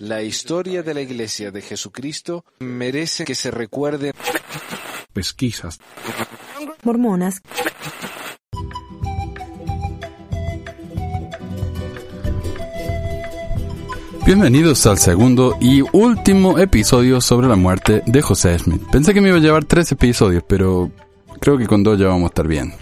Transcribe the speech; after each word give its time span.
La 0.00 0.22
historia 0.22 0.82
de 0.82 0.94
la 0.94 1.00
Iglesia 1.00 1.50
de 1.50 1.62
Jesucristo 1.62 2.44
merece 2.60 3.24
que 3.24 3.34
se 3.34 3.50
recuerde. 3.50 4.12
Pesquisas. 5.12 5.78
Mormonas. 6.84 7.42
Bienvenidos 14.24 14.86
al 14.86 14.98
segundo 14.98 15.56
y 15.58 15.82
último 15.92 16.58
episodio 16.58 17.20
sobre 17.22 17.48
la 17.48 17.56
muerte 17.56 18.02
de 18.04 18.20
José 18.20 18.58
Smith. 18.58 18.82
Pensé 18.92 19.14
que 19.14 19.22
me 19.22 19.28
iba 19.28 19.38
a 19.38 19.40
llevar 19.40 19.64
tres 19.64 19.90
episodios, 19.90 20.44
pero 20.46 20.90
creo 21.40 21.56
que 21.56 21.66
con 21.66 21.82
dos 21.82 21.98
ya 21.98 22.08
vamos 22.08 22.24
a 22.24 22.26
estar 22.26 22.46
bien. 22.46 22.74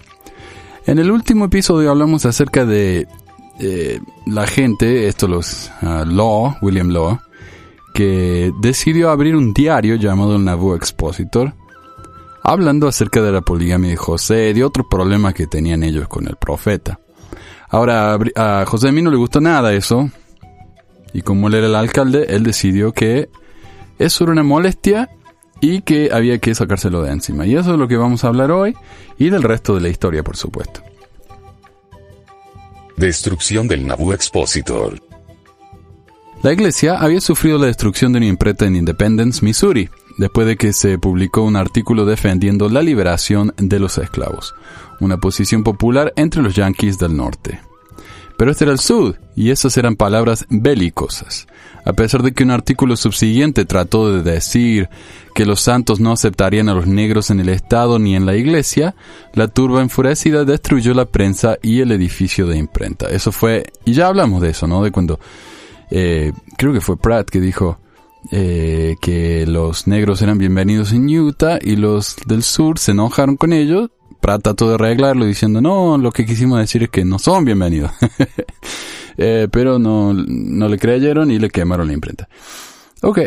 En 0.85 0.99
el 0.99 1.09
último 1.09 1.45
episodio 1.45 1.89
hablamos 1.89 2.25
acerca 2.25 2.65
de 2.65 3.07
eh, 3.59 3.99
la 4.25 4.45
gente, 4.47 5.07
esto 5.07 5.27
los 5.27 5.71
uh, 5.81 6.05
Law, 6.05 6.57
William 6.61 6.89
Law, 6.89 7.19
que 7.93 8.51
decidió 8.61 9.09
abrir 9.09 9.35
un 9.35 9.53
diario 9.53 9.95
llamado 9.95 10.35
el 10.35 10.43
Nauvoo 10.43 10.75
Expositor, 10.75 11.53
hablando 12.43 12.87
acerca 12.87 13.21
de 13.21 13.31
la 13.31 13.41
poligamia 13.41 13.89
de 13.89 13.97
José 13.97 14.49
y 14.49 14.53
de 14.53 14.63
otro 14.63 14.87
problema 14.87 15.33
que 15.33 15.47
tenían 15.47 15.83
ellos 15.83 16.07
con 16.07 16.27
el 16.27 16.35
profeta. 16.35 16.99
Ahora, 17.69 18.17
a 18.35 18.65
José 18.65 18.89
a 18.89 18.91
mí 18.91 19.01
no 19.01 19.11
le 19.11 19.17
gustó 19.17 19.41
nada 19.41 19.73
eso, 19.73 20.09
y 21.13 21.21
como 21.23 21.47
él 21.47 21.55
era 21.55 21.67
el 21.67 21.75
alcalde, 21.75 22.27
él 22.29 22.43
decidió 22.43 22.93
que 22.93 23.29
eso 23.97 24.23
era 24.23 24.33
una 24.33 24.43
molestia 24.43 25.09
y 25.59 25.81
que 25.81 26.11
había 26.13 26.37
que 26.37 26.53
sacárselo 26.53 27.01
de 27.01 27.11
encima. 27.11 27.45
Y 27.45 27.55
eso 27.55 27.73
es 27.73 27.79
lo 27.79 27.87
que 27.87 27.97
vamos 27.97 28.23
a 28.23 28.27
hablar 28.27 28.51
hoy 28.51 28.75
y 29.17 29.29
del 29.29 29.43
resto 29.43 29.73
de 29.73 29.81
la 29.81 29.89
historia, 29.89 30.23
por 30.23 30.37
supuesto. 30.37 30.81
Destrucción 32.97 33.67
del 33.67 33.85
Nauvoo 33.85 34.11
Expositor. 34.11 34.99
La 36.41 36.51
iglesia 36.51 36.95
había 36.97 37.21
sufrido 37.21 37.59
la 37.59 37.67
destrucción 37.67 38.11
de 38.11 38.17
una 38.17 38.25
imprenta 38.25 38.65
en 38.65 38.75
Independence, 38.75 39.45
Missouri, 39.45 39.87
después 40.17 40.47
de 40.47 40.57
que 40.57 40.73
se 40.73 40.97
publicó 40.97 41.43
un 41.43 41.57
artículo 41.57 42.05
defendiendo 42.05 42.69
la 42.69 42.81
liberación 42.81 43.53
de 43.57 43.79
los 43.79 43.99
esclavos, 43.99 44.55
una 44.99 45.17
posición 45.17 45.63
popular 45.63 46.11
entre 46.15 46.41
los 46.41 46.55
yanquis 46.55 46.97
del 46.97 47.15
norte. 47.15 47.61
Pero 48.35 48.49
este 48.49 48.63
era 48.63 48.73
el 48.73 48.79
sur, 48.79 49.19
y 49.35 49.51
esas 49.51 49.77
eran 49.77 49.95
palabras 49.95 50.47
belicosas. 50.49 51.45
A 51.87 51.93
pesar 51.93 52.21
de 52.21 52.33
que 52.33 52.43
un 52.43 52.51
artículo 52.51 52.97
subsiguiente 52.97 53.63
trató 53.63 54.11
de 54.11 54.21
decir 54.21 54.89
que 55.33 55.45
los 55.45 55.61
santos 55.61 56.01
no 56.01 56.11
aceptarían 56.11 56.67
a 56.67 56.73
los 56.73 56.85
negros 56.85 57.29
en 57.29 57.39
el 57.39 57.47
Estado 57.47 57.97
ni 57.97 58.13
en 58.13 58.25
la 58.25 58.35
iglesia, 58.35 58.93
la 59.33 59.47
turba 59.47 59.81
enfurecida 59.81 60.43
destruyó 60.43 60.93
la 60.93 61.05
prensa 61.05 61.57
y 61.61 61.79
el 61.79 61.93
edificio 61.93 62.45
de 62.45 62.57
imprenta. 62.57 63.07
Eso 63.07 63.31
fue, 63.31 63.71
y 63.85 63.93
ya 63.93 64.07
hablamos 64.07 64.41
de 64.41 64.49
eso, 64.49 64.67
¿no? 64.67 64.83
De 64.83 64.91
cuando, 64.91 65.17
eh, 65.89 66.33
creo 66.57 66.73
que 66.73 66.81
fue 66.81 66.97
Pratt 66.97 67.29
que 67.29 67.39
dijo 67.39 67.79
eh, 68.31 68.97
que 68.99 69.45
los 69.47 69.87
negros 69.87 70.21
eran 70.21 70.37
bienvenidos 70.37 70.91
en 70.91 71.07
Utah 71.07 71.57
y 71.61 71.77
los 71.77 72.17
del 72.25 72.43
sur 72.43 72.79
se 72.79 72.91
enojaron 72.91 73.37
con 73.37 73.53
ellos 73.53 73.91
trató 74.19 74.67
de 74.67 74.75
arreglarlo 74.75 75.25
diciendo, 75.25 75.61
no, 75.61 75.97
lo 75.97 76.11
que 76.11 76.25
quisimos 76.25 76.59
decir 76.59 76.83
es 76.83 76.89
que 76.89 77.05
no 77.05 77.17
son 77.17 77.45
bienvenidos. 77.45 77.91
Eh, 79.17 79.47
pero 79.51 79.79
no, 79.79 80.13
no 80.13 80.67
le 80.67 80.77
creyeron 80.77 81.31
y 81.31 81.39
le 81.39 81.49
quemaron 81.49 81.87
la 81.87 81.93
imprenta. 81.93 82.29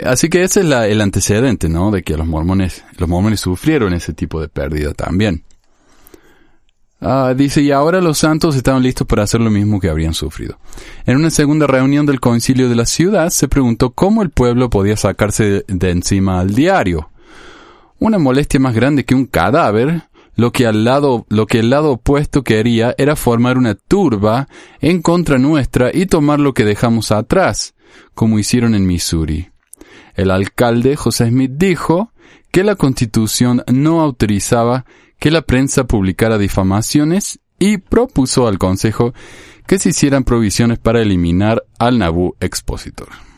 Así 0.04 0.28
que 0.28 0.42
ese 0.42 0.60
es 0.60 0.66
el 0.66 1.00
antecedente, 1.00 1.68
¿no? 1.68 1.90
De 1.90 2.02
que 2.02 2.16
los 2.16 2.26
mormones, 2.26 2.84
los 2.98 3.08
mormones 3.08 3.40
sufrieron 3.40 3.92
ese 3.92 4.12
tipo 4.12 4.40
de 4.40 4.48
pérdida 4.48 4.92
también. 4.94 5.44
Ah, 7.00 7.32
dice, 7.34 7.62
y 7.62 7.70
ahora 7.70 8.02
los 8.02 8.18
santos 8.18 8.56
estaban 8.56 8.82
listos 8.82 9.06
para 9.06 9.22
hacer 9.22 9.40
lo 9.40 9.50
mismo 9.50 9.80
que 9.80 9.88
habrían 9.88 10.12
sufrido. 10.12 10.58
En 11.06 11.16
una 11.16 11.30
segunda 11.30 11.66
reunión 11.66 12.04
del 12.04 12.20
concilio 12.20 12.68
de 12.68 12.74
la 12.74 12.84
ciudad 12.84 13.30
se 13.30 13.48
preguntó 13.48 13.90
cómo 13.92 14.22
el 14.22 14.30
pueblo 14.30 14.68
podía 14.68 14.96
sacarse 14.96 15.64
de 15.66 15.90
encima 15.90 16.40
al 16.40 16.54
diario. 16.54 17.10
Una 17.98 18.18
molestia 18.18 18.60
más 18.60 18.74
grande 18.74 19.04
que 19.04 19.14
un 19.14 19.24
cadáver 19.24 20.02
lo 20.34 20.52
que, 20.52 20.66
al 20.66 20.84
lado, 20.84 21.26
lo 21.28 21.46
que 21.46 21.60
el 21.60 21.70
lado 21.70 21.92
opuesto 21.92 22.42
quería 22.42 22.94
era 22.98 23.16
formar 23.16 23.58
una 23.58 23.74
turba 23.74 24.48
en 24.80 25.02
contra 25.02 25.38
nuestra 25.38 25.90
y 25.92 26.06
tomar 26.06 26.40
lo 26.40 26.54
que 26.54 26.64
dejamos 26.64 27.12
atrás, 27.12 27.74
como 28.14 28.38
hicieron 28.38 28.74
en 28.74 28.86
Missouri. 28.86 29.50
El 30.14 30.30
alcalde 30.30 30.96
José 30.96 31.28
Smith 31.28 31.52
dijo 31.54 32.12
que 32.50 32.64
la 32.64 32.74
constitución 32.74 33.62
no 33.72 34.00
autorizaba 34.00 34.84
que 35.18 35.30
la 35.30 35.42
prensa 35.42 35.84
publicara 35.84 36.38
difamaciones 36.38 37.40
y 37.58 37.78
propuso 37.78 38.48
al 38.48 38.58
Consejo 38.58 39.12
que 39.66 39.78
se 39.78 39.90
hicieran 39.90 40.24
provisiones 40.24 40.78
para 40.78 41.00
eliminar 41.02 41.62
al 41.78 41.98
Nabu 41.98 42.34
expositor. 42.40 43.29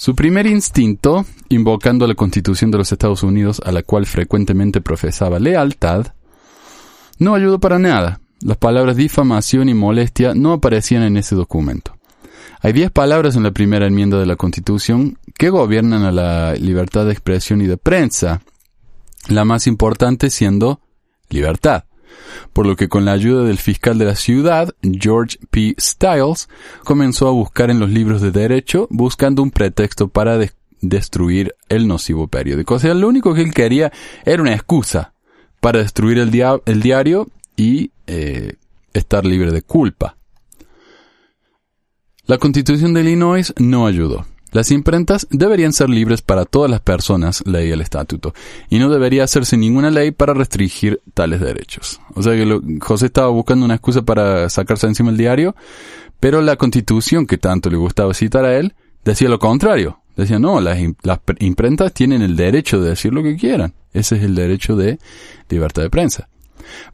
Su 0.00 0.14
primer 0.14 0.46
instinto, 0.46 1.26
invocando 1.50 2.06
la 2.06 2.14
Constitución 2.14 2.70
de 2.70 2.78
los 2.78 2.90
Estados 2.90 3.22
Unidos 3.22 3.60
a 3.62 3.70
la 3.70 3.82
cual 3.82 4.06
frecuentemente 4.06 4.80
profesaba 4.80 5.38
lealtad, 5.38 6.14
no 7.18 7.34
ayudó 7.34 7.60
para 7.60 7.78
nada. 7.78 8.22
Las 8.40 8.56
palabras 8.56 8.96
difamación 8.96 9.68
y 9.68 9.74
molestia 9.74 10.32
no 10.34 10.54
aparecían 10.54 11.02
en 11.02 11.18
ese 11.18 11.34
documento. 11.34 11.98
Hay 12.62 12.72
diez 12.72 12.90
palabras 12.90 13.36
en 13.36 13.42
la 13.42 13.50
primera 13.50 13.86
enmienda 13.86 14.18
de 14.18 14.24
la 14.24 14.36
Constitución 14.36 15.18
que 15.36 15.50
gobiernan 15.50 16.04
a 16.04 16.12
la 16.12 16.54
libertad 16.54 17.04
de 17.04 17.12
expresión 17.12 17.60
y 17.60 17.66
de 17.66 17.76
prensa, 17.76 18.40
la 19.28 19.44
más 19.44 19.66
importante 19.66 20.30
siendo 20.30 20.80
libertad 21.28 21.84
por 22.52 22.66
lo 22.66 22.76
que 22.76 22.88
con 22.88 23.04
la 23.04 23.12
ayuda 23.12 23.44
del 23.44 23.58
fiscal 23.58 23.98
de 23.98 24.04
la 24.04 24.14
ciudad, 24.14 24.74
George 24.82 25.38
P. 25.50 25.74
Stiles, 25.78 26.48
comenzó 26.84 27.28
a 27.28 27.32
buscar 27.32 27.70
en 27.70 27.80
los 27.80 27.90
libros 27.90 28.20
de 28.20 28.30
derecho 28.30 28.86
buscando 28.90 29.42
un 29.42 29.50
pretexto 29.50 30.08
para 30.08 30.38
destruir 30.80 31.54
el 31.68 31.86
nocivo 31.86 32.28
periódico. 32.28 32.74
O 32.74 32.78
sea, 32.78 32.94
lo 32.94 33.08
único 33.08 33.34
que 33.34 33.42
él 33.42 33.52
quería 33.52 33.92
era 34.24 34.42
una 34.42 34.54
excusa 34.54 35.12
para 35.60 35.80
destruir 35.80 36.18
el, 36.18 36.30
diario 36.30 37.28
y 37.56 37.90
eh, 38.06 38.54
estar 38.94 39.24
libre 39.24 39.52
de 39.52 39.62
culpa. 39.62 40.16
La 42.24 42.38
constitución 42.38 42.94
de 42.94 43.00
Illinois 43.00 43.52
no 43.58 43.86
ayudó. 43.86 44.24
Las 44.52 44.70
imprentas 44.70 45.26
deberían 45.30 45.72
ser 45.72 45.88
libres 45.90 46.22
para 46.22 46.44
todas 46.44 46.70
las 46.70 46.80
personas, 46.80 47.42
ley 47.46 47.70
el 47.70 47.80
estatuto, 47.80 48.34
y 48.68 48.78
no 48.78 48.90
debería 48.90 49.24
hacerse 49.24 49.56
ninguna 49.56 49.90
ley 49.90 50.10
para 50.10 50.34
restringir 50.34 51.00
tales 51.14 51.40
derechos. 51.40 52.00
O 52.14 52.22
sea 52.22 52.32
que 52.32 52.60
José 52.80 53.06
estaba 53.06 53.28
buscando 53.28 53.64
una 53.64 53.74
excusa 53.74 54.02
para 54.02 54.48
sacarse 54.48 54.86
encima 54.86 55.10
el 55.10 55.16
diario, 55.16 55.54
pero 56.18 56.42
la 56.42 56.56
constitución 56.56 57.26
que 57.26 57.38
tanto 57.38 57.70
le 57.70 57.76
gustaba 57.76 58.12
citar 58.12 58.44
a 58.44 58.56
él 58.58 58.74
decía 59.04 59.28
lo 59.28 59.38
contrario. 59.38 60.00
Decía, 60.16 60.38
no, 60.38 60.60
las, 60.60 60.78
las 61.02 61.20
imprentas 61.38 61.94
tienen 61.94 62.20
el 62.20 62.36
derecho 62.36 62.80
de 62.80 62.90
decir 62.90 63.14
lo 63.14 63.22
que 63.22 63.36
quieran. 63.36 63.72
Ese 63.94 64.16
es 64.16 64.22
el 64.22 64.34
derecho 64.34 64.76
de 64.76 64.98
libertad 65.48 65.82
de 65.82 65.88
prensa. 65.88 66.28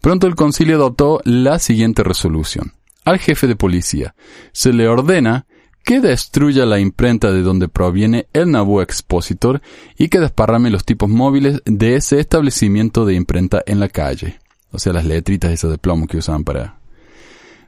Pronto 0.00 0.26
el 0.26 0.36
concilio 0.36 0.76
adoptó 0.76 1.20
la 1.24 1.58
siguiente 1.58 2.04
resolución. 2.04 2.74
Al 3.04 3.18
jefe 3.18 3.46
de 3.46 3.56
policía 3.56 4.14
se 4.52 4.72
le 4.72 4.88
ordena 4.88 5.46
que 5.86 6.00
destruya 6.00 6.66
la 6.66 6.80
imprenta 6.80 7.30
de 7.30 7.42
donde 7.42 7.68
proviene 7.68 8.26
el 8.32 8.50
Nauvoo 8.50 8.82
Expositor 8.82 9.62
y 9.96 10.08
que 10.08 10.18
desparrame 10.18 10.68
los 10.68 10.84
tipos 10.84 11.08
móviles 11.08 11.62
de 11.64 11.94
ese 11.94 12.18
establecimiento 12.18 13.06
de 13.06 13.14
imprenta 13.14 13.62
en 13.66 13.78
la 13.78 13.88
calle. 13.88 14.40
O 14.72 14.80
sea, 14.80 14.92
las 14.92 15.04
letritas 15.04 15.52
esas 15.52 15.70
de 15.70 15.78
plomo 15.78 16.08
que 16.08 16.16
usaban 16.16 16.42
para, 16.42 16.80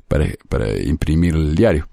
para, 0.08 0.26
para 0.48 0.76
imprimir 0.82 1.36
el 1.36 1.54
diario. 1.54 1.86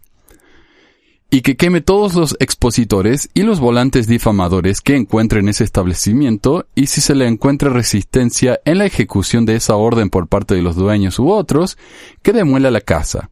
Y 1.30 1.41
que 1.41 1.58
queme 1.58 1.81
todos 1.81 2.16
los 2.16 2.36
expositores 2.40 3.30
y 3.36 3.44
los 3.44 3.59
volantes 3.59 4.07
difamadores 4.07 4.81
que 4.81 4.96
encuentre 4.96 5.42
en 5.42 5.50
ese 5.50 5.63
establecimiento 5.63 6.66
y 6.74 6.88
si 6.88 7.02
se 7.02 7.13
le 7.13 7.28
encuentra 7.28 7.69
resistencia 7.69 8.59
en 8.66 8.80
la 8.80 8.88
ejecución 8.88 9.46
de 9.46 9.57
esa 9.57 9.75
orden 9.75 10.09
por 10.09 10.28
parte 10.28 10.56
de 10.56 10.63
los 10.63 10.75
dueños 10.75 11.19
u 11.19 11.30
otros, 11.30 11.78
que 12.24 12.34
demuela 12.34 12.72
la 12.72 12.81
casa 12.81 13.30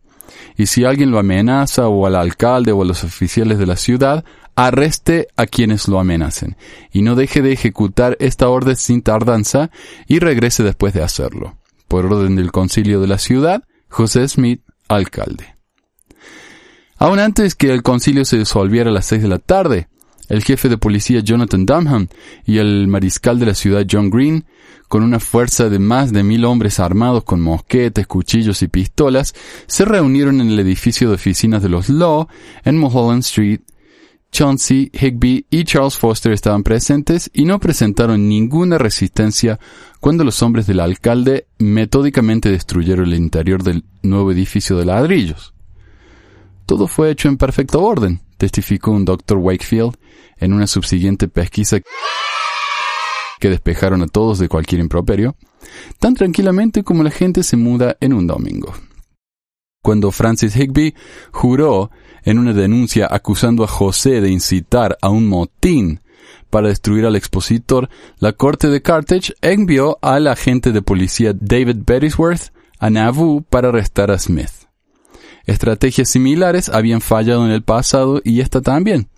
y 0.58 0.68
si 0.68 0.86
alguien 0.86 1.12
lo 1.12 1.20
amenaza 1.20 1.88
o 1.88 2.06
al 2.06 2.16
alcalde 2.16 2.72
o 2.72 2.82
a 2.82 2.86
los 2.86 3.04
oficiales 3.04 3.58
de 3.60 3.66
la 3.66 3.76
ciudad, 3.76 4.24
arreste 4.56 5.28
a 5.36 5.46
quienes 5.46 5.88
lo 5.88 6.00
amenacen 6.00 6.58
y 6.92 7.02
no 7.02 7.16
deje 7.16 7.42
de 7.42 7.54
ejecutar 7.54 8.18
esta 8.20 8.50
orden 8.50 8.76
sin 8.76 9.02
tardanza 9.02 9.72
y 10.08 10.20
regrese 10.20 10.64
después 10.64 10.94
de 10.94 11.04
hacerlo. 11.04 11.58
Por 11.88 12.06
orden 12.06 12.36
del 12.36 12.52
concilio 12.52 13.02
de 13.02 13.08
la 13.08 13.18
ciudad, 13.18 13.64
José 13.90 14.28
Smith, 14.28 14.62
alcalde. 14.88 15.56
Aún 16.98 17.20
antes 17.20 17.56
que 17.56 17.72
el 17.72 17.84
concilio 17.84 18.26
se 18.26 18.38
disolviera 18.38 18.90
a 18.90 18.94
las 18.94 19.06
seis 19.06 19.22
de 19.22 19.28
la 19.28 19.40
tarde, 19.40 19.88
el 20.34 20.44
jefe 20.44 20.68
de 20.68 20.78
policía 20.78 21.20
Jonathan 21.20 21.66
Dunham 21.66 22.08
y 22.46 22.58
el 22.58 22.88
mariscal 22.88 23.40
de 23.40 23.46
la 23.46 23.54
ciudad 23.54 23.86
John 23.90 24.10
Green 24.10 24.46
con 24.88 25.04
una 25.04 25.20
fuerza 25.20 25.70
de 25.70 25.80
más 25.80 26.12
de 26.12 26.24
mil 26.24 26.46
hombres 26.46 26.80
armados 26.80 27.24
con 27.24 27.42
mosquetes, 27.42 28.08
cuchillos 28.08 28.62
y 28.62 28.68
pistolas, 28.68 29.34
se 29.68 29.86
reunieron 29.86 30.42
en 30.42 30.50
el 30.50 30.60
edificio 30.60 31.08
de 31.08 31.16
oficinas 31.16 31.64
de 31.64 31.70
los 31.70 31.90
Law 31.90 32.28
en 32.64 32.78
Mulholland 32.78 33.22
Street. 33.22 33.62
Chauncey, 34.32 34.90
Higby 34.92 35.46
y 35.52 35.64
Charles 35.64 35.98
Foster 35.98 36.32
estaban 36.32 36.64
presentes 36.64 37.30
y 37.34 37.46
no 37.46 37.60
presentaron 37.60 38.28
ninguna 38.28 38.80
resistencia 38.80 39.60
cuando 40.00 40.24
los 40.24 40.42
hombres 40.42 40.66
del 40.66 40.80
alcalde 40.80 41.46
metódicamente 41.60 42.50
destruyeron 42.50 43.06
el 43.06 43.14
interior 43.14 43.62
del 43.62 43.84
nuevo 44.02 44.32
edificio 44.32 44.78
de 44.78 44.86
ladrillos. 44.86 45.54
Todo 46.66 46.88
fue 46.88 47.12
hecho 47.12 47.30
en 47.30 47.38
perfecto 47.38 47.84
orden, 47.84 48.22
testificó 48.44 48.92
un 48.92 49.06
doctor 49.06 49.38
Wakefield 49.38 49.96
en 50.36 50.52
una 50.52 50.68
subsiguiente 50.68 51.30
pesquisa 51.30 51.80
que 53.40 53.50
despejaron 53.50 54.02
a 54.02 54.08
todos 54.08 54.38
de 54.38 54.50
cualquier 54.50 54.82
improperio, 54.82 55.38
tan 55.98 56.14
tranquilamente 56.14 56.84
como 56.84 57.04
la 57.04 57.10
gente 57.10 57.42
se 57.44 57.56
muda 57.56 57.96
en 58.02 58.12
un 58.12 58.28
domingo. 58.28 58.74
Cuando 59.82 60.12
Francis 60.12 60.58
Higby 60.58 60.94
juró 61.32 61.90
en 62.26 62.38
una 62.38 62.52
denuncia 62.52 63.08
acusando 63.10 63.64
a 63.64 63.68
José 63.68 64.20
de 64.20 64.30
incitar 64.30 64.98
a 65.02 65.08
un 65.08 65.30
motín 65.30 66.02
para 66.50 66.68
destruir 66.68 67.06
al 67.06 67.16
expositor, 67.16 67.90
la 68.18 68.34
corte 68.34 68.68
de 68.68 68.82
Carthage 68.82 69.34
envió 69.42 70.00
al 70.02 70.28
agente 70.28 70.74
de 70.74 70.82
policía 70.82 71.34
David 71.34 71.78
Beresworth 71.86 72.52
a 72.78 72.90
Nauvoo 72.90 73.42
para 73.42 73.70
arrestar 73.70 74.12
a 74.12 74.20
Smith. 74.20 74.63
Estrategias 75.46 76.10
similares 76.10 76.70
habían 76.70 77.02
fallado 77.02 77.46
en 77.46 77.52
el 77.52 77.64
pasado 77.64 78.22
y 78.24 78.40
esta 78.42 78.62
también. 78.62 79.10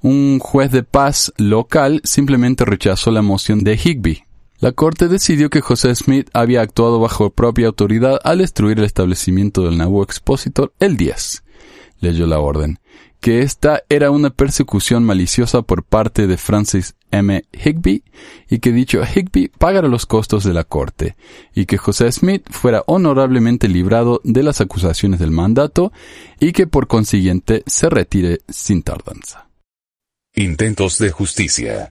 Un 0.00 0.38
juez 0.38 0.70
de 0.70 0.82
paz 0.82 1.32
local 1.36 2.00
simplemente 2.04 2.64
rechazó 2.64 3.10
la 3.10 3.22
moción 3.22 3.64
de 3.64 3.76
Higby. 3.76 4.24
La 4.58 4.72
corte 4.72 5.08
decidió 5.08 5.50
que 5.50 5.60
José 5.60 5.94
Smith 5.94 6.28
había 6.32 6.60
actuado 6.60 7.00
bajo 7.00 7.30
propia 7.30 7.66
autoridad 7.68 8.20
al 8.22 8.38
destruir 8.38 8.78
el 8.78 8.84
establecimiento 8.84 9.62
del 9.62 9.78
Nauvoo 9.78 10.04
Expositor 10.04 10.72
el 10.78 10.96
10. 10.96 11.42
Leyó 12.00 12.26
la 12.26 12.38
orden 12.38 12.78
que 13.22 13.42
esta 13.42 13.84
era 13.88 14.10
una 14.10 14.30
persecución 14.30 15.04
maliciosa 15.04 15.62
por 15.62 15.84
parte 15.84 16.26
de 16.26 16.36
Francis 16.36 16.96
M. 17.12 17.44
Higby 17.52 18.02
y 18.50 18.58
que 18.58 18.72
dicho 18.72 19.00
Higby 19.00 19.46
pagara 19.46 19.86
los 19.86 20.06
costos 20.06 20.42
de 20.42 20.52
la 20.52 20.64
corte 20.64 21.14
y 21.54 21.66
que 21.66 21.78
José 21.78 22.10
Smith 22.10 22.44
fuera 22.50 22.82
honorablemente 22.88 23.68
librado 23.68 24.20
de 24.24 24.42
las 24.42 24.60
acusaciones 24.60 25.20
del 25.20 25.30
mandato 25.30 25.92
y 26.40 26.50
que 26.50 26.66
por 26.66 26.88
consiguiente 26.88 27.62
se 27.64 27.88
retire 27.88 28.40
sin 28.48 28.82
tardanza. 28.82 29.46
Intentos 30.34 30.98
de 30.98 31.10
justicia. 31.12 31.90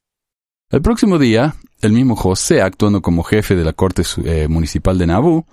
El 0.69 0.81
próximo 0.81 1.17
día, 1.17 1.55
el 1.79 1.93
mismo 1.93 2.17
José, 2.17 2.61
actuando 2.61 3.01
como 3.01 3.23
jefe 3.23 3.55
de 3.55 3.63
la 3.63 3.71
Corte 3.71 4.03
eh, 4.25 4.49
Municipal 4.49 4.97
de 4.97 5.07
Nabú, 5.07 5.45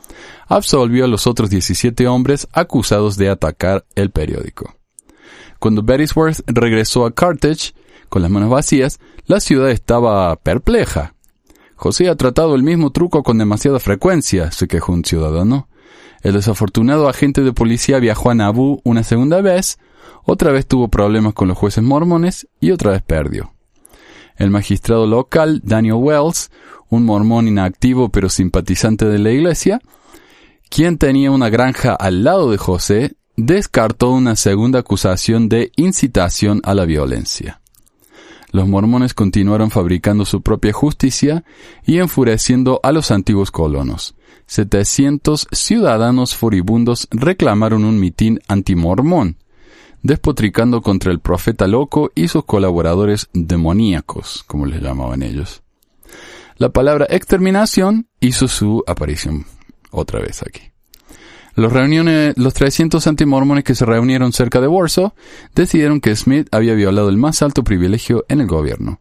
absolvió 0.49 1.05
a 1.05 1.09
los 1.09 1.29
otros 1.29 1.51
17 1.51 2.09
hombres 2.09 2.49
acusados 2.51 3.17
de 3.17 3.29
atacar 3.29 3.85
el 3.95 4.11
periódico. 4.11 4.78
Cuando 5.59 5.83
Beresworth 5.83 6.41
regresó 6.47 7.05
a 7.05 7.13
Carthage 7.13 7.75
con 8.09 8.23
las 8.23 8.31
manos 8.31 8.51
vacías, 8.51 8.99
la 9.27 9.41
ciudad 9.41 9.71
estaba 9.71 10.35
perpleja. 10.37 11.15
José 11.75 12.09
ha 12.09 12.17
tratado 12.17 12.55
el 12.55 12.63
mismo 12.63 12.91
truco 12.91 13.23
con 13.23 13.39
demasiada 13.39 13.79
frecuencia, 13.79 14.51
se 14.51 14.67
quejó 14.67 14.93
un 14.93 15.05
ciudadano. 15.05 15.69
El 16.23 16.35
desafortunado 16.35 17.09
agente 17.09 17.43
de 17.43 17.53
policía 17.53 17.99
viajó 18.01 18.31
a 18.31 18.35
Naboo 18.35 18.81
una 18.85 19.05
segunda 19.05 19.41
vez, 19.41 19.79
otra 20.25 20.51
vez 20.51 20.67
tuvo 20.67 20.89
problemas 20.89 21.35
con 21.35 21.49
los 21.49 21.57
jueces 21.57 21.85
mormones 21.85 22.49
y 22.61 22.73
otra 22.73 22.93
vez 22.93 23.03
perdió. 23.03 23.53
El 24.37 24.51
magistrado 24.51 25.07
local, 25.07 25.61
Daniel 25.65 25.95
Wells, 25.95 26.51
un 26.89 27.05
mormón 27.05 27.49
inactivo 27.49 28.09
pero 28.09 28.29
simpatizante 28.29 29.05
de 29.07 29.19
la 29.19 29.31
iglesia, 29.31 29.81
quien 30.71 30.99
tenía 30.99 31.31
una 31.31 31.49
granja 31.49 31.95
al 31.95 32.25
lado 32.25 32.51
de 32.51 32.59
José, 32.59 33.17
descartó 33.39 34.11
una 34.11 34.35
segunda 34.35 34.81
acusación 34.81 35.49
de 35.49 35.71
incitación 35.77 36.61
a 36.65 36.75
la 36.75 36.85
violencia. 36.85 37.61
Los 38.51 38.67
mormones 38.67 39.15
continuaron 39.15 39.71
fabricando 39.71 40.25
su 40.25 40.43
propia 40.43 40.73
justicia 40.73 41.45
y 41.87 41.99
enfureciendo 41.99 42.81
a 42.83 42.91
los 42.91 43.13
antiguos 43.13 43.53
colonos. 43.53 44.17
700 44.47 45.47
ciudadanos 45.53 46.35
furibundos 46.35 47.07
reclamaron 47.13 47.85
un 47.85 48.01
mitin 48.01 48.41
antimormón, 48.49 49.37
despotricando 50.03 50.83
contra 50.83 51.13
el 51.13 51.21
profeta 51.21 51.69
loco 51.69 52.11
y 52.17 52.27
sus 52.27 52.45
colaboradores 52.45 53.29
demoníacos, 53.35 54.43
como 54.49 54.67
les 54.67 54.83
llamaban 54.83 55.23
ellos. 55.23 55.63
La 56.57 56.71
palabra 56.71 57.07
exterminación 57.09 58.09
hizo 58.19 58.49
su 58.49 58.83
aparición 58.89 59.47
otra 59.93 60.19
vez 60.19 60.43
aquí. 60.43 60.73
Los, 61.59 61.73
reuniones, 61.73 62.35
los 62.37 62.55
300 62.55 63.05
antimormones 63.09 63.65
que 63.65 63.75
se 63.75 63.85
reunieron 63.85 64.33
cerca 64.33 64.61
de 64.61 64.69
Warsaw 64.69 65.13
decidieron 65.57 66.01
que 66.01 66.15
Smith 66.15 66.47
había 66.53 66.75
violado 66.75 67.09
el 67.09 67.17
más 67.17 67.43
alto 67.43 67.65
privilegio 67.65 68.25
en 68.29 68.41
el 68.41 68.47
gobierno, 68.47 69.01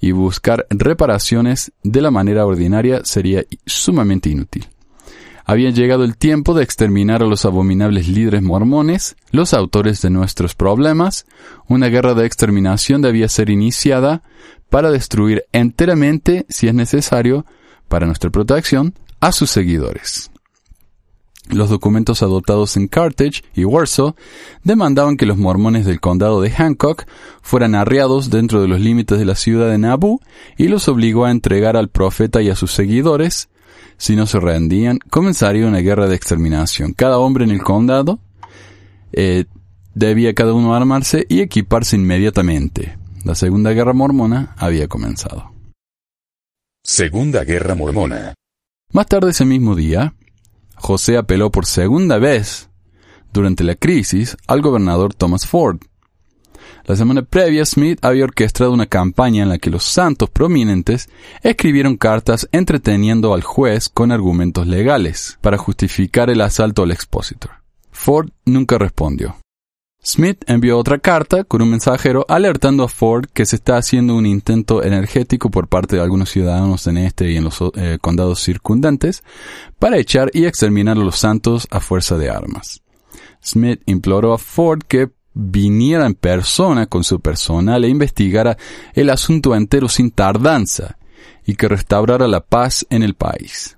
y 0.00 0.12
buscar 0.12 0.66
reparaciones 0.70 1.70
de 1.82 2.00
la 2.00 2.10
manera 2.10 2.46
ordinaria 2.46 3.02
sería 3.04 3.44
sumamente 3.66 4.30
inútil. 4.30 4.68
Había 5.44 5.68
llegado 5.68 6.04
el 6.04 6.16
tiempo 6.16 6.54
de 6.54 6.64
exterminar 6.64 7.22
a 7.22 7.26
los 7.26 7.44
abominables 7.44 8.08
líderes 8.08 8.40
mormones, 8.40 9.14
los 9.30 9.52
autores 9.52 10.00
de 10.00 10.08
nuestros 10.08 10.54
problemas. 10.54 11.26
Una 11.66 11.88
guerra 11.88 12.14
de 12.14 12.24
exterminación 12.24 13.02
debía 13.02 13.28
ser 13.28 13.50
iniciada 13.50 14.22
para 14.70 14.90
destruir 14.90 15.44
enteramente, 15.52 16.46
si 16.48 16.68
es 16.68 16.74
necesario, 16.74 17.44
para 17.86 18.06
nuestra 18.06 18.30
protección, 18.30 18.94
a 19.20 19.30
sus 19.30 19.50
seguidores. 19.50 20.30
Los 21.50 21.70
documentos 21.70 22.22
adoptados 22.22 22.76
en 22.76 22.88
Carthage 22.88 23.42
y 23.54 23.64
Warsaw 23.64 24.14
demandaban 24.64 25.16
que 25.16 25.26
los 25.26 25.38
mormones 25.38 25.86
del 25.86 26.00
condado 26.00 26.40
de 26.40 26.50
Hancock 26.50 27.06
fueran 27.40 27.74
arreados 27.74 28.30
dentro 28.30 28.60
de 28.60 28.68
los 28.68 28.80
límites 28.80 29.18
de 29.18 29.24
la 29.24 29.34
ciudad 29.34 29.70
de 29.70 29.78
Nauvoo 29.78 30.20
y 30.56 30.68
los 30.68 30.88
obligó 30.88 31.24
a 31.24 31.30
entregar 31.30 31.76
al 31.76 31.88
profeta 31.88 32.42
y 32.42 32.50
a 32.50 32.56
sus 32.56 32.72
seguidores. 32.72 33.48
Si 33.96 34.14
no 34.14 34.26
se 34.26 34.40
rendían, 34.40 34.98
comenzaría 35.10 35.66
una 35.66 35.78
guerra 35.78 36.06
de 36.06 36.16
exterminación. 36.16 36.92
Cada 36.92 37.18
hombre 37.18 37.44
en 37.44 37.50
el 37.50 37.62
condado 37.62 38.18
eh, 39.12 39.46
debía 39.94 40.34
cada 40.34 40.52
uno 40.52 40.74
armarse 40.74 41.26
y 41.28 41.40
equiparse 41.40 41.96
inmediatamente. 41.96 42.98
La 43.24 43.34
Segunda 43.34 43.72
Guerra 43.72 43.94
Mormona 43.94 44.54
había 44.56 44.86
comenzado. 44.86 45.52
Segunda 46.82 47.44
Guerra 47.44 47.74
Mormona. 47.74 48.34
Más 48.92 49.06
tarde 49.06 49.32
ese 49.32 49.44
mismo 49.44 49.74
día, 49.74 50.14
José 50.80 51.16
apeló 51.16 51.50
por 51.50 51.66
segunda 51.66 52.18
vez 52.18 52.68
durante 53.32 53.64
la 53.64 53.74
crisis 53.74 54.36
al 54.46 54.62
gobernador 54.62 55.14
Thomas 55.14 55.46
Ford. 55.46 55.78
La 56.84 56.96
semana 56.96 57.22
previa, 57.22 57.66
Smith 57.66 57.98
había 58.02 58.24
orquestado 58.24 58.72
una 58.72 58.86
campaña 58.86 59.42
en 59.42 59.50
la 59.50 59.58
que 59.58 59.70
los 59.70 59.84
santos 59.84 60.30
prominentes 60.30 61.10
escribieron 61.42 61.96
cartas 61.96 62.48
entreteniendo 62.50 63.34
al 63.34 63.42
juez 63.42 63.90
con 63.90 64.10
argumentos 64.10 64.66
legales 64.66 65.38
para 65.42 65.58
justificar 65.58 66.30
el 66.30 66.40
asalto 66.40 66.82
al 66.82 66.90
expositor. 66.90 67.50
Ford 67.90 68.30
nunca 68.46 68.78
respondió. 68.78 69.36
Smith 70.02 70.44
envió 70.46 70.78
otra 70.78 70.98
carta 70.98 71.44
con 71.44 71.60
un 71.60 71.70
mensajero 71.70 72.24
alertando 72.28 72.84
a 72.84 72.88
Ford 72.88 73.26
que 73.32 73.44
se 73.44 73.56
está 73.56 73.76
haciendo 73.76 74.14
un 74.14 74.26
intento 74.26 74.82
energético 74.82 75.50
por 75.50 75.68
parte 75.68 75.96
de 75.96 76.02
algunos 76.02 76.30
ciudadanos 76.30 76.86
en 76.86 76.98
este 76.98 77.30
y 77.30 77.36
en 77.36 77.44
los 77.44 77.58
eh, 77.74 77.98
condados 78.00 78.40
circundantes 78.40 79.22
para 79.78 79.98
echar 79.98 80.30
y 80.32 80.46
exterminar 80.46 80.96
a 80.96 81.04
los 81.04 81.18
santos 81.18 81.66
a 81.70 81.80
fuerza 81.80 82.16
de 82.16 82.30
armas. 82.30 82.82
Smith 83.44 83.82
imploró 83.86 84.32
a 84.32 84.38
Ford 84.38 84.82
que 84.86 85.10
viniera 85.34 86.06
en 86.06 86.14
persona 86.14 86.86
con 86.86 87.04
su 87.04 87.20
personal 87.20 87.84
e 87.84 87.88
investigara 87.88 88.56
el 88.94 89.10
asunto 89.10 89.54
entero 89.54 89.88
sin 89.88 90.10
tardanza 90.10 90.96
y 91.44 91.54
que 91.54 91.68
restaurara 91.68 92.28
la 92.28 92.40
paz 92.40 92.86
en 92.90 93.02
el 93.02 93.14
país. 93.14 93.77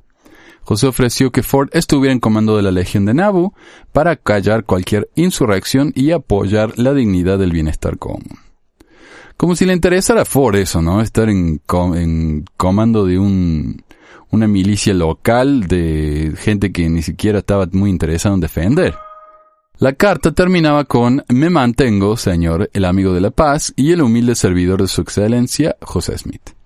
José 0.71 0.87
ofreció 0.87 1.33
que 1.33 1.43
Ford 1.43 1.69
estuviera 1.73 2.13
en 2.13 2.21
comando 2.21 2.57
de 2.57 2.63
la 2.63 2.71
Legión 2.71 3.05
de 3.05 3.13
Nabu 3.13 3.55
para 3.91 4.15
callar 4.15 4.63
cualquier 4.63 5.11
insurrección 5.17 5.93
y 5.97 6.13
apoyar 6.13 6.79
la 6.79 6.95
dignidad 6.95 7.41
del 7.41 7.51
bienestar 7.51 7.99
común. 7.99 8.39
Como 9.37 9.57
si 9.57 9.65
le 9.67 9.73
interesara 9.73 10.23
a 10.23 10.25
Ford 10.25 10.55
eso, 10.55 10.81
¿no? 10.81 11.01
Estar 11.01 11.29
en, 11.29 11.61
comando 12.57 13.05
de 13.05 13.19
un, 13.19 13.83
una 14.31 14.47
milicia 14.47 14.95
local 14.95 15.67
de 15.67 16.35
gente 16.37 16.71
que 16.71 16.89
ni 16.89 17.03
siquiera 17.03 17.41
estaba 17.41 17.67
muy 17.73 17.91
interesada 17.91 18.37
en 18.37 18.41
defender. 18.41 18.95
La 19.79 19.95
carta 19.95 20.31
terminaba 20.31 20.85
con 20.85 21.25
Me 21.31 21.51
mantengo, 21.51 22.17
señor, 22.17 22.71
el 22.73 22.85
amigo 22.85 23.13
de 23.13 23.23
la 23.23 23.33
paz 23.33 23.73
y 23.75 23.91
el 23.91 24.03
humilde 24.03 24.37
servidor 24.37 24.83
de 24.83 24.87
su 24.87 25.01
excelencia, 25.01 25.75
José 25.81 26.17
Smith. 26.17 26.60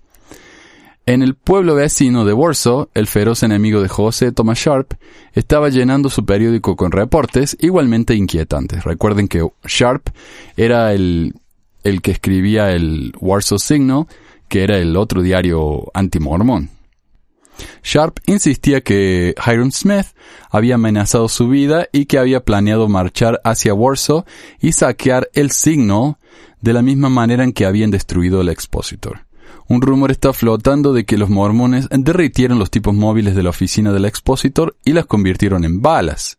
En 1.07 1.21
el 1.21 1.35
pueblo 1.35 1.75
vecino 1.75 2.25
de 2.25 2.33
Warsaw, 2.33 2.89
el 2.95 3.05
feroz 3.05 3.43
enemigo 3.43 3.79
de 3.79 3.87
José, 3.87 4.31
Thomas 4.31 4.57
Sharp, 4.57 4.93
estaba 5.33 5.69
llenando 5.69 6.09
su 6.09 6.25
periódico 6.25 6.75
con 6.75 6.91
reportes 6.91 7.55
igualmente 7.59 8.15
inquietantes. 8.15 8.83
Recuerden 8.83 9.27
que 9.27 9.47
Sharp 9.65 10.07
era 10.57 10.93
el, 10.93 11.35
el 11.83 12.01
que 12.01 12.09
escribía 12.09 12.71
el 12.71 13.13
Warsaw 13.19 13.59
Signal, 13.59 14.07
que 14.47 14.63
era 14.63 14.79
el 14.79 14.97
otro 14.97 15.21
diario 15.21 15.91
antimormón. 15.93 16.71
Sharp 17.83 18.17
insistía 18.25 18.81
que 18.81 19.35
Hiram 19.45 19.71
Smith 19.71 20.07
había 20.49 20.73
amenazado 20.73 21.29
su 21.29 21.47
vida 21.47 21.87
y 21.91 22.07
que 22.07 22.17
había 22.17 22.43
planeado 22.43 22.89
marchar 22.89 23.39
hacia 23.43 23.75
Warsaw 23.75 24.25
y 24.59 24.71
saquear 24.71 25.29
el 25.33 25.51
Signal 25.51 26.17
de 26.61 26.73
la 26.73 26.81
misma 26.81 27.09
manera 27.09 27.43
en 27.43 27.53
que 27.53 27.67
habían 27.67 27.91
destruido 27.91 28.41
el 28.41 28.49
Expositor. 28.49 29.25
Un 29.67 29.81
rumor 29.81 30.11
está 30.11 30.31
flotando 30.31 30.93
de 30.93 31.05
que 31.05 31.17
los 31.17 31.29
mormones 31.29 31.87
derritieron 31.89 32.59
los 32.59 32.69
tipos 32.69 32.93
móviles 32.93 33.35
de 33.35 33.43
la 33.43 33.49
oficina 33.49 33.91
del 33.91 34.05
expositor 34.05 34.75
y 34.85 34.93
las 34.93 35.05
convirtieron 35.05 35.63
en 35.65 35.81
balas. 35.81 36.37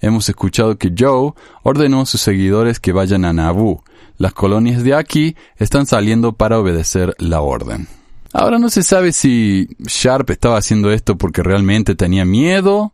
hemos 0.00 0.28
escuchado 0.28 0.78
que 0.78 0.92
Joe 0.96 1.32
ordenó 1.62 2.02
a 2.02 2.06
sus 2.06 2.20
seguidores 2.20 2.78
que 2.78 2.92
vayan 2.92 3.24
a 3.24 3.32
Naboo. 3.32 3.82
Las 4.16 4.32
colonias 4.32 4.82
de 4.84 4.94
aquí 4.94 5.36
están 5.56 5.86
saliendo 5.86 6.32
para 6.32 6.58
obedecer 6.58 7.14
la 7.18 7.40
orden. 7.40 7.88
Ahora 8.32 8.58
no 8.58 8.68
se 8.68 8.82
sabe 8.82 9.12
si 9.12 9.68
Sharp 9.80 10.30
estaba 10.30 10.58
haciendo 10.58 10.92
esto 10.92 11.16
porque 11.16 11.42
realmente 11.42 11.94
tenía 11.94 12.24
miedo 12.24 12.92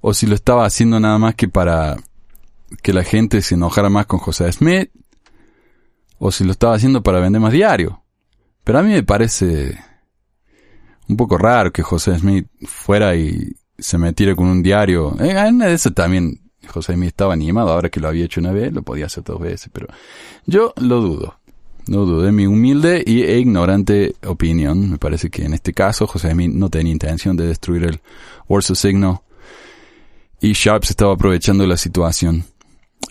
o 0.00 0.14
si 0.14 0.26
lo 0.26 0.34
estaba 0.34 0.64
haciendo 0.64 1.00
nada 1.00 1.18
más 1.18 1.34
que 1.34 1.48
para 1.48 1.96
que 2.82 2.92
la 2.92 3.02
gente 3.02 3.42
se 3.42 3.56
enojara 3.56 3.90
más 3.90 4.06
con 4.06 4.20
José 4.20 4.50
Smith 4.52 4.90
o 6.18 6.30
si 6.30 6.44
lo 6.44 6.52
estaba 6.52 6.74
haciendo 6.74 7.02
para 7.02 7.20
vender 7.20 7.40
más 7.40 7.52
diario. 7.52 8.02
Pero 8.64 8.78
a 8.78 8.82
mí 8.82 8.90
me 8.90 9.02
parece 9.02 9.78
un 11.08 11.16
poco 11.16 11.38
raro 11.38 11.72
que 11.72 11.82
José 11.82 12.18
Smith 12.18 12.46
fuera 12.66 13.16
y 13.16 13.56
se 13.78 13.98
metiera 13.98 14.34
con 14.34 14.46
un 14.46 14.62
diario. 14.62 15.16
Eh, 15.20 15.30
en 15.36 15.62
eso 15.62 15.90
también 15.90 16.40
José 16.66 16.94
Smith 16.94 17.08
estaba 17.08 17.32
animado, 17.32 17.70
ahora 17.70 17.88
que 17.88 18.00
lo 18.00 18.08
había 18.08 18.24
hecho 18.24 18.40
una 18.40 18.52
vez, 18.52 18.72
lo 18.72 18.82
podía 18.82 19.06
hacer 19.06 19.24
dos 19.24 19.40
veces, 19.40 19.70
pero 19.72 19.88
yo 20.46 20.72
lo 20.76 21.00
dudo. 21.00 21.36
No 21.86 22.04
dudo 22.04 22.30
mi 22.30 22.46
humilde 22.46 23.02
e 23.06 23.38
ignorante 23.38 24.14
opinión. 24.24 24.90
Me 24.90 24.98
parece 24.98 25.30
que 25.30 25.44
en 25.44 25.54
este 25.54 25.72
caso 25.72 26.06
José 26.06 26.30
Smith 26.30 26.52
no 26.52 26.68
tenía 26.68 26.92
intención 26.92 27.36
de 27.36 27.46
destruir 27.46 27.84
el 27.84 28.00
Warsaw 28.48 28.76
Signal 28.76 29.20
y 30.40 30.52
Sharp 30.52 30.84
se 30.84 30.92
estaba 30.92 31.14
aprovechando 31.14 31.64
de 31.64 31.68
la 31.68 31.76
situación. 31.76 32.44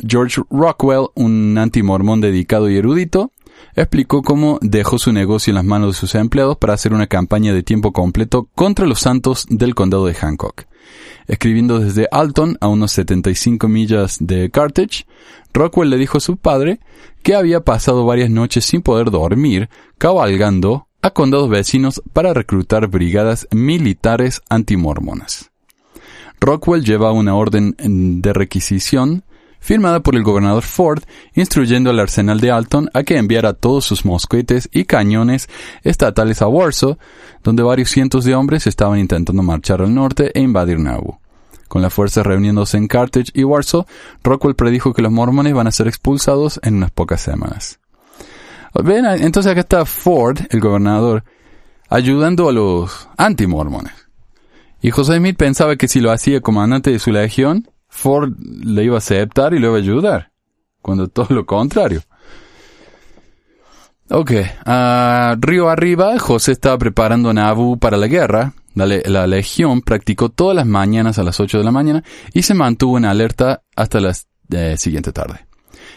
George 0.08 0.42
Rockwell, 0.50 1.08
un 1.16 1.58
antimormón 1.58 2.22
dedicado 2.22 2.70
y 2.70 2.78
erudito, 2.78 3.32
explicó 3.76 4.22
cómo 4.22 4.60
dejó 4.62 5.00
su 5.00 5.12
negocio 5.12 5.52
en 5.52 5.56
las 5.56 5.66
manos 5.66 5.96
de 5.96 6.00
sus 6.00 6.16
empleados 6.16 6.58
para 6.58 6.74
hacer 6.74 6.94
una 6.94 7.08
campaña 7.08 7.54
de 7.54 7.64
tiempo 7.64 7.94
completo 7.94 8.50
contra 8.56 8.86
los 8.86 9.00
santos 9.00 9.46
del 9.50 9.76
condado 9.76 10.06
de 10.06 10.14
Hancock. 10.14 10.66
Escribiendo 11.28 11.80
desde 11.80 12.08
Alton, 12.12 12.58
a 12.60 12.68
unos 12.68 12.92
75 12.94 13.68
millas 13.68 14.18
de 14.20 14.50
Carthage, 14.50 15.06
Rockwell 15.54 15.90
le 15.90 15.98
dijo 15.98 16.18
a 16.18 16.22
su 16.22 16.38
padre 16.38 16.80
que 17.22 17.36
había 17.36 17.62
pasado 17.62 18.06
varias 18.06 18.30
noches 18.30 18.66
sin 18.66 18.82
poder 18.82 19.12
dormir, 19.12 19.70
cabalgando 19.98 20.88
a 21.02 21.12
condados 21.12 21.50
vecinos 21.50 22.02
para 22.14 22.34
reclutar 22.34 22.88
brigadas 22.88 23.48
militares 23.52 24.42
antimormonas. 24.50 25.52
Rockwell 26.40 26.84
lleva 26.84 27.12
una 27.12 27.36
orden 27.36 27.76
de 28.22 28.34
requisición 28.34 29.24
firmada 29.60 30.00
por 30.00 30.16
el 30.16 30.24
gobernador 30.24 30.64
Ford, 30.64 31.04
instruyendo 31.34 31.90
al 31.90 32.00
arsenal 32.00 32.40
de 32.40 32.52
Alton 32.52 32.90
a 32.94 33.04
que 33.04 33.18
enviara 33.18 33.54
todos 33.54 33.86
sus 33.86 34.06
mosquetes 34.06 34.70
y 34.72 34.86
cañones 34.86 35.50
estatales 35.84 36.42
a 36.42 36.48
Warsaw, 36.48 36.98
donde 37.44 37.64
varios 37.64 37.90
cientos 37.90 38.26
de 38.26 38.36
hombres 38.36 38.68
estaban 38.68 39.00
intentando 39.00 39.44
marchar 39.44 39.82
al 39.82 39.94
norte 39.94 40.32
e 40.34 40.42
invadir 40.42 40.80
Nauvoo. 40.80 41.20
Con 41.68 41.84
las 41.84 41.94
fuerzas 41.94 42.26
reuniéndose 42.26 42.78
en 42.78 42.88
Carthage 42.88 43.32
y 43.34 43.44
Warsaw, 43.44 43.86
Rockwell 44.24 44.56
predijo 44.56 44.94
que 44.94 45.04
los 45.04 45.12
mormones 45.12 45.54
van 45.54 45.68
a 45.68 45.72
ser 45.72 45.88
expulsados 45.88 46.60
en 46.64 46.76
unas 46.76 46.92
pocas 46.92 47.22
semanas. 47.22 47.80
Ven, 48.74 49.06
entonces 49.06 49.52
acá 49.52 49.62
está 49.62 49.86
Ford, 49.86 50.40
el 50.50 50.60
gobernador, 50.60 51.24
ayudando 51.90 52.50
a 52.50 52.54
los 52.54 53.08
anti-mormones. 53.18 53.94
Y 54.82 54.92
José 54.92 55.18
Smith 55.18 55.38
pensaba 55.38 55.76
que 55.76 55.88
si 55.88 56.00
lo 56.00 56.12
hacía 56.12 56.42
comandante 56.42 56.92
de 56.92 57.00
su 57.00 57.12
legión, 57.12 57.68
Ford 57.90 58.34
le 58.40 58.84
iba 58.86 58.96
a 58.96 59.00
aceptar 59.00 59.54
y 59.54 59.60
le 59.60 59.68
iba 59.68 59.76
a 59.76 59.80
ayudar, 59.80 60.32
cuando 60.82 61.08
todo 61.08 61.36
lo 61.36 61.46
contrario. 61.46 62.02
Ok, 64.12 64.32
uh, 64.66 65.36
río 65.40 65.70
arriba, 65.70 66.18
José 66.18 66.54
estaba 66.54 66.78
preparando 66.80 67.30
a 67.30 67.34
Nabu 67.34 67.78
para 67.78 67.98
la 67.98 68.08
guerra. 68.08 68.54
La, 68.74 68.86
la, 68.86 69.28
legión 69.28 69.82
practicó 69.82 70.30
todas 70.30 70.56
las 70.56 70.66
mañanas 70.66 71.20
a 71.20 71.24
las 71.24 71.40
8 71.40 71.58
de 71.58 71.64
la 71.64 71.72
mañana 71.72 72.04
y 72.34 72.44
se 72.44 72.54
mantuvo 72.54 72.98
en 72.98 73.06
alerta 73.06 73.64
hasta 73.76 74.00
la 74.00 74.14
eh, 74.52 74.78
siguiente 74.78 75.12
tarde. 75.12 75.46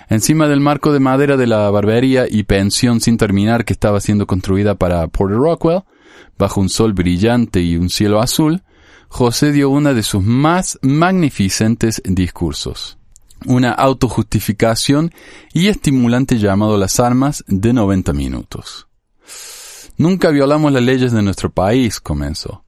Encima 0.08 0.46
del 0.48 0.60
marco 0.60 0.92
de 0.92 1.00
madera 1.00 1.36
de 1.36 1.46
la 1.46 1.70
barbería 1.70 2.26
y 2.28 2.42
pensión 2.42 3.00
sin 3.00 3.16
terminar 3.16 3.64
que 3.64 3.72
estaba 3.72 4.00
siendo 4.00 4.26
construida 4.26 4.74
para 4.74 5.06
Porter 5.08 5.38
Rockwell, 5.38 5.82
bajo 6.38 6.60
un 6.60 6.68
sol 6.68 6.92
brillante 6.92 7.60
y 7.60 7.76
un 7.76 7.88
cielo 7.88 8.20
azul, 8.20 8.62
José 9.12 9.52
dio 9.52 9.68
una 9.68 9.92
de 9.92 10.02
sus 10.02 10.24
más 10.24 10.78
magnificentes 10.80 12.00
discursos, 12.02 12.96
una 13.44 13.70
autojustificación 13.70 15.12
y 15.52 15.68
estimulante 15.68 16.38
llamado 16.38 16.78
Las 16.78 16.98
Armas 16.98 17.44
de 17.46 17.74
90 17.74 18.14
minutos. 18.14 18.88
Nunca 19.98 20.30
violamos 20.30 20.72
las 20.72 20.82
leyes 20.82 21.12
de 21.12 21.20
nuestro 21.20 21.50
país, 21.50 22.00
comenzó. 22.00 22.64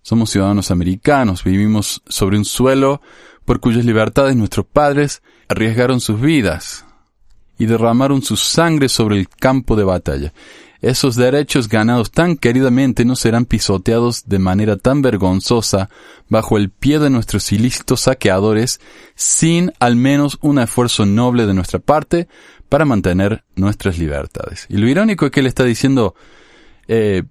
Somos 0.00 0.30
ciudadanos 0.30 0.70
americanos, 0.70 1.44
vivimos 1.44 2.02
sobre 2.08 2.38
un 2.38 2.46
suelo 2.46 3.02
por 3.44 3.60
cuyas 3.60 3.84
libertades 3.84 4.34
nuestros 4.34 4.64
padres 4.64 5.22
arriesgaron 5.46 6.00
sus 6.00 6.18
vidas 6.18 6.86
y 7.58 7.66
derramaron 7.66 8.22
su 8.22 8.38
sangre 8.38 8.88
sobre 8.88 9.18
el 9.18 9.28
campo 9.28 9.76
de 9.76 9.84
batalla 9.84 10.32
esos 10.80 11.16
derechos 11.16 11.68
ganados 11.68 12.10
tan 12.10 12.36
queridamente 12.36 13.04
no 13.04 13.16
serán 13.16 13.44
pisoteados 13.44 14.24
de 14.26 14.38
manera 14.38 14.76
tan 14.76 15.02
vergonzosa 15.02 15.88
bajo 16.28 16.56
el 16.56 16.70
pie 16.70 16.98
de 16.98 17.10
nuestros 17.10 17.50
ilícitos 17.52 18.02
saqueadores 18.02 18.80
sin 19.14 19.72
al 19.78 19.96
menos 19.96 20.38
un 20.40 20.58
esfuerzo 20.58 21.06
noble 21.06 21.46
de 21.46 21.54
nuestra 21.54 21.78
parte 21.78 22.28
para 22.68 22.84
mantener 22.84 23.44
nuestras 23.54 23.98
libertades. 23.98 24.66
Y 24.68 24.76
lo 24.76 24.88
irónico 24.88 25.26
es 25.26 25.32
que 25.32 25.40
él 25.40 25.46
está 25.46 25.64
diciendo, 25.64 26.14
eh, 26.88 27.22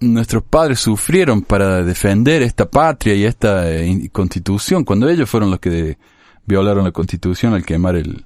nuestros 0.00 0.42
padres 0.44 0.80
sufrieron 0.80 1.42
para 1.42 1.82
defender 1.82 2.42
esta 2.42 2.70
patria 2.70 3.14
y 3.14 3.24
esta 3.24 3.70
eh, 3.70 4.08
constitución, 4.12 4.84
cuando 4.84 5.08
ellos 5.08 5.28
fueron 5.28 5.50
los 5.50 5.60
que 5.60 5.98
violaron 6.44 6.84
la 6.84 6.92
constitución 6.92 7.54
al 7.54 7.64
quemar 7.64 7.96
el, 7.96 8.24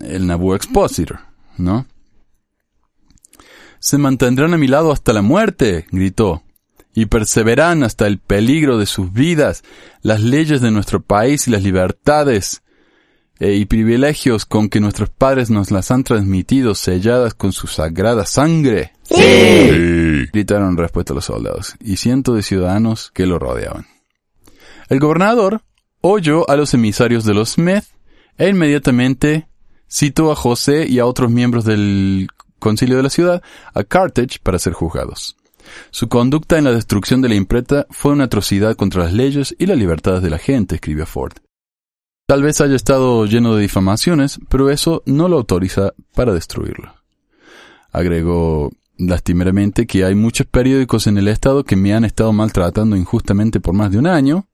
el 0.00 0.26
Nabu 0.26 0.54
Expositor, 0.54 1.20
¿no? 1.58 1.86
Se 3.80 3.98
mantendrán 3.98 4.54
a 4.54 4.58
mi 4.58 4.68
lado 4.68 4.92
hasta 4.92 5.12
la 5.12 5.22
muerte, 5.22 5.86
gritó, 5.90 6.42
y 6.94 7.06
perseveran 7.06 7.82
hasta 7.82 8.06
el 8.06 8.18
peligro 8.18 8.78
de 8.78 8.86
sus 8.86 9.12
vidas, 9.12 9.62
las 10.02 10.20
leyes 10.22 10.60
de 10.60 10.70
nuestro 10.70 11.00
país 11.00 11.48
y 11.48 11.50
las 11.50 11.62
libertades 11.62 12.62
eh, 13.38 13.54
y 13.54 13.64
privilegios 13.64 14.44
con 14.44 14.68
que 14.68 14.80
nuestros 14.80 15.08
padres 15.08 15.50
nos 15.50 15.70
las 15.70 15.90
han 15.90 16.04
transmitido 16.04 16.74
selladas 16.74 17.34
con 17.34 17.52
su 17.52 17.66
sagrada 17.66 18.26
sangre. 18.26 18.92
Sí. 19.04 20.26
gritaron 20.32 20.70
en 20.70 20.76
respuesta 20.76 21.14
los 21.14 21.24
soldados 21.24 21.74
y 21.80 21.96
cientos 21.96 22.36
de 22.36 22.42
ciudadanos 22.42 23.10
que 23.12 23.26
lo 23.26 23.38
rodeaban. 23.38 23.86
El 24.88 25.00
gobernador 25.00 25.62
oyó 26.00 26.48
a 26.50 26.56
los 26.56 26.74
emisarios 26.74 27.24
de 27.24 27.34
los 27.34 27.52
Smith 27.52 27.84
e 28.36 28.48
inmediatamente 28.48 29.48
citó 29.88 30.30
a 30.30 30.36
José 30.36 30.86
y 30.86 30.98
a 30.98 31.06
otros 31.06 31.30
miembros 31.30 31.64
del 31.64 32.28
concilio 32.60 32.96
de 32.96 33.02
la 33.02 33.10
ciudad 33.10 33.42
a 33.74 33.82
Carthage 33.82 34.38
para 34.40 34.60
ser 34.60 34.74
juzgados. 34.74 35.36
Su 35.90 36.08
conducta 36.08 36.58
en 36.58 36.64
la 36.64 36.72
destrucción 36.72 37.20
de 37.20 37.28
la 37.28 37.34
imprenta 37.34 37.86
fue 37.90 38.12
una 38.12 38.24
atrocidad 38.24 38.76
contra 38.76 39.04
las 39.04 39.12
leyes 39.12 39.54
y 39.58 39.66
las 39.66 39.78
libertades 39.78 40.22
de 40.22 40.30
la 40.30 40.38
gente, 40.38 40.76
escribió 40.76 41.06
Ford. 41.06 41.32
Tal 42.26 42.42
vez 42.42 42.60
haya 42.60 42.76
estado 42.76 43.26
lleno 43.26 43.56
de 43.56 43.62
difamaciones, 43.62 44.38
pero 44.48 44.70
eso 44.70 45.02
no 45.04 45.28
lo 45.28 45.38
autoriza 45.38 45.94
para 46.14 46.32
destruirlo. 46.32 46.94
Agregó 47.90 48.70
lastimeramente 48.98 49.86
que 49.86 50.04
hay 50.04 50.14
muchos 50.14 50.46
periódicos 50.46 51.06
en 51.06 51.18
el 51.18 51.26
estado 51.26 51.64
que 51.64 51.74
me 51.74 51.92
han 51.92 52.04
estado 52.04 52.32
maltratando 52.32 52.96
injustamente 52.96 53.58
por 53.58 53.74
más 53.74 53.90
de 53.90 53.98
un 53.98 54.06
año, 54.06 54.46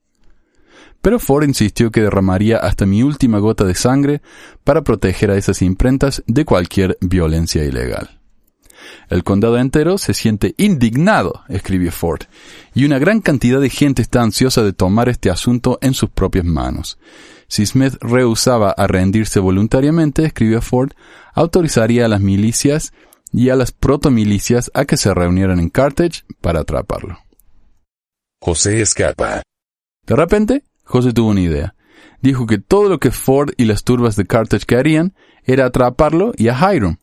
pero 1.07 1.19
Ford 1.19 1.45
insistió 1.45 1.89
que 1.89 2.01
derramaría 2.01 2.57
hasta 2.57 2.85
mi 2.85 3.01
última 3.01 3.39
gota 3.39 3.63
de 3.63 3.75
sangre 3.75 4.21
para 4.65 4.81
proteger 4.81 5.31
a 5.31 5.37
esas 5.37 5.61
imprentas 5.61 6.21
de 6.27 6.43
cualquier 6.43 6.97
violencia 6.99 7.63
ilegal. 7.63 8.19
El 9.07 9.23
condado 9.23 9.57
entero 9.57 9.97
se 9.99 10.13
siente 10.13 10.53
indignado, 10.57 11.43
escribió 11.47 11.93
Ford, 11.93 12.23
y 12.75 12.83
una 12.83 12.99
gran 12.99 13.21
cantidad 13.21 13.61
de 13.61 13.69
gente 13.69 14.01
está 14.01 14.21
ansiosa 14.21 14.63
de 14.63 14.73
tomar 14.73 15.07
este 15.07 15.29
asunto 15.29 15.79
en 15.81 15.93
sus 15.93 16.09
propias 16.09 16.43
manos. 16.43 16.99
Si 17.47 17.65
Smith 17.65 17.93
rehusaba 18.01 18.71
a 18.71 18.85
rendirse 18.87 19.39
voluntariamente, 19.39 20.25
escribió 20.25 20.61
Ford, 20.61 20.91
autorizaría 21.33 22.03
a 22.03 22.09
las 22.09 22.19
milicias 22.19 22.91
y 23.31 23.47
a 23.47 23.55
las 23.55 23.71
protomilicias 23.71 24.71
a 24.73 24.83
que 24.83 24.97
se 24.97 25.13
reunieran 25.13 25.59
en 25.59 25.69
Carthage 25.69 26.25
para 26.41 26.59
atraparlo. 26.59 27.17
José 28.41 28.81
escapa. 28.81 29.41
De 30.05 30.15
repente, 30.17 30.63
José 30.87 31.11
tuvo 31.11 31.29
una 31.29 31.41
idea. 31.41 31.75
Dijo 32.21 32.47
que 32.47 32.57
todo 32.57 32.89
lo 32.89 32.97
que 32.97 33.11
Ford 33.11 33.51
y 33.57 33.65
las 33.65 33.83
turbas 33.83 34.15
de 34.15 34.25
Carthage 34.25 34.65
querían 34.65 35.13
era 35.43 35.65
atraparlo 35.65 36.31
y 36.35 36.47
a 36.47 36.57
Hiram, 36.73 36.97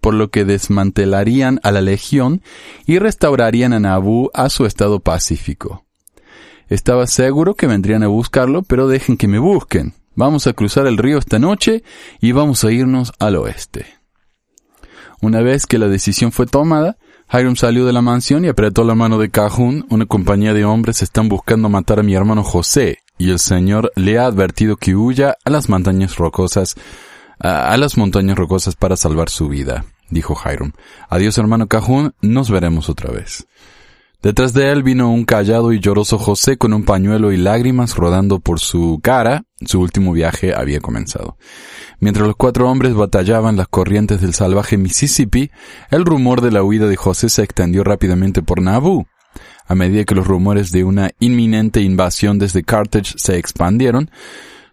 por 0.00 0.14
lo 0.14 0.30
que 0.30 0.44
desmantelarían 0.44 1.58
a 1.62 1.72
la 1.72 1.80
legión 1.80 2.42
y 2.86 2.98
restaurarían 2.98 3.72
a 3.72 3.80
Nabú 3.80 4.30
a 4.34 4.50
su 4.50 4.66
estado 4.66 5.00
pacífico. 5.00 5.84
Estaba 6.68 7.06
seguro 7.06 7.54
que 7.54 7.66
vendrían 7.66 8.02
a 8.02 8.08
buscarlo, 8.08 8.62
pero 8.62 8.86
dejen 8.86 9.16
que 9.16 9.28
me 9.28 9.38
busquen. 9.38 9.94
Vamos 10.14 10.46
a 10.46 10.52
cruzar 10.52 10.86
el 10.86 10.98
río 10.98 11.18
esta 11.18 11.38
noche 11.38 11.82
y 12.20 12.32
vamos 12.32 12.64
a 12.64 12.72
irnos 12.72 13.12
al 13.18 13.36
oeste. 13.36 13.86
Una 15.22 15.40
vez 15.40 15.66
que 15.66 15.78
la 15.78 15.88
decisión 15.88 16.32
fue 16.32 16.46
tomada, 16.46 16.98
Hiram 17.32 17.56
salió 17.56 17.86
de 17.86 17.92
la 17.92 18.02
mansión 18.02 18.44
y 18.44 18.48
apretó 18.48 18.84
la 18.84 18.94
mano 18.94 19.18
de 19.18 19.30
Cajun. 19.30 19.86
Una 19.90 20.06
compañía 20.06 20.54
de 20.54 20.64
hombres 20.64 21.02
están 21.02 21.28
buscando 21.28 21.68
matar 21.68 21.98
a 21.98 22.02
mi 22.02 22.14
hermano 22.14 22.42
José, 22.42 22.98
y 23.18 23.30
el 23.30 23.38
Señor 23.38 23.92
le 23.96 24.18
ha 24.18 24.26
advertido 24.26 24.76
que 24.76 24.94
huya 24.94 25.36
a 25.44 25.50
las 25.50 25.68
montañas 25.68 26.16
rocosas, 26.16 26.76
a, 27.38 27.76
las 27.76 27.96
montañas 27.96 28.36
rocosas 28.36 28.76
para 28.76 28.96
salvar 28.96 29.30
su 29.30 29.48
vida, 29.48 29.84
dijo 30.10 30.36
Hiram. 30.44 30.72
Adiós 31.08 31.38
hermano 31.38 31.66
Cajún, 31.66 32.14
nos 32.20 32.50
veremos 32.50 32.88
otra 32.88 33.10
vez. 33.10 33.46
Detrás 34.22 34.52
de 34.54 34.72
él 34.72 34.82
vino 34.82 35.12
un 35.12 35.24
callado 35.24 35.72
y 35.72 35.78
lloroso 35.78 36.18
José 36.18 36.56
con 36.56 36.72
un 36.72 36.84
pañuelo 36.84 37.32
y 37.32 37.36
lágrimas 37.36 37.94
rodando 37.94 38.40
por 38.40 38.58
su 38.58 38.98
cara. 39.02 39.44
Su 39.64 39.80
último 39.80 40.12
viaje 40.12 40.52
había 40.54 40.80
comenzado. 40.80 41.36
Mientras 42.00 42.26
los 42.26 42.36
cuatro 42.36 42.68
hombres 42.68 42.94
batallaban 42.94 43.56
las 43.56 43.68
corrientes 43.68 44.20
del 44.20 44.34
salvaje 44.34 44.78
Mississippi, 44.78 45.50
el 45.90 46.04
rumor 46.04 46.40
de 46.40 46.50
la 46.50 46.62
huida 46.62 46.88
de 46.88 46.96
José 46.96 47.28
se 47.28 47.42
extendió 47.44 47.84
rápidamente 47.84 48.42
por 48.42 48.60
Nauvoo. 48.60 49.06
A 49.66 49.74
medida 49.74 50.04
que 50.04 50.14
los 50.14 50.26
rumores 50.26 50.70
de 50.72 50.84
una 50.84 51.10
inminente 51.18 51.80
invasión 51.80 52.38
desde 52.38 52.62
Carthage 52.62 53.14
se 53.16 53.36
expandieron, 53.38 54.10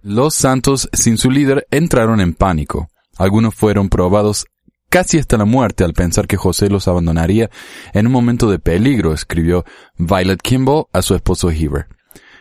los 0.01 0.35
santos 0.35 0.89
sin 0.93 1.17
su 1.17 1.31
líder 1.31 1.67
entraron 1.71 2.21
en 2.21 2.33
pánico. 2.33 2.89
Algunos 3.17 3.55
fueron 3.55 3.89
probados 3.89 4.45
casi 4.89 5.17
hasta 5.17 5.37
la 5.37 5.45
muerte 5.45 5.83
al 5.83 5.93
pensar 5.93 6.27
que 6.27 6.37
José 6.37 6.69
los 6.69 6.87
abandonaría 6.87 7.49
en 7.93 8.05
un 8.05 8.13
momento 8.13 8.49
de 8.51 8.59
peligro, 8.59 9.13
escribió 9.13 9.65
Violet 9.97 10.41
Kimball 10.41 10.85
a 10.93 11.01
su 11.01 11.15
esposo 11.15 11.49
Heber. 11.49 11.87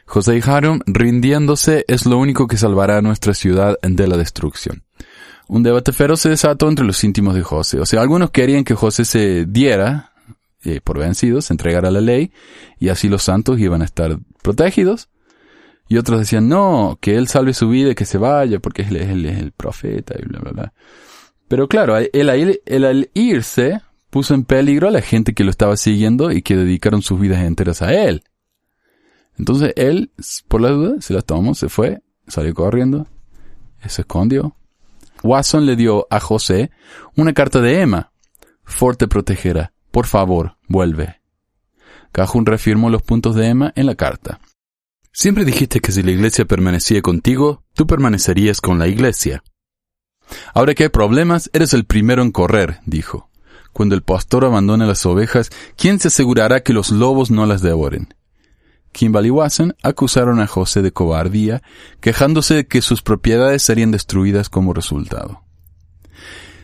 José 0.05 0.37
y 0.37 0.43
Harum 0.45 0.81
rindiéndose 0.85 1.87
es 1.89 2.05
lo 2.05 2.19
único 2.19 2.47
que 2.47 2.59
salvará 2.59 2.99
a 2.99 3.03
nuestra 3.03 3.33
ciudad 3.33 3.79
de 3.81 4.07
la 4.07 4.19
destrucción. 4.19 4.83
Un 5.49 5.63
debate 5.63 5.93
feroz 5.93 6.21
se 6.21 6.29
desató 6.29 6.69
entre 6.69 6.85
los 6.85 7.03
íntimos 7.05 7.35
de 7.35 7.43
José. 7.43 7.81
O 7.81 7.87
sea, 7.87 8.03
algunos 8.03 8.31
querían 8.31 8.65
que 8.65 8.75
José 8.75 9.05
se 9.05 9.47
diera 9.47 10.12
eh, 10.65 10.81
por 10.83 10.99
vencidos, 10.99 11.47
se 11.47 11.55
entregara 11.55 11.91
la 11.91 12.01
ley, 12.01 12.33
y 12.79 12.89
así 12.89 13.09
los 13.09 13.23
santos 13.23 13.59
iban 13.59 13.83
a 13.83 13.85
estar 13.85 14.19
protegidos. 14.43 15.09
Y 15.89 15.99
otros 15.99 16.21
decían, 16.21 16.49
no, 16.49 16.99
que 17.01 17.17
él 17.17 17.29
salve 17.29 17.53
su 17.55 17.69
vida 17.69 17.91
y 17.91 17.95
que 17.95 18.07
se 18.07 18.17
vaya 18.17 18.61
porque 18.61 18.83
él 18.83 18.97
es 18.97 19.11
el, 19.11 19.53
profeta 19.53 20.15
y 20.19 20.25
bla, 20.25 20.39
bla, 20.39 20.53
bla. 20.53 20.73
Pero 21.49 21.69
claro, 21.69 21.97
él 21.99 22.31
al 22.85 23.11
irse 23.13 23.81
puso 24.13 24.35
en 24.35 24.45
peligro 24.45 24.89
a 24.89 24.91
la 24.91 25.01
gente 25.01 25.33
que 25.33 25.43
lo 25.43 25.51
estaba 25.51 25.77
siguiendo 25.77 26.31
y 26.33 26.43
que 26.43 26.55
dedicaron 26.55 27.01
sus 27.01 27.19
vidas 27.19 27.43
enteras 27.43 27.81
a 27.81 27.95
él. 27.95 28.23
Entonces 29.39 29.73
él, 29.77 30.11
por 30.49 30.61
la 30.61 30.69
duda, 30.69 31.01
se 31.01 31.15
las 31.15 31.25
tomó, 31.25 31.55
se 31.55 31.71
fue, 31.71 32.03
salió 32.27 32.53
corriendo, 32.53 33.07
se 33.87 34.03
escondió. 34.03 34.55
Watson 35.23 35.65
le 35.65 35.77
dio 35.77 36.07
a 36.11 36.21
José 36.21 36.71
una 37.17 37.33
carta 37.33 37.61
de 37.61 37.81
Emma. 37.81 38.13
Ford 38.65 38.97
te 38.97 39.09
protegerá. 39.09 39.73
Por 39.93 40.07
favor, 40.07 40.57
vuelve. 40.69 41.21
Cajun 42.11 42.47
reafirmó 42.47 42.91
los 42.91 43.03
puntos 43.03 43.37
de 43.37 43.47
Emma 43.47 43.73
en 43.77 43.87
la 43.87 43.95
carta. 43.95 44.41
Siempre 45.13 45.45
dijiste 45.45 45.81
que 45.81 45.93
si 45.93 46.03
la 46.03 46.11
iglesia 46.11 46.47
permanecía 46.47 47.03
contigo, 47.03 47.63
tú 47.75 47.87
permanecerías 47.87 48.61
con 48.61 48.79
la 48.79 48.89
iglesia. 48.89 49.45
Ahora 50.55 50.75
que 50.75 50.85
hay 50.85 50.89
problemas, 50.89 51.51
eres 51.53 51.75
el 51.75 51.85
primero 51.85 52.23
en 52.23 52.33
correr, 52.33 52.81
dijo. 52.87 53.29
Cuando 53.75 53.95
el 53.95 54.03
pastor 54.03 54.47
abandone 54.47 54.87
las 54.87 55.05
ovejas, 55.05 55.51
¿quién 55.77 56.01
se 56.01 56.09
asegurará 56.09 56.63
que 56.63 56.73
los 56.73 56.91
lobos 56.91 57.31
no 57.31 57.45
las 57.45 57.61
devoren? 57.61 58.15
Kimball 58.93 59.27
y 59.27 59.33
acusaron 59.83 60.41
a 60.41 60.47
José 60.47 60.81
de 60.81 60.93
cobardía, 60.93 61.63
quejándose 62.01 62.55
de 62.55 62.67
que 62.67 62.83
sus 62.83 63.03
propiedades 63.03 63.63
serían 63.63 63.91
destruidas 63.91 64.49
como 64.49 64.73
resultado. 64.73 65.43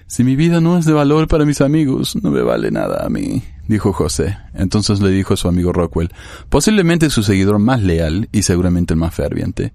Si 0.09 0.25
mi 0.25 0.37
vida 0.37 0.63
no 0.63 0.79
es 0.79 0.87
de 0.87 0.95
valor 0.95 1.29
para 1.29 1.45
mis 1.45 1.61
amigos, 1.61 2.17
no 2.23 2.31
me 2.31 2.41
vale 2.41 2.71
nada 2.71 3.05
a 3.05 3.11
mí, 3.11 3.43
dijo 3.69 3.93
José. 3.93 4.39
Entonces 4.55 5.01
le 5.01 5.11
dijo 5.11 5.35
a 5.35 5.37
su 5.37 5.49
amigo 5.49 5.71
Rockwell, 5.71 6.11
posiblemente 6.49 7.11
su 7.11 7.23
seguidor 7.23 7.59
más 7.59 7.83
leal 7.83 8.31
y 8.33 8.43
seguramente 8.43 8.95
el 8.95 9.01
más 9.01 9.15
ferviente. 9.15 9.75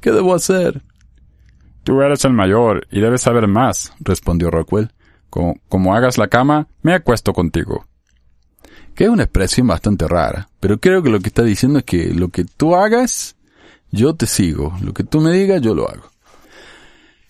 ¿Qué 0.00 0.10
debo 0.10 0.34
hacer? 0.34 0.82
Tú 1.84 2.02
eres 2.02 2.24
el 2.24 2.32
mayor 2.32 2.88
y 2.90 3.00
debes 3.00 3.22
saber 3.22 3.46
más, 3.46 3.92
respondió 4.00 4.50
Rockwell. 4.50 4.90
Como, 5.30 5.54
como 5.68 5.94
hagas 5.94 6.18
la 6.18 6.26
cama, 6.26 6.66
me 6.82 6.92
acuesto 6.92 7.32
contigo. 7.32 7.86
Que 8.96 9.04
es 9.04 9.10
una 9.10 9.22
expresión 9.22 9.68
bastante 9.68 10.08
rara, 10.08 10.48
pero 10.58 10.80
creo 10.80 11.04
que 11.04 11.10
lo 11.10 11.20
que 11.20 11.28
está 11.28 11.44
diciendo 11.44 11.78
es 11.78 11.84
que 11.84 12.12
lo 12.12 12.30
que 12.30 12.44
tú 12.44 12.74
hagas, 12.74 13.36
yo 13.92 14.16
te 14.16 14.26
sigo. 14.26 14.76
Lo 14.82 14.92
que 14.92 15.04
tú 15.04 15.20
me 15.20 15.30
digas, 15.30 15.62
yo 15.62 15.76
lo 15.76 15.88
hago. 15.88 16.10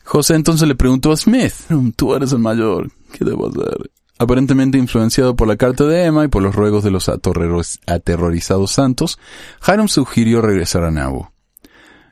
José 0.08 0.36
entonces 0.36 0.66
le 0.66 0.74
preguntó 0.74 1.12
a 1.12 1.18
Smith, 1.18 1.52
tú 1.94 2.14
eres 2.14 2.32
el 2.32 2.38
mayor, 2.38 2.90
¿qué 3.12 3.26
debo 3.26 3.48
hacer? 3.48 3.90
Aparentemente 4.18 4.78
influenciado 4.78 5.36
por 5.36 5.46
la 5.46 5.58
carta 5.58 5.84
de 5.84 6.06
Emma 6.06 6.24
y 6.24 6.28
por 6.28 6.42
los 6.42 6.54
ruegos 6.54 6.82
de 6.82 6.90
los 6.90 7.10
aterrorizados 7.10 8.72
santos, 8.72 9.18
Hiram 9.66 9.86
sugirió 9.86 10.40
regresar 10.40 10.84
a 10.84 10.90
Nauvoo. 10.90 11.30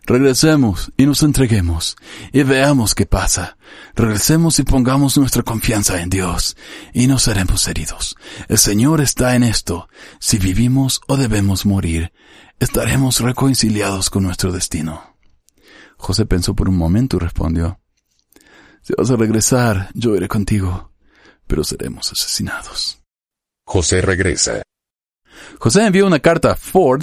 Regresemos 0.04 0.92
y 0.98 1.06
nos 1.06 1.22
entreguemos 1.22 1.96
y 2.34 2.42
veamos 2.42 2.94
qué 2.94 3.06
pasa. 3.06 3.56
Regresemos 3.94 4.58
y 4.58 4.64
pongamos 4.64 5.16
nuestra 5.16 5.42
confianza 5.42 6.02
en 6.02 6.10
Dios 6.10 6.54
y 6.92 7.06
no 7.06 7.18
seremos 7.18 7.66
heridos. 7.66 8.14
El 8.48 8.58
Señor 8.58 9.00
está 9.00 9.36
en 9.36 9.42
esto. 9.42 9.88
Si 10.20 10.36
vivimos 10.36 11.00
o 11.08 11.16
debemos 11.16 11.64
morir, 11.64 12.12
estaremos 12.60 13.20
reconciliados 13.20 14.10
con 14.10 14.22
nuestro 14.22 14.52
destino. 14.52 15.16
José 15.96 16.26
pensó 16.26 16.54
por 16.54 16.68
un 16.68 16.76
momento 16.76 17.16
y 17.16 17.20
respondió, 17.20 17.80
Si 18.86 18.94
vas 18.96 19.10
a 19.10 19.16
regresar, 19.16 19.90
yo 19.94 20.14
iré 20.14 20.28
contigo, 20.28 20.92
pero 21.48 21.64
seremos 21.64 22.12
asesinados. 22.12 23.02
José 23.66 24.00
regresa. 24.00 24.62
José 25.58 25.84
envió 25.84 26.06
una 26.06 26.20
carta 26.20 26.52
a 26.52 26.54
Ford 26.54 27.02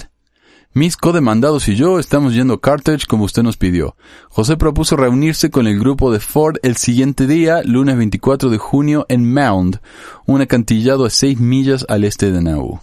mis 0.72 0.96
codemandados 0.96 1.68
y 1.68 1.76
yo 1.76 2.00
estamos 2.00 2.36
yendo 2.36 2.54
a 2.54 2.62
Carthage 2.62 3.06
como 3.06 3.26
usted 3.26 3.44
nos 3.44 3.58
pidió. 3.58 3.98
José 4.30 4.56
propuso 4.56 4.96
reunirse 4.96 5.52
con 5.52 5.68
el 5.68 5.78
grupo 5.78 6.10
de 6.10 6.22
Ford 6.22 6.56
el 6.64 6.78
siguiente 6.78 7.28
día, 7.28 7.62
lunes 7.64 7.98
24 7.98 8.50
de 8.50 8.60
junio, 8.60 9.06
en 9.10 9.34
Mound, 9.34 9.82
un 10.26 10.40
acantilado 10.40 11.04
a 11.04 11.10
seis 11.10 11.38
millas 11.38 11.86
al 11.90 12.06
este 12.06 12.32
de 12.32 12.42
Nauvoo. 12.42 12.82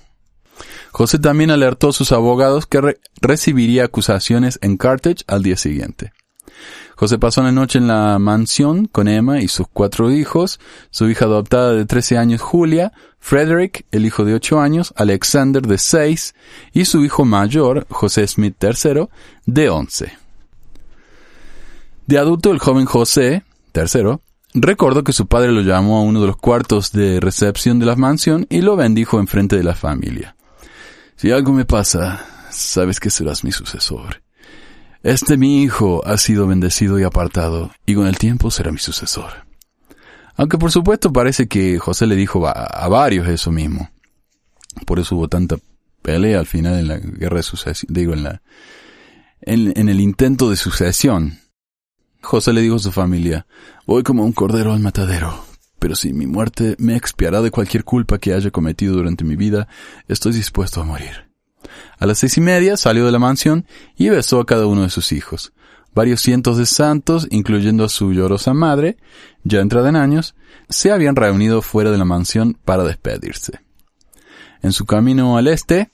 José 0.91 1.19
también 1.19 1.51
alertó 1.51 1.89
a 1.89 1.93
sus 1.95 2.13
abogados 2.13 2.67
que 2.67 2.99
recibiría 3.23 3.87
acusaciones 3.87 4.59
en 4.61 4.77
Carthage 4.77 5.25
al 5.27 5.43
día 5.43 5.57
siguiente. 5.57 6.13
José 6.97 7.19
pasó 7.19 7.43
la 7.43 7.53
noche 7.53 7.79
en 7.79 7.89
la 7.89 8.19
mansión 8.19 8.87
con 8.87 9.09
Emma 9.09 9.41
y 9.41 9.49
sus 9.49 9.67
cuatro 9.73 10.11
hijos, 10.11 10.61
su 10.91 11.09
hija 11.09 11.25
adoptada 11.25 11.73
de 11.73 11.87
13 11.87 12.19
años 12.19 12.43
Julia, 12.43 12.93
Frederick, 13.19 13.87
el 13.91 14.05
hijo 14.05 14.25
de 14.25 14.35
8 14.35 14.61
años, 14.61 14.93
Alexander 14.97 15.67
de 15.67 15.79
6 15.79 16.35
y 16.73 16.85
su 16.85 17.05
hijo 17.05 17.25
mayor, 17.25 17.87
José 17.89 18.27
Smith 18.27 18.57
III, 18.63 19.09
de 19.47 19.71
11. 19.71 20.13
De 22.07 22.19
adulto, 22.19 22.51
el 22.51 22.59
joven 22.59 22.87
José, 22.87 23.45
tercero, 23.73 24.21
recordó 24.53 25.05
que 25.05 25.13
su 25.13 25.27
padre 25.27 25.53
lo 25.53 25.61
llamó 25.61 25.99
a 25.99 26.03
uno 26.03 26.21
de 26.21 26.27
los 26.27 26.37
cuartos 26.37 26.93
de 26.93 27.21
recepción 27.21 27.79
de 27.79 27.87
la 27.87 27.97
mansión 27.97 28.47
y 28.51 28.63
lo 28.63 28.77
bendijo 28.77 29.21
en 29.21 29.27
frente 29.27 29.57
de 29.57 29.65
la 29.65 29.75
familia. 29.75 30.35
Si 31.17 31.31
algo 31.31 31.53
me 31.53 31.65
pasa, 31.65 32.27
sabes 32.51 32.99
que 32.99 33.11
serás 33.11 33.45
mi 33.45 33.53
sucesor. 33.53 34.23
Este 35.03 35.39
mi 35.39 35.63
hijo 35.63 36.07
ha 36.07 36.19
sido 36.19 36.47
bendecido 36.47 36.99
y 36.99 37.05
apartado, 37.05 37.71
y 37.87 37.95
con 37.95 38.07
el 38.07 38.19
tiempo 38.19 38.51
será 38.51 38.71
mi 38.71 38.79
sucesor. 38.79 39.47
Aunque 40.37 40.59
por 40.59 40.71
supuesto 40.71 41.13
parece 41.13 41.49
que 41.49 41.79
José 41.79 42.07
le 42.07 42.17
dijo 42.17 42.47
a, 42.47 42.87
varios 42.89 43.27
eso 43.29 43.51
mismo. 43.51 43.91
Por 44.87 44.99
eso 44.99 45.17
hubo 45.17 45.29
tanta 45.29 45.57
pelea 46.03 46.39
al 46.39 46.47
final 46.47 46.79
en 46.79 46.89
la 46.89 46.99
guerra 46.99 47.39
de 47.39 47.43
sucesión, 47.43 47.93
digo, 47.93 48.13
en 48.13 48.25
la, 48.25 48.43
en, 49.41 49.73
en 49.75 49.89
el 49.89 50.01
intento 50.01 50.51
de 50.51 50.57
sucesión. 50.57 51.39
José 52.23 52.53
le 52.53 52.61
dijo 52.61 52.77
a 52.77 52.81
su 52.81 52.93
familia, 52.93 53.47
voy 53.87 54.03
como 54.03 54.25
un 54.25 54.33
cordero 54.33 54.75
al 54.75 54.81
matadero, 54.81 55.45
pero 55.79 55.95
si 55.95 56.13
mi 56.13 56.27
muerte 56.27 56.77
me 56.79 56.95
expiará 56.95 57.41
de 57.41 57.51
cualquier 57.51 57.85
culpa 57.85 58.19
que 58.19 58.35
haya 58.35 58.51
cometido 58.51 58.97
durante 58.97 59.25
mi 59.25 59.37
vida, 59.37 59.67
estoy 60.09 60.33
dispuesto 60.33 60.83
a 60.83 60.85
morir. 60.85 61.30
A 61.99 62.07
las 62.07 62.19
seis 62.19 62.37
y 62.37 62.41
media 62.41 62.77
salió 62.77 63.07
de 63.07 63.13
la 63.13 63.19
mansión 63.19 63.67
y 63.97 64.09
besó 64.09 64.41
a 64.41 64.47
cada 64.47 64.67
uno 64.67 64.83
de 64.83 64.91
sus 64.91 65.13
hijos. 65.13 65.53
Varios 65.95 66.21
cientos 66.21 66.57
de 66.57 66.67
santos, 66.67 67.27
incluyendo 67.31 67.85
a 67.85 67.89
su 67.89 68.13
llorosa 68.13 68.55
madre, 68.55 68.97
ya 69.43 69.61
entrada 69.61 69.89
en 69.89 69.97
años, 69.97 70.35
se 70.69 70.93
habían 70.93 71.17
reunido 71.17 71.63
fuera 71.63 71.91
de 71.91 71.99
la 71.99 72.05
mansión 72.05 72.57
para 72.65 72.85
despedirse. 72.85 73.61
En 74.63 74.73
su 74.73 74.87
camino 74.87 75.37
al 75.37 75.49
este, 75.49 75.91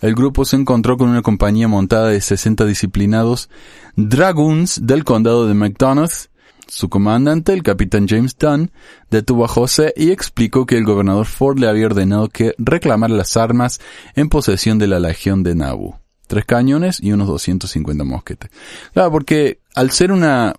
el 0.00 0.14
grupo 0.14 0.44
se 0.44 0.56
encontró 0.56 0.96
con 0.96 1.08
una 1.08 1.22
compañía 1.22 1.68
montada 1.68 2.08
de 2.08 2.20
60 2.20 2.66
disciplinados 2.66 3.48
dragoons 3.96 4.80
del 4.84 5.04
condado 5.04 5.46
de 5.46 5.54
McDonough 5.54 6.28
su 6.66 6.88
comandante, 6.88 7.52
el 7.52 7.62
capitán 7.62 8.08
James 8.08 8.36
Dunn, 8.38 8.70
detuvo 9.10 9.44
a 9.44 9.48
José 9.48 9.92
y 9.96 10.10
explicó 10.10 10.66
que 10.66 10.76
el 10.76 10.84
gobernador 10.84 11.26
Ford 11.26 11.58
le 11.58 11.68
había 11.68 11.86
ordenado 11.86 12.28
que 12.28 12.54
reclamara 12.58 13.14
las 13.14 13.36
armas 13.36 13.80
en 14.14 14.28
posesión 14.28 14.78
de 14.78 14.86
la 14.86 14.98
legión 14.98 15.42
de 15.42 15.54
Nauvoo. 15.54 16.00
Tres 16.26 16.44
cañones 16.46 17.00
y 17.00 17.12
unos 17.12 17.28
250 17.28 18.04
mosquetes. 18.04 18.50
Claro, 18.92 19.10
porque 19.10 19.60
al 19.74 19.90
ser 19.90 20.10
una... 20.10 20.54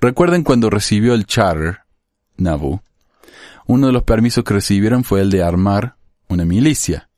Recuerden 0.00 0.42
cuando 0.42 0.70
recibió 0.70 1.14
el 1.14 1.24
charter, 1.24 1.78
Nauvoo, 2.36 2.82
uno 3.66 3.86
de 3.86 3.92
los 3.92 4.02
permisos 4.02 4.44
que 4.44 4.54
recibieron 4.54 5.04
fue 5.04 5.20
el 5.20 5.30
de 5.30 5.42
armar 5.42 5.96
una 6.28 6.44
milicia. 6.44 7.08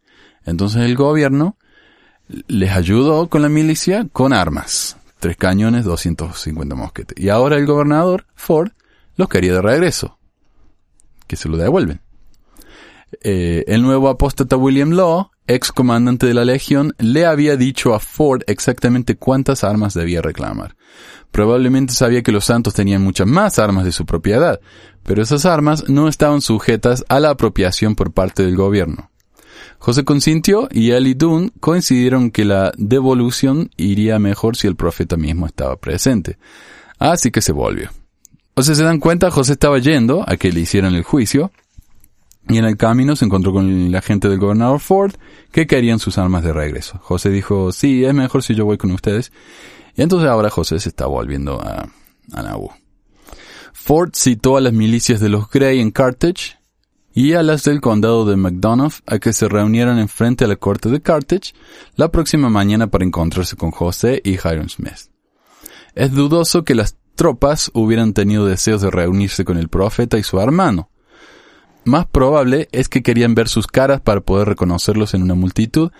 Entonces 0.44 0.82
el 0.82 0.94
gobierno 0.94 1.56
les 2.28 2.70
ayudó 2.70 3.28
con 3.28 3.42
la 3.42 3.48
milicia 3.48 4.06
con 4.12 4.32
armas. 4.32 4.96
Tres 5.18 5.36
cañones, 5.36 5.84
250 5.84 6.74
mosquetes. 6.74 7.22
Y 7.22 7.28
ahora 7.28 7.56
el 7.56 7.66
gobernador, 7.66 8.26
Ford, 8.34 8.70
los 9.16 9.28
quería 9.28 9.54
de 9.54 9.62
regreso. 9.62 10.18
Que 11.26 11.36
se 11.36 11.48
lo 11.48 11.56
devuelven. 11.56 12.00
Eh, 13.22 13.64
el 13.68 13.82
nuevo 13.82 14.08
apóstata 14.08 14.56
William 14.56 14.90
Law, 14.90 15.30
ex 15.46 15.72
comandante 15.72 16.26
de 16.26 16.34
la 16.34 16.44
Legión, 16.44 16.94
le 16.98 17.24
había 17.24 17.56
dicho 17.56 17.94
a 17.94 18.00
Ford 18.00 18.42
exactamente 18.46 19.16
cuántas 19.16 19.64
armas 19.64 19.94
debía 19.94 20.22
reclamar. 20.22 20.76
Probablemente 21.30 21.92
sabía 21.92 22.22
que 22.22 22.32
los 22.32 22.44
santos 22.44 22.74
tenían 22.74 23.02
muchas 23.02 23.26
más 23.26 23.58
armas 23.58 23.84
de 23.84 23.92
su 23.92 24.06
propiedad, 24.06 24.60
pero 25.02 25.22
esas 25.22 25.46
armas 25.46 25.88
no 25.88 26.08
estaban 26.08 26.40
sujetas 26.40 27.04
a 27.08 27.20
la 27.20 27.30
apropiación 27.30 27.94
por 27.94 28.12
parte 28.12 28.44
del 28.44 28.56
gobierno. 28.56 29.10
José 29.78 30.04
consintió 30.04 30.68
y 30.70 30.90
él 30.90 31.06
y 31.06 31.14
Dunn 31.14 31.52
coincidieron 31.60 32.30
que 32.30 32.44
la 32.44 32.72
devolución 32.76 33.70
iría 33.76 34.18
mejor 34.18 34.56
si 34.56 34.66
el 34.66 34.76
profeta 34.76 35.16
mismo 35.16 35.46
estaba 35.46 35.76
presente. 35.76 36.38
Así 36.98 37.30
que 37.30 37.42
se 37.42 37.52
volvió. 37.52 37.90
O 38.54 38.62
sea, 38.62 38.74
se 38.74 38.82
dan 38.82 39.00
cuenta, 39.00 39.30
José 39.30 39.52
estaba 39.52 39.78
yendo 39.78 40.24
a 40.26 40.36
que 40.36 40.50
le 40.50 40.60
hicieran 40.60 40.94
el 40.94 41.02
juicio, 41.02 41.52
y 42.48 42.58
en 42.58 42.64
el 42.64 42.76
camino 42.76 43.16
se 43.16 43.24
encontró 43.24 43.52
con 43.52 43.90
la 43.90 44.00
gente 44.00 44.28
del 44.28 44.38
gobernador 44.38 44.80
Ford 44.80 45.14
que 45.50 45.66
querían 45.66 45.98
sus 45.98 46.16
armas 46.16 46.44
de 46.44 46.52
regreso. 46.52 46.98
José 47.02 47.30
dijo, 47.30 47.72
sí, 47.72 48.04
es 48.04 48.14
mejor 48.14 48.42
si 48.42 48.54
yo 48.54 48.64
voy 48.64 48.78
con 48.78 48.92
ustedes. 48.92 49.32
Y 49.96 50.02
entonces 50.02 50.28
ahora 50.28 50.50
José 50.50 50.78
se 50.78 50.88
está 50.88 51.06
volviendo 51.06 51.60
a, 51.60 51.88
a. 52.32 52.58
Ford 53.72 54.10
citó 54.14 54.56
a 54.56 54.60
las 54.60 54.72
milicias 54.72 55.20
de 55.20 55.28
los 55.28 55.50
Grey 55.50 55.80
en 55.80 55.90
Carthage 55.90 56.55
y 57.16 57.32
a 57.32 57.42
las 57.42 57.64
del 57.64 57.80
condado 57.80 58.26
de 58.26 58.36
Macdonough 58.36 59.00
a 59.06 59.18
que 59.18 59.32
se 59.32 59.48
reunieran 59.48 59.98
en 59.98 60.10
frente 60.10 60.44
a 60.44 60.48
la 60.48 60.56
corte 60.56 60.90
de 60.90 61.00
Carthage 61.00 61.54
la 61.96 62.12
próxima 62.12 62.50
mañana 62.50 62.88
para 62.88 63.06
encontrarse 63.06 63.56
con 63.56 63.70
José 63.70 64.20
y 64.22 64.32
Hiram 64.32 64.68
Smith. 64.68 65.10
Es 65.94 66.12
dudoso 66.12 66.62
que 66.62 66.74
las 66.74 66.98
tropas 67.14 67.70
hubieran 67.72 68.12
tenido 68.12 68.44
deseos 68.44 68.82
de 68.82 68.90
reunirse 68.90 69.46
con 69.46 69.56
el 69.56 69.70
profeta 69.70 70.18
y 70.18 70.22
su 70.22 70.38
hermano. 70.38 70.90
Más 71.86 72.04
probable 72.04 72.68
es 72.70 72.90
que 72.90 73.02
querían 73.02 73.34
ver 73.34 73.48
sus 73.48 73.66
caras 73.66 74.02
para 74.02 74.20
poder 74.20 74.48
reconocerlos 74.48 75.14
en 75.14 75.22
una 75.22 75.34
multitud 75.34 75.92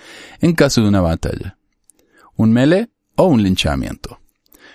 en 0.42 0.52
caso 0.52 0.83
de 0.83 0.88
una 0.88 1.00
batalla. 1.00 1.57
Un 2.35 2.52
melee 2.52 2.90
o 3.14 3.24
un 3.24 3.42
linchamiento. 3.42 4.20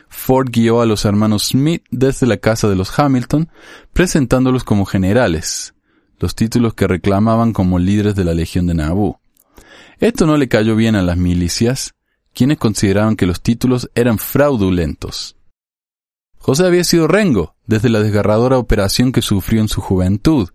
Ford 0.10 0.50
guió 0.52 0.82
a 0.82 0.88
los 0.88 1.06
hermanos 1.06 1.50
Smith 1.50 1.84
desde 1.92 2.26
la 2.26 2.38
casa 2.38 2.68
de 2.68 2.76
los 2.76 2.98
Hamilton, 2.98 3.48
presentándolos 3.94 4.64
como 4.64 4.86
generales, 4.86 5.76
los 6.22 6.36
títulos 6.36 6.76
que 6.76 6.88
reclamaban 6.88 7.52
como 7.52 7.80
líderes 7.80 8.16
de 8.16 8.24
la 8.24 8.34
Legión 8.34 8.68
de 8.68 8.76
Nabú. 8.76 9.18
Esto 10.00 10.26
no 10.28 10.38
le 10.38 10.48
cayó 10.48 10.76
bien 10.76 10.96
a 10.96 11.02
las 11.02 11.18
milicias, 11.18 11.96
quienes 12.34 12.60
consideraban 12.60 13.16
que 13.16 13.26
los 13.26 13.42
títulos 13.42 13.90
eran 13.96 14.20
fraudulentos. 14.20 15.36
José 16.38 16.66
había 16.66 16.84
sido 16.84 17.08
rengo 17.08 17.56
desde 17.66 17.90
la 17.90 18.00
desgarradora 18.00 18.58
operación 18.58 19.12
que 19.12 19.22
sufrió 19.22 19.62
en 19.62 19.68
su 19.68 19.82
juventud, 19.82 20.50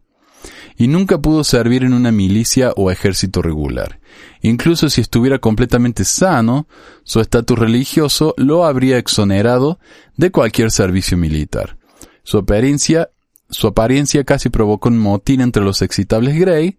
y 0.77 0.89
nunca 0.89 1.19
pudo 1.19 1.43
servir 1.43 1.83
en 1.83 1.95
una 1.95 2.13
milicia 2.13 2.73
o 2.77 2.91
ejército 2.91 3.43
regular. 3.43 3.99
Incluso 4.43 4.89
si 4.89 5.01
estuviera 5.01 5.39
completamente 5.39 6.05
sano, 6.05 6.69
su 7.03 7.21
estatus 7.21 7.59
religioso 7.59 8.35
lo 8.37 8.65
habría 8.65 8.99
exonerado 8.99 9.81
de 10.17 10.31
cualquier 10.31 10.71
servicio 10.71 11.17
militar. 11.17 11.79
Su 12.23 12.39
apariencia 12.39 13.11
su 13.51 13.67
apariencia 13.67 14.25
casi 14.25 14.49
provocó 14.49 14.89
un 14.89 14.99
motín 14.99 15.41
entre 15.41 15.63
los 15.63 15.83
excitables 15.83 16.39
Grey. 16.39 16.79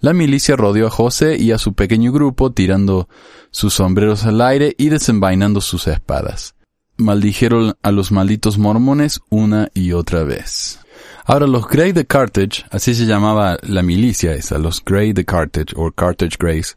La 0.00 0.12
milicia 0.12 0.56
rodeó 0.56 0.86
a 0.86 0.90
José 0.90 1.36
y 1.36 1.50
a 1.50 1.58
su 1.58 1.74
pequeño 1.74 2.12
grupo 2.12 2.52
tirando 2.52 3.08
sus 3.50 3.74
sombreros 3.74 4.24
al 4.24 4.40
aire 4.40 4.74
y 4.78 4.88
desenvainando 4.88 5.60
sus 5.60 5.86
espadas. 5.86 6.54
Maldijeron 6.96 7.74
a 7.82 7.90
los 7.90 8.12
malditos 8.12 8.58
mormones 8.58 9.20
una 9.30 9.68
y 9.74 9.92
otra 9.92 10.22
vez. 10.22 10.78
Ahora 11.24 11.46
los 11.46 11.66
Grey 11.66 11.92
de 11.92 12.06
Carthage, 12.06 12.64
así 12.70 12.94
se 12.94 13.06
llamaba 13.06 13.58
la 13.62 13.82
milicia 13.82 14.34
esa, 14.34 14.58
los 14.58 14.84
Grey 14.84 15.12
de 15.12 15.24
Carthage 15.24 15.74
o 15.74 15.90
Carthage 15.90 16.36
Greys, 16.38 16.76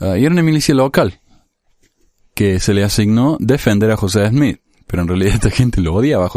uh, 0.00 0.14
era 0.14 0.30
una 0.30 0.42
milicia 0.42 0.74
local 0.74 1.20
que 2.34 2.58
se 2.58 2.74
le 2.74 2.82
asignó 2.82 3.36
defender 3.38 3.90
a 3.90 3.96
José 3.96 4.26
Smith 4.28 4.60
pero 4.90 5.02
en 5.02 5.08
realidad 5.08 5.34
esta 5.34 5.50
gente 5.50 5.80
lo 5.80 5.94
odiaba. 5.94 6.28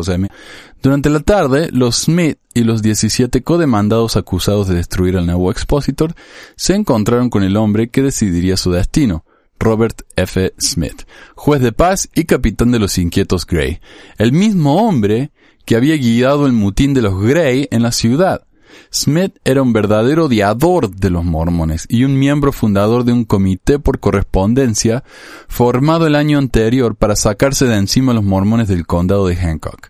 Durante 0.82 1.10
la 1.10 1.22
tarde, 1.22 1.70
los 1.72 1.96
Smith 1.96 2.38
y 2.54 2.64
los 2.64 2.84
17 2.84 3.42
codemandados 3.42 4.16
acusados 4.16 4.68
de 4.68 4.76
destruir 4.76 5.18
al 5.18 5.26
nuevo 5.26 5.50
expositor 5.50 6.14
se 6.56 6.76
encontraron 6.76 7.32
con 7.32 7.42
el 7.42 7.58
hombre 7.58 7.90
que 7.90 8.04
decidiría 8.04 8.56
su 8.56 8.72
destino, 8.72 9.26
Robert 9.60 10.04
F. 10.16 10.54
Smith, 10.60 11.04
juez 11.36 11.62
de 11.62 11.72
paz 11.72 12.10
y 12.14 12.26
capitán 12.26 12.72
de 12.72 12.80
los 12.80 12.98
inquietos 13.00 13.48
Gray, 13.48 13.80
el 14.18 14.34
mismo 14.34 14.88
hombre 14.88 15.32
que 15.66 15.76
había 15.76 15.96
guiado 15.96 16.46
el 16.46 16.54
mutín 16.54 16.94
de 16.94 17.02
los 17.02 17.20
Gray 17.20 17.68
en 17.72 17.82
la 17.82 17.92
ciudad. 17.92 18.46
Smith 18.92 19.38
era 19.44 19.62
un 19.62 19.74
verdadero 19.74 20.26
odiador 20.26 20.90
de 20.90 21.10
los 21.10 21.24
mormones 21.24 21.86
y 21.90 22.04
un 22.04 22.18
miembro 22.18 22.52
fundador 22.52 23.04
de 23.04 23.14
un 23.14 23.26
comité 23.26 23.80
por 23.80 24.00
correspondencia 24.00 25.04
formado 25.48 26.08
el 26.08 26.16
año 26.16 26.38
anterior 26.38 26.96
para 26.96 27.16
sacarse 27.16 27.66
de 27.66 27.76
encima 27.76 28.12
a 28.12 28.16
los 28.16 28.24
mormones 28.24 28.68
del 28.68 28.86
condado 28.86 29.28
de 29.28 29.36
Hancock, 29.36 29.90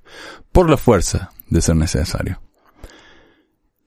por 0.51 0.69
la 0.69 0.77
fuerza, 0.77 1.31
de 1.49 1.61
ser 1.61 1.75
necesario. 1.75 2.39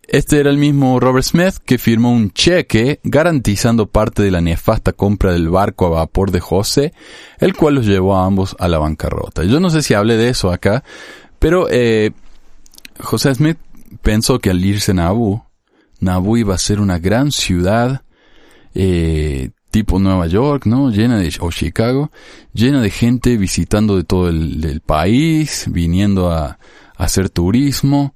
Este 0.09 0.39
era 0.39 0.51
el 0.51 0.57
mismo 0.57 1.01
Robert 1.01 1.25
Smith 1.25 1.57
que 1.65 1.79
firmó 1.79 2.13
un 2.13 2.31
cheque 2.31 3.01
garantizando 3.03 3.87
parte 3.87 4.23
de 4.23 4.31
la 4.31 4.41
nefasta 4.41 4.93
compra 4.93 5.33
del 5.33 5.49
barco 5.49 5.87
a 5.87 5.91
vapor 5.91 6.31
de 6.31 6.39
José, 6.39 6.93
el 7.39 7.57
cual 7.57 7.75
los 7.75 7.87
llevó 7.87 8.17
a 8.17 8.25
ambos 8.25 8.55
a 8.61 8.69
la 8.69 8.79
bancarrota. 8.79 9.43
Yo 9.43 9.59
no 9.59 9.69
sé 9.69 9.83
si 9.83 9.95
hablé 9.95 10.17
de 10.17 10.29
eso 10.29 10.53
acá, 10.53 10.85
pero 11.41 11.67
eh, 11.69 12.13
José 13.01 13.35
Smith 13.35 13.59
pensó 14.03 14.39
que 14.39 14.51
al 14.51 14.65
irse 14.65 14.93
a 14.93 14.95
Nauvoo, 14.95 15.47
Nauvoo 16.01 16.37
iba 16.37 16.55
a 16.55 16.59
ser 16.59 16.81
una 16.81 16.99
gran 16.99 17.33
ciudad, 17.33 18.03
eh, 18.75 19.51
tipo 19.71 19.99
Nueva 19.99 20.27
York, 20.27 20.67
¿no? 20.67 20.91
Llena 20.91 21.19
de, 21.19 21.35
o 21.41 21.51
Chicago, 21.51 22.11
llena 22.53 22.81
de 22.81 22.91
gente 22.91 23.37
visitando 23.37 23.97
de 23.97 24.05
todo 24.05 24.29
el, 24.29 24.81
país, 24.85 25.67
viniendo 25.69 26.31
a, 26.31 26.59
hacer 26.97 27.29
turismo. 27.29 28.15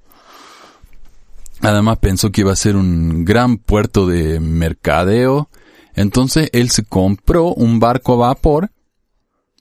Además 1.61 1.99
pensó 1.99 2.31
que 2.31 2.41
iba 2.41 2.51
a 2.51 2.55
ser 2.55 2.75
un 2.75 3.25
gran 3.25 3.57
puerto 3.57 4.07
de 4.07 4.39
mercadeo. 4.39 5.49
Entonces 5.93 6.49
él 6.53 6.71
se 6.71 6.83
compró 6.83 7.53
un 7.53 7.79
barco 7.79 8.13
a 8.13 8.29
vapor 8.29 8.71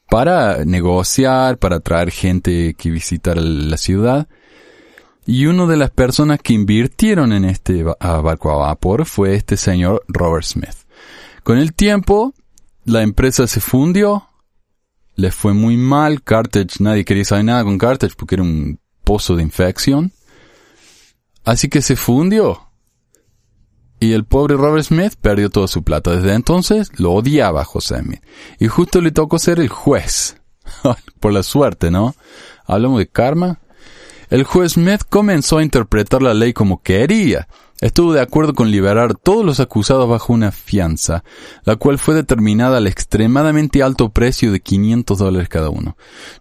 para 0.09 0.64
negociar, 0.64 1.59
para 1.59 1.81
traer 1.81 2.11
gente 2.11 2.75
que 2.75 2.90
visitara 2.90 3.42
la 3.42 3.77
ciudad. 3.77 4.27
Y 5.30 5.46
una 5.46 5.64
de 5.66 5.76
las 5.76 5.90
personas 5.90 6.40
que 6.42 6.54
invirtieron 6.54 7.32
en 7.32 7.44
este 7.44 7.84
barco 7.84 8.50
a 8.50 8.66
vapor 8.66 9.06
fue 9.06 9.36
este 9.36 9.56
señor 9.56 10.02
Robert 10.08 10.44
Smith. 10.44 10.74
Con 11.44 11.56
el 11.56 11.72
tiempo, 11.72 12.34
la 12.84 13.02
empresa 13.02 13.46
se 13.46 13.60
fundió, 13.60 14.28
le 15.14 15.30
fue 15.30 15.54
muy 15.54 15.76
mal, 15.76 16.24
Carthage, 16.24 16.80
nadie 16.80 17.04
quería 17.04 17.24
saber 17.24 17.44
nada 17.44 17.62
con 17.62 17.78
Carthage 17.78 18.16
porque 18.16 18.34
era 18.34 18.42
un 18.42 18.80
pozo 19.04 19.36
de 19.36 19.44
infección. 19.44 20.10
Así 21.44 21.68
que 21.68 21.80
se 21.80 21.94
fundió. 21.94 22.68
Y 24.00 24.14
el 24.14 24.24
pobre 24.24 24.56
Robert 24.56 24.84
Smith 24.84 25.14
perdió 25.14 25.48
toda 25.48 25.68
su 25.68 25.84
plata. 25.84 26.10
Desde 26.10 26.34
entonces 26.34 26.90
lo 26.98 27.12
odiaba 27.12 27.64
José. 27.64 28.02
Y 28.58 28.66
justo 28.66 29.00
le 29.00 29.12
tocó 29.12 29.38
ser 29.38 29.60
el 29.60 29.68
juez. 29.68 30.38
Por 31.20 31.32
la 31.32 31.44
suerte, 31.44 31.92
¿no? 31.92 32.16
Hablamos 32.66 32.98
de 32.98 33.06
karma. 33.06 33.60
El 34.30 34.44
juez 34.44 34.74
Smith 34.74 35.02
comenzó 35.08 35.58
a 35.58 35.62
interpretar 35.64 36.22
la 36.22 36.34
ley 36.34 36.52
como 36.52 36.82
quería. 36.82 37.48
Estuvo 37.80 38.12
de 38.12 38.20
acuerdo 38.20 38.54
con 38.54 38.70
liberar 38.70 39.16
todos 39.16 39.44
los 39.44 39.58
acusados 39.58 40.08
bajo 40.08 40.32
una 40.32 40.52
fianza, 40.52 41.24
la 41.64 41.74
cual 41.74 41.98
fue 41.98 42.14
determinada 42.14 42.76
al 42.76 42.86
extremadamente 42.86 43.82
alto 43.82 44.10
precio 44.10 44.52
de 44.52 44.60
500 44.60 45.18
dólares 45.18 45.48
cada 45.48 45.70
uno. 45.70 45.96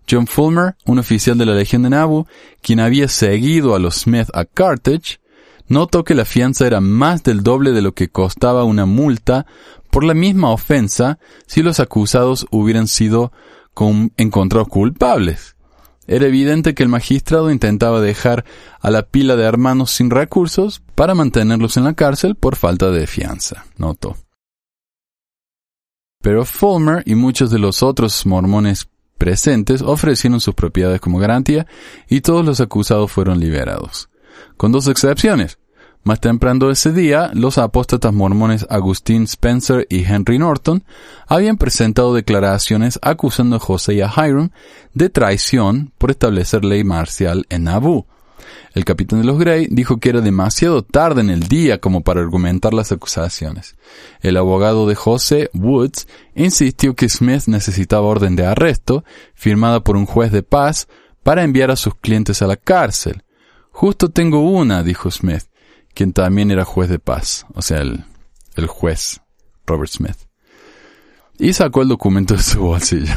John 0.07 0.27
Fulmer, 0.27 0.75
un 0.85 0.99
oficial 0.99 1.39
de 1.39 1.47
la 1.47 1.55
Legión 1.55 1.81
de 1.81 1.89
Nauvoo, 1.89 2.27
quien 2.61 2.79
había 2.79 3.07
seguido 3.07 3.73
a 3.73 3.79
los 3.79 4.01
Smith 4.01 4.29
a 4.35 4.45
Carthage, 4.45 5.19
notó 5.67 6.03
que 6.03 6.13
la 6.13 6.25
fianza 6.25 6.67
era 6.67 6.81
más 6.81 7.23
del 7.23 7.41
doble 7.41 7.71
de 7.71 7.81
lo 7.81 7.93
que 7.93 8.09
costaba 8.09 8.65
una 8.65 8.85
multa 8.85 9.47
por 9.89 10.03
la 10.03 10.13
misma 10.13 10.51
ofensa 10.51 11.17
si 11.47 11.63
los 11.63 11.79
acusados 11.79 12.45
hubieran 12.51 12.87
sido 12.87 13.31
encontrados 14.17 14.67
culpables. 14.67 15.55
Era 16.11 16.25
evidente 16.25 16.73
que 16.73 16.81
el 16.81 16.89
magistrado 16.89 17.51
intentaba 17.51 18.01
dejar 18.01 18.43
a 18.79 18.89
la 18.89 19.03
pila 19.03 19.35
de 19.35 19.43
hermanos 19.43 19.91
sin 19.91 20.09
recursos 20.09 20.81
para 20.95 21.13
mantenerlos 21.13 21.77
en 21.77 21.83
la 21.83 21.93
cárcel 21.93 22.33
por 22.33 22.55
falta 22.55 22.89
de 22.89 23.05
fianza, 23.05 23.65
notó. 23.77 24.17
Pero 26.19 26.45
Fulmer 26.45 27.03
y 27.05 27.13
muchos 27.13 27.51
de 27.51 27.59
los 27.59 27.83
otros 27.83 28.25
mormones 28.25 28.89
presentes 29.19 29.83
ofrecieron 29.83 30.41
sus 30.41 30.55
propiedades 30.55 30.99
como 30.99 31.19
garantía 31.19 31.67
y 32.07 32.21
todos 32.21 32.43
los 32.43 32.59
acusados 32.59 33.11
fueron 33.11 33.39
liberados. 33.39 34.09
Con 34.57 34.71
dos 34.71 34.87
excepciones. 34.87 35.59
Más 36.03 36.21
temprano 36.21 36.71
ese 36.71 36.93
día, 36.93 37.29
los 37.33 37.57
apóstatas 37.57 38.13
mormones 38.13 38.65
Agustín 38.69 39.23
Spencer 39.23 39.85
y 39.89 40.05
Henry 40.05 40.39
Norton 40.39 40.83
habían 41.27 41.57
presentado 41.57 42.13
declaraciones 42.13 42.99
acusando 43.01 43.57
a 43.57 43.59
José 43.59 43.95
y 43.95 44.01
a 44.01 44.11
Hiram 44.15 44.51
de 44.93 45.09
traición 45.09 45.91
por 45.97 46.09
establecer 46.09 46.63
ley 46.63 46.83
marcial 46.83 47.45
en 47.49 47.65
Nauvoo. 47.65 48.07
El 48.73 48.85
capitán 48.85 49.19
de 49.19 49.25
los 49.25 49.37
Grey 49.37 49.67
dijo 49.69 49.97
que 49.97 50.09
era 50.09 50.21
demasiado 50.21 50.83
tarde 50.83 51.21
en 51.21 51.29
el 51.29 51.47
día 51.47 51.79
como 51.79 52.01
para 52.01 52.21
argumentar 52.21 52.73
las 52.73 52.91
acusaciones. 52.91 53.75
El 54.21 54.37
abogado 54.37 54.87
de 54.87 54.95
José, 54.95 55.49
Woods, 55.53 56.07
insistió 56.35 56.95
que 56.95 57.09
Smith 57.09 57.47
necesitaba 57.47 58.07
orden 58.07 58.35
de 58.35 58.45
arresto, 58.45 59.03
firmada 59.33 59.83
por 59.83 59.97
un 59.97 60.05
juez 60.05 60.31
de 60.31 60.43
paz, 60.43 60.87
para 61.23 61.43
enviar 61.43 61.71
a 61.71 61.75
sus 61.75 61.95
clientes 61.95 62.41
a 62.41 62.47
la 62.47 62.55
cárcel. 62.55 63.23
Justo 63.71 64.09
tengo 64.09 64.41
una, 64.41 64.83
dijo 64.83 65.09
Smith, 65.11 65.43
quien 65.99 66.13
también 66.13 66.49
era 66.49 66.63
juez 66.63 66.89
de 66.89 66.97
paz, 66.97 67.45
o 67.53 67.61
sea, 67.61 67.79
el, 67.79 68.05
el 68.55 68.67
juez, 68.67 69.19
Robert 69.65 69.91
Smith. 69.91 70.15
Y 71.37 71.51
sacó 71.51 71.81
el 71.81 71.89
documento 71.89 72.35
de 72.35 72.41
su 72.41 72.57
bolsillo. 72.61 73.15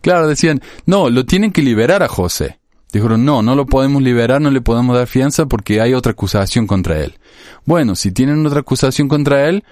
claro, 0.00 0.26
decían, 0.26 0.62
no, 0.86 1.10
lo 1.10 1.26
tienen 1.26 1.52
que 1.52 1.60
liberar 1.60 2.02
a 2.02 2.08
José. 2.08 2.58
Dijeron, 2.90 3.26
no, 3.26 3.42
no 3.42 3.54
lo 3.54 3.66
podemos 3.66 4.00
liberar, 4.00 4.40
no 4.40 4.50
le 4.50 4.62
podemos 4.62 4.96
dar 4.96 5.06
fianza 5.06 5.44
porque 5.44 5.82
hay 5.82 5.92
otra 5.92 6.12
acusación 6.12 6.66
contra 6.66 7.00
él. 7.00 7.18
Bueno, 7.66 7.96
si 7.96 8.12
tienen 8.12 8.46
otra 8.46 8.60
acusación 8.60 9.06
contra 9.06 9.46
él, 9.46 9.62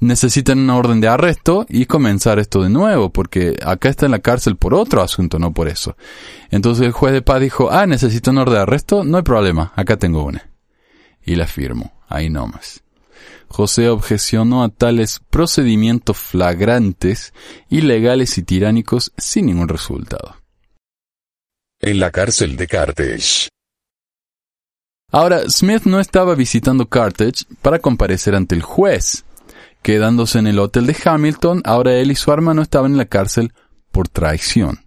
necesitan 0.00 0.58
una 0.58 0.76
orden 0.76 1.00
de 1.00 1.06
arresto 1.06 1.66
y 1.68 1.86
comenzar 1.86 2.40
esto 2.40 2.64
de 2.64 2.70
nuevo, 2.70 3.10
porque 3.10 3.56
acá 3.64 3.90
está 3.90 4.06
en 4.06 4.12
la 4.12 4.18
cárcel 4.18 4.56
por 4.56 4.74
otro 4.74 5.02
asunto, 5.02 5.38
no 5.38 5.52
por 5.52 5.68
eso. 5.68 5.96
Entonces 6.50 6.84
el 6.84 6.90
juez 6.90 7.12
de 7.12 7.22
paz 7.22 7.40
dijo, 7.40 7.70
ah, 7.70 7.86
necesito 7.86 8.32
una 8.32 8.42
orden 8.42 8.54
de 8.56 8.62
arresto, 8.62 9.04
no 9.04 9.18
hay 9.18 9.22
problema, 9.22 9.72
acá 9.76 9.96
tengo 9.96 10.24
una. 10.24 10.49
Y 11.24 11.36
la 11.36 11.46
firmo, 11.46 11.92
ahí 12.08 12.30
nomás. 12.30 12.82
José 13.48 13.88
objecionó 13.88 14.62
a 14.62 14.68
tales 14.68 15.20
procedimientos 15.30 16.16
flagrantes, 16.16 17.34
ilegales 17.68 18.38
y 18.38 18.42
tiránicos 18.42 19.12
sin 19.16 19.46
ningún 19.46 19.68
resultado 19.68 20.40
en 21.80 21.98
la 21.98 22.10
cárcel 22.10 22.56
de 22.56 22.66
Carthage. 22.66 23.48
Ahora, 25.10 25.48
Smith 25.48 25.84
no 25.84 25.98
estaba 25.98 26.34
visitando 26.34 26.86
Carthage 26.86 27.44
para 27.62 27.80
comparecer 27.80 28.34
ante 28.34 28.54
el 28.54 28.62
juez. 28.62 29.24
Quedándose 29.82 30.38
en 30.38 30.46
el 30.46 30.58
hotel 30.58 30.86
de 30.86 30.96
Hamilton, 31.04 31.62
ahora 31.64 31.94
él 31.94 32.10
y 32.10 32.14
su 32.14 32.30
hermano 32.30 32.62
estaban 32.62 32.92
en 32.92 32.98
la 32.98 33.06
cárcel 33.06 33.52
por 33.90 34.08
traición. 34.08 34.84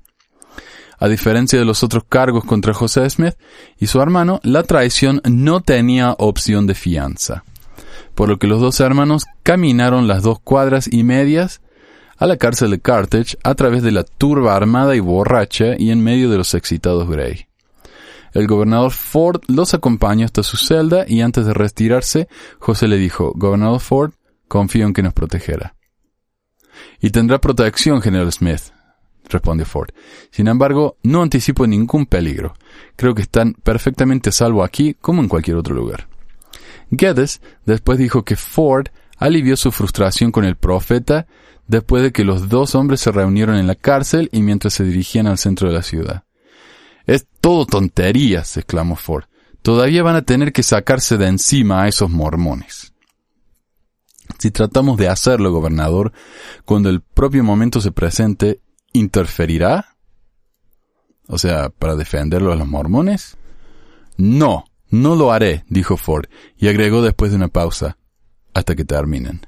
A 1.04 1.10
diferencia 1.10 1.60
de 1.60 1.66
los 1.66 1.84
otros 1.84 2.06
cargos 2.08 2.46
contra 2.46 2.74
José 2.74 3.10
Smith 3.10 3.34
y 3.78 3.88
su 3.88 4.02
hermano, 4.02 4.40
la 4.42 4.64
traición 4.64 5.20
no 5.30 5.60
tenía 5.60 6.16
opción 6.18 6.66
de 6.66 6.76
fianza. 6.76 7.44
Por 8.16 8.30
lo 8.30 8.40
que 8.40 8.48
los 8.48 8.62
dos 8.62 8.80
hermanos 8.80 9.26
caminaron 9.44 10.08
las 10.08 10.24
dos 10.24 10.40
cuadras 10.40 10.88
y 10.90 11.04
medias 11.04 11.60
a 12.18 12.26
la 12.26 12.38
cárcel 12.38 12.72
de 12.72 12.80
Carthage 12.80 13.38
a 13.44 13.54
través 13.54 13.84
de 13.84 13.92
la 13.92 14.06
turba 14.06 14.56
armada 14.56 14.96
y 14.96 15.02
borracha 15.02 15.76
y 15.78 15.92
en 15.92 16.02
medio 16.02 16.30
de 16.30 16.38
los 16.38 16.54
excitados 16.54 17.10
Grey. 17.10 17.48
El 18.32 18.48
gobernador 18.48 18.94
Ford 18.94 19.42
los 19.50 19.74
acompañó 19.74 20.24
hasta 20.24 20.42
su 20.42 20.56
celda 20.56 21.04
y 21.06 21.20
antes 21.20 21.46
de 21.46 21.54
retirarse, 21.54 22.30
José 22.60 22.88
le 22.88 22.96
dijo, 22.96 23.34
Gobernador 23.36 23.82
Ford, 23.82 24.14
confío 24.48 24.86
en 24.86 24.94
que 24.94 25.04
nos 25.04 25.14
protegerá. 25.14 25.76
Y 27.02 27.10
tendrá 27.10 27.42
protección, 27.42 28.02
General 28.02 28.32
Smith, 28.32 28.73
respondió 29.30 29.66
Ford. 29.66 29.90
Sin 30.32 30.48
embargo, 30.48 30.98
no 31.04 31.22
anticipo 31.22 31.66
ningún 31.68 32.06
peligro. 32.06 32.54
Creo 32.96 33.16
que 33.16 33.24
están 33.24 33.54
perfectamente 33.54 34.30
a 34.30 34.34
salvo 34.34 34.64
aquí 34.64 34.96
como 35.00 35.22
en 35.22 35.30
cualquier 35.30 35.58
otro 35.58 35.76
lugar. 35.76 36.08
Geddes 36.92 37.42
después 37.66 37.98
dijo 37.98 38.24
que 38.24 38.36
Ford 38.36 38.88
alivió 39.18 39.58
su 39.58 39.72
frustración 39.72 40.32
con 40.32 40.46
el 40.46 40.56
profeta 40.56 41.28
después 41.68 42.04
de 42.04 42.12
que 42.12 42.26
los 42.26 42.50
dos 42.50 42.76
hombres 42.76 43.02
se 43.02 43.12
reunieron 43.12 43.56
en 43.56 43.68
la 43.68 43.76
cárcel 43.76 44.30
y 44.32 44.42
mientras 44.42 44.74
se 44.74 44.84
dirigían 44.84 45.28
al 45.28 45.38
centro 45.38 45.70
de 45.70 45.76
la 45.76 45.82
ciudad. 45.82 46.24
Es 47.06 47.28
todo 47.42 47.66
tonterías, 47.66 48.58
exclamó 48.58 48.96
Ford. 48.96 49.26
Todavía 49.62 50.04
van 50.04 50.16
a 50.16 50.24
tener 50.24 50.52
que 50.52 50.64
sacarse 50.64 51.18
de 51.18 51.28
encima 51.28 51.84
a 51.84 51.88
esos 51.88 52.10
mormones. 52.10 52.94
Si 54.40 54.52
tratamos 54.52 54.98
de 54.98 55.08
hacerlo, 55.08 55.52
gobernador, 55.52 56.12
cuando 56.66 56.90
el 56.90 57.02
propio 57.02 57.44
momento 57.44 57.80
se 57.80 57.92
presente, 57.92 58.60
¿interferirá? 58.94 59.98
O 61.28 61.38
sea, 61.38 61.70
para 61.70 61.96
defenderlo 61.96 62.52
a 62.52 62.56
los 62.56 62.68
mormones? 62.68 63.38
No, 64.18 64.66
no 64.90 65.16
lo 65.16 65.32
haré, 65.32 65.66
dijo 65.68 65.98
Ford, 65.98 66.26
y 66.58 66.68
agregó 66.68 67.02
después 67.02 67.32
de 67.32 67.38
una 67.38 67.48
pausa, 67.48 67.98
hasta 68.54 68.76
que 68.76 68.86
terminen. 68.86 69.48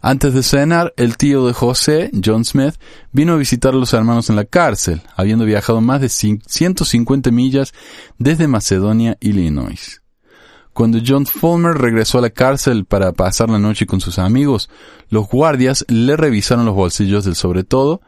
Antes 0.00 0.34
de 0.34 0.42
cenar, 0.42 0.94
el 0.96 1.16
tío 1.16 1.46
de 1.46 1.52
José, 1.52 2.10
John 2.24 2.44
Smith, 2.44 2.74
vino 3.12 3.32
a 3.32 3.36
visitar 3.36 3.74
a 3.74 3.76
los 3.76 3.92
hermanos 3.92 4.30
en 4.30 4.36
la 4.36 4.44
cárcel, 4.44 5.02
habiendo 5.16 5.44
viajado 5.44 5.80
más 5.80 6.00
de 6.00 6.08
150 6.08 7.30
millas 7.30 7.74
desde 8.18 8.48
Macedonia, 8.48 9.16
Illinois. 9.20 10.02
Cuando 10.72 10.98
John 11.04 11.24
Fulmer 11.26 11.74
regresó 11.74 12.18
a 12.18 12.22
la 12.22 12.30
cárcel 12.30 12.84
para 12.84 13.12
pasar 13.12 13.48
la 13.48 13.58
noche 13.58 13.86
con 13.86 14.00
sus 14.00 14.18
amigos, 14.18 14.68
los 15.08 15.26
guardias 15.26 15.86
le 15.88 16.16
revisaron 16.16 16.66
los 16.66 16.74
bolsillos 16.74 17.24
del 17.24 17.34
sobre 17.34 17.64
todo, 17.64 18.02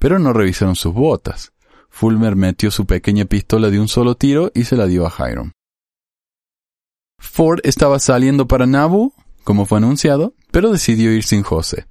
pero 0.00 0.18
no 0.18 0.32
revisaron 0.32 0.74
sus 0.74 0.92
botas. 0.92 1.52
Fulmer 1.88 2.34
metió 2.34 2.72
su 2.72 2.86
pequeña 2.86 3.26
pistola 3.26 3.70
de 3.70 3.78
un 3.78 3.86
solo 3.86 4.16
tiro 4.16 4.50
y 4.52 4.64
se 4.64 4.74
la 4.74 4.86
dio 4.86 5.06
a 5.06 5.12
Hiram. 5.16 5.52
Ford 7.18 7.60
estaba 7.62 8.00
saliendo 8.00 8.48
para 8.48 8.66
Nauvoo 8.66 9.14
como 9.44 9.66
fue 9.66 9.78
anunciado, 9.78 10.34
pero 10.50 10.70
decidió 10.70 11.12
ir 11.12 11.24
sin 11.24 11.42
José. 11.42 11.86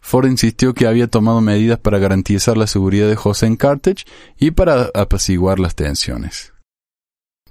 Ford 0.00 0.26
insistió 0.26 0.74
que 0.74 0.86
había 0.86 1.06
tomado 1.06 1.40
medidas 1.40 1.78
para 1.78 1.98
garantizar 1.98 2.56
la 2.56 2.66
seguridad 2.66 3.08
de 3.08 3.16
José 3.16 3.46
en 3.46 3.56
Carthage 3.56 4.04
y 4.36 4.50
para 4.50 4.90
apaciguar 4.94 5.60
las 5.60 5.74
tensiones. 5.74 6.52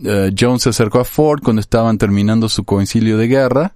Eh, 0.03 0.31
Jones 0.37 0.63
se 0.63 0.69
acercó 0.69 0.99
a 0.99 1.05
Ford 1.05 1.41
cuando 1.43 1.59
estaban 1.59 1.97
terminando 1.97 2.49
su 2.49 2.65
concilio 2.65 3.17
de 3.17 3.27
guerra 3.27 3.75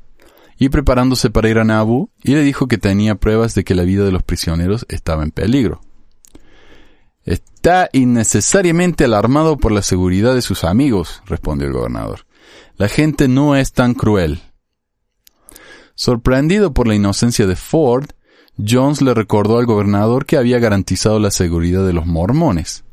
y 0.57 0.69
preparándose 0.69 1.29
para 1.29 1.49
ir 1.49 1.57
a 1.57 1.63
Nauvoo 1.63 2.09
y 2.21 2.33
le 2.33 2.41
dijo 2.41 2.67
que 2.67 2.77
tenía 2.77 3.15
pruebas 3.15 3.55
de 3.55 3.63
que 3.63 3.75
la 3.75 3.83
vida 3.83 4.03
de 4.03 4.11
los 4.11 4.23
prisioneros 4.23 4.85
estaba 4.89 5.23
en 5.23 5.31
peligro. 5.31 5.81
Está 7.25 7.89
innecesariamente 7.91 9.05
alarmado 9.05 9.57
por 9.57 9.71
la 9.71 9.81
seguridad 9.81 10.35
de 10.35 10.43
sus 10.43 10.63
amigos, 10.63 11.23
respondió 11.25 11.67
el 11.67 11.73
gobernador. 11.73 12.27
La 12.77 12.87
gente 12.87 13.27
no 13.27 13.55
es 13.55 13.73
tan 13.73 13.95
cruel. 13.95 14.41
Sorprendido 15.95 16.73
por 16.73 16.87
la 16.87 16.93
inocencia 16.93 17.47
de 17.47 17.55
Ford, 17.55 18.09
Jones 18.57 19.01
le 19.01 19.15
recordó 19.15 19.57
al 19.57 19.65
gobernador 19.65 20.25
que 20.25 20.37
había 20.37 20.59
garantizado 20.59 21.19
la 21.19 21.31
seguridad 21.31 21.85
de 21.85 21.93
los 21.93 22.05
mormones. 22.05 22.83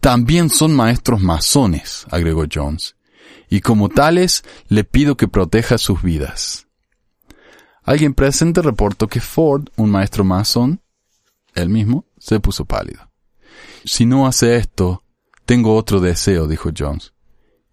También 0.00 0.48
son 0.48 0.74
maestros 0.74 1.20
masones, 1.20 2.06
agregó 2.10 2.44
Jones, 2.50 2.96
y 3.50 3.60
como 3.60 3.90
tales 3.90 4.44
le 4.68 4.84
pido 4.84 5.16
que 5.16 5.28
proteja 5.28 5.76
sus 5.76 6.02
vidas. 6.02 6.68
Alguien 7.82 8.14
presente 8.14 8.62
reportó 8.62 9.08
que 9.08 9.20
Ford, 9.20 9.68
un 9.76 9.90
maestro 9.90 10.24
masón, 10.24 10.80
él 11.54 11.68
mismo, 11.68 12.06
se 12.18 12.40
puso 12.40 12.64
pálido. 12.64 13.10
Si 13.84 14.06
no 14.06 14.26
hace 14.26 14.56
esto, 14.56 15.02
tengo 15.44 15.76
otro 15.76 16.00
deseo, 16.00 16.46
dijo 16.46 16.70
Jones. 16.76 17.12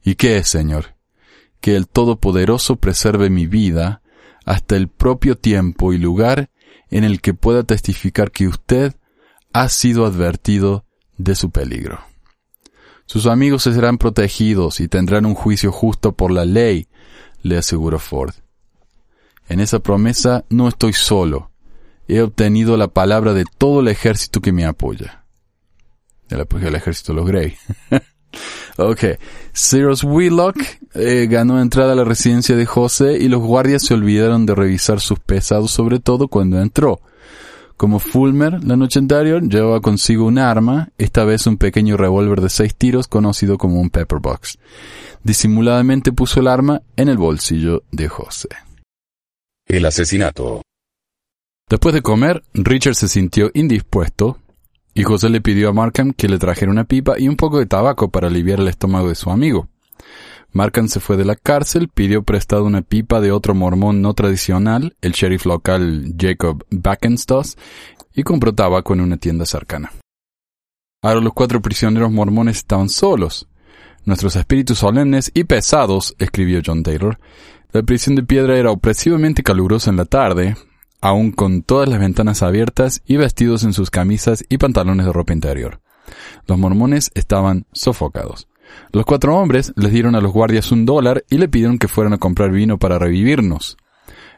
¿Y 0.04 0.16
qué 0.16 0.38
es, 0.38 0.48
señor? 0.48 0.96
Que 1.62 1.76
el 1.76 1.88
Todopoderoso 1.88 2.76
preserve 2.76 3.30
mi 3.30 3.48
vida 3.48 4.02
hasta 4.46 4.76
el 4.76 4.90
propio 4.90 5.38
tiempo 5.38 5.94
y 5.94 5.98
lugar 5.98 6.50
en 6.90 7.04
el 7.04 7.22
que 7.22 7.34
pueda 7.34 7.64
testificar 7.64 8.32
que 8.32 8.48
usted 8.48 8.94
ha 9.54 9.70
sido 9.70 10.06
advertido 10.06 10.86
de 11.18 11.36
su 11.36 11.50
peligro. 11.50 12.00
Sus 13.06 13.26
amigos 13.26 13.64
serán 13.64 13.98
protegidos 13.98 14.80
y 14.80 14.88
tendrán 14.88 15.26
un 15.26 15.36
juicio 15.36 15.72
justo 15.72 16.14
por 16.14 16.32
la 16.32 16.46
ley, 16.46 16.88
le 17.42 17.58
aseguró 17.58 18.00
Ford. 18.00 18.34
En 19.50 19.60
esa 19.60 19.80
promesa 19.80 20.46
no 20.50 20.68
estoy 20.68 20.94
solo. 20.94 21.52
He 22.08 22.22
obtenido 22.22 22.78
la 22.78 22.88
palabra 22.88 23.34
de 23.34 23.46
todo 23.58 23.82
el 23.82 23.88
ejército 23.88 24.42
que 24.42 24.52
me 24.52 24.66
apoya. 24.66 25.23
El 26.30 26.42
apoyo 26.42 26.66
del 26.66 26.76
ejército 26.76 27.14
de 27.14 27.16
los 27.18 27.28
Grey. 27.28 27.56
Ok. 28.78 29.04
Cyrus 29.54 30.04
Wheelock 30.04 30.58
eh, 30.96 31.28
ganó 31.30 31.62
entrada 31.62 31.94
a 31.94 31.96
la 31.96 32.04
residencia 32.04 32.56
de 32.56 32.66
José 32.66 33.18
y 33.20 33.28
los 33.28 33.42
guardias 33.42 33.84
se 33.84 33.94
olvidaron 33.94 34.46
de 34.46 34.56
revisar 34.56 35.00
sus 35.00 35.20
pesados 35.20 35.72
sobre 35.72 36.00
todo 36.00 36.28
cuando 36.28 36.60
entró. 36.60 37.00
Como 37.78 38.00
Fulmer, 38.00 38.64
la 38.64 38.76
noche 38.76 39.00
anterior, 39.00 39.42
llevaba 39.48 39.82
consigo 39.82 40.26
un 40.26 40.38
arma, 40.38 40.90
esta 40.98 41.24
vez 41.24 41.48
un 41.48 41.58
pequeño 41.58 41.98
revólver 41.98 42.40
de 42.40 42.50
seis 42.50 42.76
tiros 42.76 43.08
conocido 43.08 43.58
como 43.58 43.80
un 43.82 43.90
pepperbox. 43.90 44.58
Disimuladamente 45.24 46.12
puso 46.12 46.40
el 46.40 46.48
arma 46.48 46.82
en 46.96 47.10
el 47.10 47.18
bolsillo 47.18 47.84
de 47.92 48.08
José. 48.08 48.50
El 49.68 49.86
asesinato. 49.86 50.62
Después 51.70 51.96
de 51.96 52.02
comer, 52.02 52.44
Richard 52.54 52.96
se 52.96 53.08
sintió 53.08 53.50
indispuesto, 53.54 54.38
y 54.94 55.04
José 55.04 55.30
le 55.30 55.42
pidió 55.42 55.70
a 55.70 55.74
Markham 55.74 56.14
que 56.14 56.28
le 56.28 56.38
trajera 56.38 56.72
una 56.72 56.84
pipa 56.84 57.20
y 57.20 57.28
un 57.28 57.36
poco 57.36 57.60
de 57.60 57.66
tabaco 57.66 58.10
para 58.10 58.28
aliviar 58.28 58.60
el 58.60 58.68
estómago 58.68 59.10
de 59.10 59.16
su 59.16 59.32
amigo. 59.32 59.68
Markham 60.52 60.88
se 60.88 61.00
fue 61.00 61.18
de 61.18 61.26
la 61.26 61.36
cárcel, 61.36 61.90
pidió 61.90 62.22
prestado 62.22 62.66
una 62.66 62.84
pipa 62.84 63.20
de 63.20 63.32
otro 63.32 63.56
mormón 63.56 64.04
no 64.04 64.14
tradicional, 64.14 64.96
el 65.02 65.14
sheriff 65.14 65.48
local 65.48 66.14
Jacob 66.18 66.64
Backenstoss, 66.70 67.58
y 68.14 68.22
compró 68.22 68.54
tabaco 68.54 68.94
en 68.94 69.02
una 69.02 69.18
tienda 69.18 69.48
cercana. 69.48 69.92
Ahora 71.02 71.22
los 71.22 71.34
cuatro 71.34 71.60
prisioneros 71.60 72.12
mormones 72.12 72.58
estaban 72.58 72.90
solos. 72.90 73.48
Nuestros 74.06 74.36
espíritus 74.36 74.78
solemnes 74.78 75.32
y 75.34 75.46
pesados, 75.46 76.16
escribió 76.20 76.62
John 76.64 76.84
Taylor. 76.84 77.20
La 77.72 77.82
prisión 77.82 78.16
de 78.16 78.24
piedra 78.24 78.56
era 78.58 78.70
opresivamente 78.70 79.42
calurosa 79.42 79.90
en 79.90 79.98
la 79.98 80.06
tarde, 80.06 80.56
aún 81.04 81.34
con 81.34 81.64
todas 81.64 81.90
las 81.90 82.00
ventanas 82.00 82.44
abiertas 82.44 83.02
y 83.06 83.18
vestidos 83.18 83.66
en 83.66 83.74
sus 83.74 83.90
camisas 83.92 84.46
y 84.48 84.58
pantalones 84.58 85.06
de 85.06 85.12
ropa 85.12 85.34
interior. 85.34 85.82
Los 86.48 86.58
mormones 86.58 87.12
estaban 87.14 87.66
sofocados. 87.74 88.48
Los 88.94 89.04
cuatro 89.04 89.36
hombres 89.36 89.74
les 89.76 89.92
dieron 89.92 90.16
a 90.16 90.22
los 90.22 90.32
guardias 90.32 90.72
un 90.72 90.86
dólar 90.86 91.26
y 91.30 91.40
le 91.40 91.50
pidieron 91.50 91.78
que 91.78 91.90
fueran 91.90 92.14
a 92.14 92.20
comprar 92.20 92.52
vino 92.52 92.78
para 92.78 93.00
revivirnos. 93.00 93.76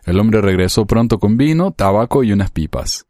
El 0.06 0.20
hombre 0.20 0.42
regresó 0.42 0.88
pronto 0.88 1.20
con 1.20 1.38
vino, 1.38 1.70
tabaco 1.70 2.24
y 2.24 2.32
unas 2.32 2.50
pipas. 2.50 3.06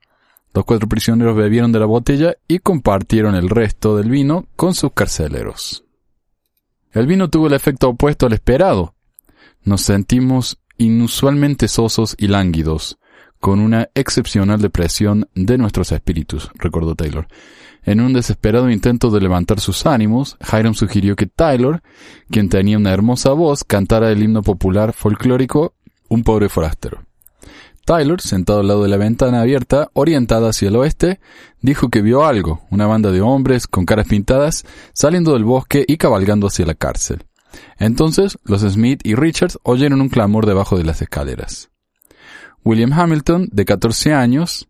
Los 0.53 0.65
cuatro 0.65 0.89
prisioneros 0.89 1.37
bebieron 1.37 1.71
de 1.71 1.79
la 1.79 1.85
botella 1.85 2.35
y 2.49 2.59
compartieron 2.59 3.35
el 3.35 3.49
resto 3.49 3.95
del 3.95 4.09
vino 4.09 4.47
con 4.57 4.73
sus 4.73 4.91
carceleros. 4.91 5.85
El 6.91 7.07
vino 7.07 7.29
tuvo 7.29 7.47
el 7.47 7.53
efecto 7.53 7.87
opuesto 7.87 8.25
al 8.25 8.33
esperado. 8.33 8.95
Nos 9.63 9.79
sentimos 9.79 10.59
inusualmente 10.77 11.69
sosos 11.69 12.17
y 12.19 12.27
lánguidos, 12.27 12.99
con 13.45 13.59
una 13.59 13.89
excepcional 13.93 14.59
depresión 14.59 15.29
de 15.35 15.59
nuestros 15.59 15.91
espíritus, 15.91 16.49
recordó 16.55 16.95
Taylor. 16.95 17.27
En 17.83 18.01
un 18.01 18.11
desesperado 18.11 18.71
intento 18.71 19.11
de 19.11 19.21
levantar 19.21 19.59
sus 19.59 19.85
ánimos, 19.85 20.35
Hiram 20.51 20.73
sugirió 20.73 21.15
que 21.15 21.27
Taylor, 21.27 21.83
quien 22.31 22.49
tenía 22.49 22.75
una 22.75 22.91
hermosa 22.91 23.33
voz, 23.33 23.63
cantara 23.63 24.11
el 24.11 24.23
himno 24.23 24.41
popular 24.41 24.93
folclórico 24.93 25.75
Un 26.09 26.23
pobre 26.23 26.49
forastero. 26.49 27.03
Taylor, 27.85 28.19
sentado 28.19 28.61
al 28.61 28.67
lado 28.67 28.81
de 28.81 28.89
la 28.89 28.97
ventana 28.97 29.41
abierta, 29.41 29.91
orientada 29.93 30.49
hacia 30.49 30.69
el 30.69 30.77
oeste, 30.77 31.19
dijo 31.61 31.89
que 31.89 32.01
vio 32.01 32.25
algo, 32.25 32.65
una 32.71 32.87
banda 32.87 33.11
de 33.11 33.21
hombres 33.21 33.67
con 33.67 33.85
caras 33.85 34.07
pintadas, 34.07 34.65
saliendo 34.93 35.33
del 35.33 35.43
bosque 35.43 35.85
y 35.87 35.97
cabalgando 35.97 36.47
hacia 36.47 36.65
la 36.65 36.73
cárcel. 36.73 37.25
Entonces, 37.77 38.39
los 38.43 38.61
Smith 38.61 39.01
y 39.03 39.13
Richards 39.13 39.59
oyeron 39.61 40.01
un 40.01 40.09
clamor 40.09 40.47
debajo 40.47 40.79
de 40.79 40.83
las 40.83 41.03
escaleras. 41.03 41.69
William 42.65 42.91
Hamilton, 42.91 43.47
de 43.51 43.63
14 43.63 44.13
años, 44.13 44.67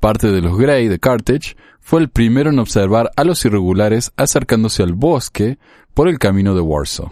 parte 0.00 0.30
de 0.30 0.42
los 0.42 0.58
Gray 0.58 0.86
de 0.88 0.98
Carthage, 0.98 1.56
fue 1.80 2.00
el 2.02 2.10
primero 2.10 2.50
en 2.50 2.58
observar 2.58 3.10
a 3.16 3.24
los 3.24 3.42
irregulares 3.46 4.12
acercándose 4.16 4.82
al 4.82 4.92
bosque 4.92 5.58
por 5.94 6.08
el 6.08 6.18
camino 6.18 6.54
de 6.54 6.60
Warsaw. 6.60 7.10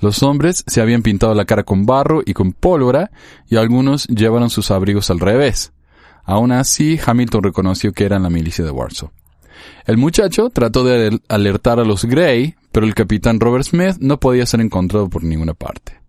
Los 0.00 0.22
hombres 0.22 0.62
se 0.68 0.80
habían 0.80 1.02
pintado 1.02 1.34
la 1.34 1.46
cara 1.46 1.64
con 1.64 1.84
barro 1.84 2.22
y 2.24 2.32
con 2.32 2.52
pólvora, 2.52 3.10
y 3.48 3.56
algunos 3.56 4.06
llevaron 4.06 4.50
sus 4.50 4.70
abrigos 4.70 5.10
al 5.10 5.18
revés. 5.18 5.72
Aún 6.22 6.52
así, 6.52 7.00
Hamilton 7.04 7.42
reconoció 7.42 7.92
que 7.92 8.04
eran 8.04 8.22
la 8.22 8.30
milicia 8.30 8.64
de 8.64 8.70
Warsaw. 8.70 9.10
El 9.84 9.96
muchacho 9.96 10.48
trató 10.50 10.84
de 10.84 11.20
alertar 11.26 11.80
a 11.80 11.84
los 11.84 12.04
Gray, 12.04 12.54
pero 12.70 12.86
el 12.86 12.94
capitán 12.94 13.40
Robert 13.40 13.64
Smith 13.64 13.96
no 13.98 14.20
podía 14.20 14.46
ser 14.46 14.60
encontrado 14.60 15.08
por 15.08 15.24
ninguna 15.24 15.54
parte. 15.54 16.01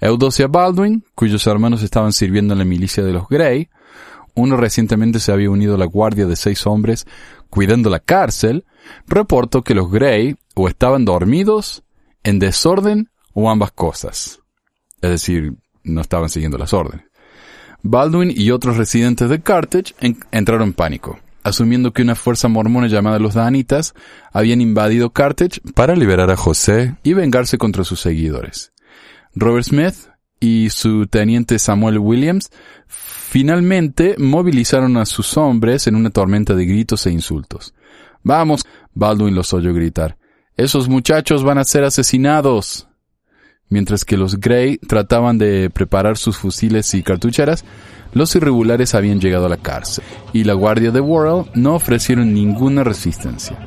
Eudosia 0.00 0.46
Baldwin, 0.46 1.04
cuyos 1.14 1.46
hermanos 1.46 1.82
estaban 1.82 2.12
sirviendo 2.12 2.52
en 2.54 2.58
la 2.58 2.64
milicia 2.64 3.02
de 3.02 3.12
los 3.12 3.28
Gray, 3.28 3.68
uno 4.34 4.56
recientemente 4.56 5.18
se 5.18 5.32
había 5.32 5.50
unido 5.50 5.76
a 5.76 5.78
la 5.78 5.86
guardia 5.86 6.26
de 6.26 6.36
seis 6.36 6.66
hombres 6.66 7.06
cuidando 7.48 7.88
la 7.88 8.00
cárcel, 8.00 8.66
reportó 9.06 9.62
que 9.62 9.74
los 9.74 9.90
Gray 9.90 10.36
o 10.54 10.68
estaban 10.68 11.04
dormidos, 11.04 11.82
en 12.22 12.38
desorden 12.38 13.10
o 13.32 13.50
ambas 13.50 13.72
cosas. 13.72 14.40
Es 15.00 15.10
decir, 15.10 15.54
no 15.84 16.00
estaban 16.00 16.28
siguiendo 16.28 16.58
las 16.58 16.72
órdenes. 16.72 17.06
Baldwin 17.82 18.32
y 18.34 18.50
otros 18.50 18.76
residentes 18.76 19.30
de 19.30 19.40
Carthage 19.40 19.94
entraron 20.32 20.68
en 20.68 20.72
pánico, 20.74 21.18
asumiendo 21.44 21.92
que 21.92 22.02
una 22.02 22.16
fuerza 22.16 22.48
mormona 22.48 22.88
llamada 22.88 23.18
los 23.18 23.34
Danitas 23.34 23.94
habían 24.32 24.60
invadido 24.60 25.10
Carthage 25.10 25.60
para 25.74 25.94
liberar 25.94 26.30
a 26.30 26.36
José 26.36 26.96
y 27.04 27.12
vengarse 27.12 27.58
contra 27.58 27.84
sus 27.84 28.00
seguidores. 28.00 28.72
Robert 29.38 29.66
Smith 29.66 29.94
y 30.40 30.70
su 30.70 31.06
teniente 31.06 31.58
Samuel 31.58 31.98
Williams 31.98 32.50
finalmente 32.88 34.14
movilizaron 34.18 34.96
a 34.96 35.04
sus 35.04 35.36
hombres 35.36 35.86
en 35.86 35.94
una 35.94 36.08
tormenta 36.08 36.54
de 36.54 36.64
gritos 36.64 37.06
e 37.06 37.10
insultos. 37.10 37.74
Vamos, 38.22 38.64
Baldwin 38.94 39.34
los 39.34 39.52
oyó 39.52 39.74
gritar. 39.74 40.16
Esos 40.56 40.88
muchachos 40.88 41.44
van 41.44 41.58
a 41.58 41.64
ser 41.64 41.84
asesinados. 41.84 42.88
Mientras 43.68 44.06
que 44.06 44.16
los 44.16 44.40
Gray 44.40 44.78
trataban 44.78 45.36
de 45.36 45.68
preparar 45.68 46.16
sus 46.16 46.38
fusiles 46.38 46.94
y 46.94 47.02
cartucheras, 47.02 47.64
los 48.14 48.34
irregulares 48.36 48.94
habían 48.94 49.20
llegado 49.20 49.46
a 49.46 49.50
la 49.50 49.58
cárcel, 49.58 50.04
y 50.32 50.44
la 50.44 50.54
guardia 50.54 50.92
de 50.92 51.00
Worrell 51.00 51.50
no 51.54 51.74
ofrecieron 51.74 52.32
ninguna 52.32 52.84
resistencia. 52.84 53.58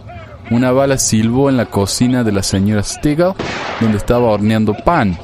Una 0.49 0.71
bala 0.71 0.97
silbó 0.97 1.47
en 1.47 1.57
la 1.57 1.67
cocina 1.67 2.23
de 2.23 2.31
la 2.31 2.41
señora 2.41 2.81
Stegall, 2.81 3.35
donde 3.79 3.97
estaba 3.97 4.29
horneando 4.29 4.73
pan, 4.73 5.15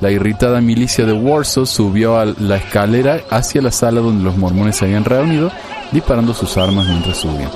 la 0.00 0.10
irritada 0.10 0.60
milicia 0.60 1.06
de 1.06 1.12
Warsaw 1.12 1.66
subió 1.66 2.18
a 2.18 2.26
la 2.26 2.56
escalera 2.56 3.22
hacia 3.30 3.62
la 3.62 3.70
sala 3.70 4.00
donde 4.00 4.24
los 4.24 4.36
mormones 4.36 4.76
se 4.76 4.84
habían 4.84 5.04
reunido, 5.04 5.50
disparando 5.92 6.34
sus 6.34 6.56
armas 6.56 6.86
mientras 6.86 7.16
subían. 7.16 7.50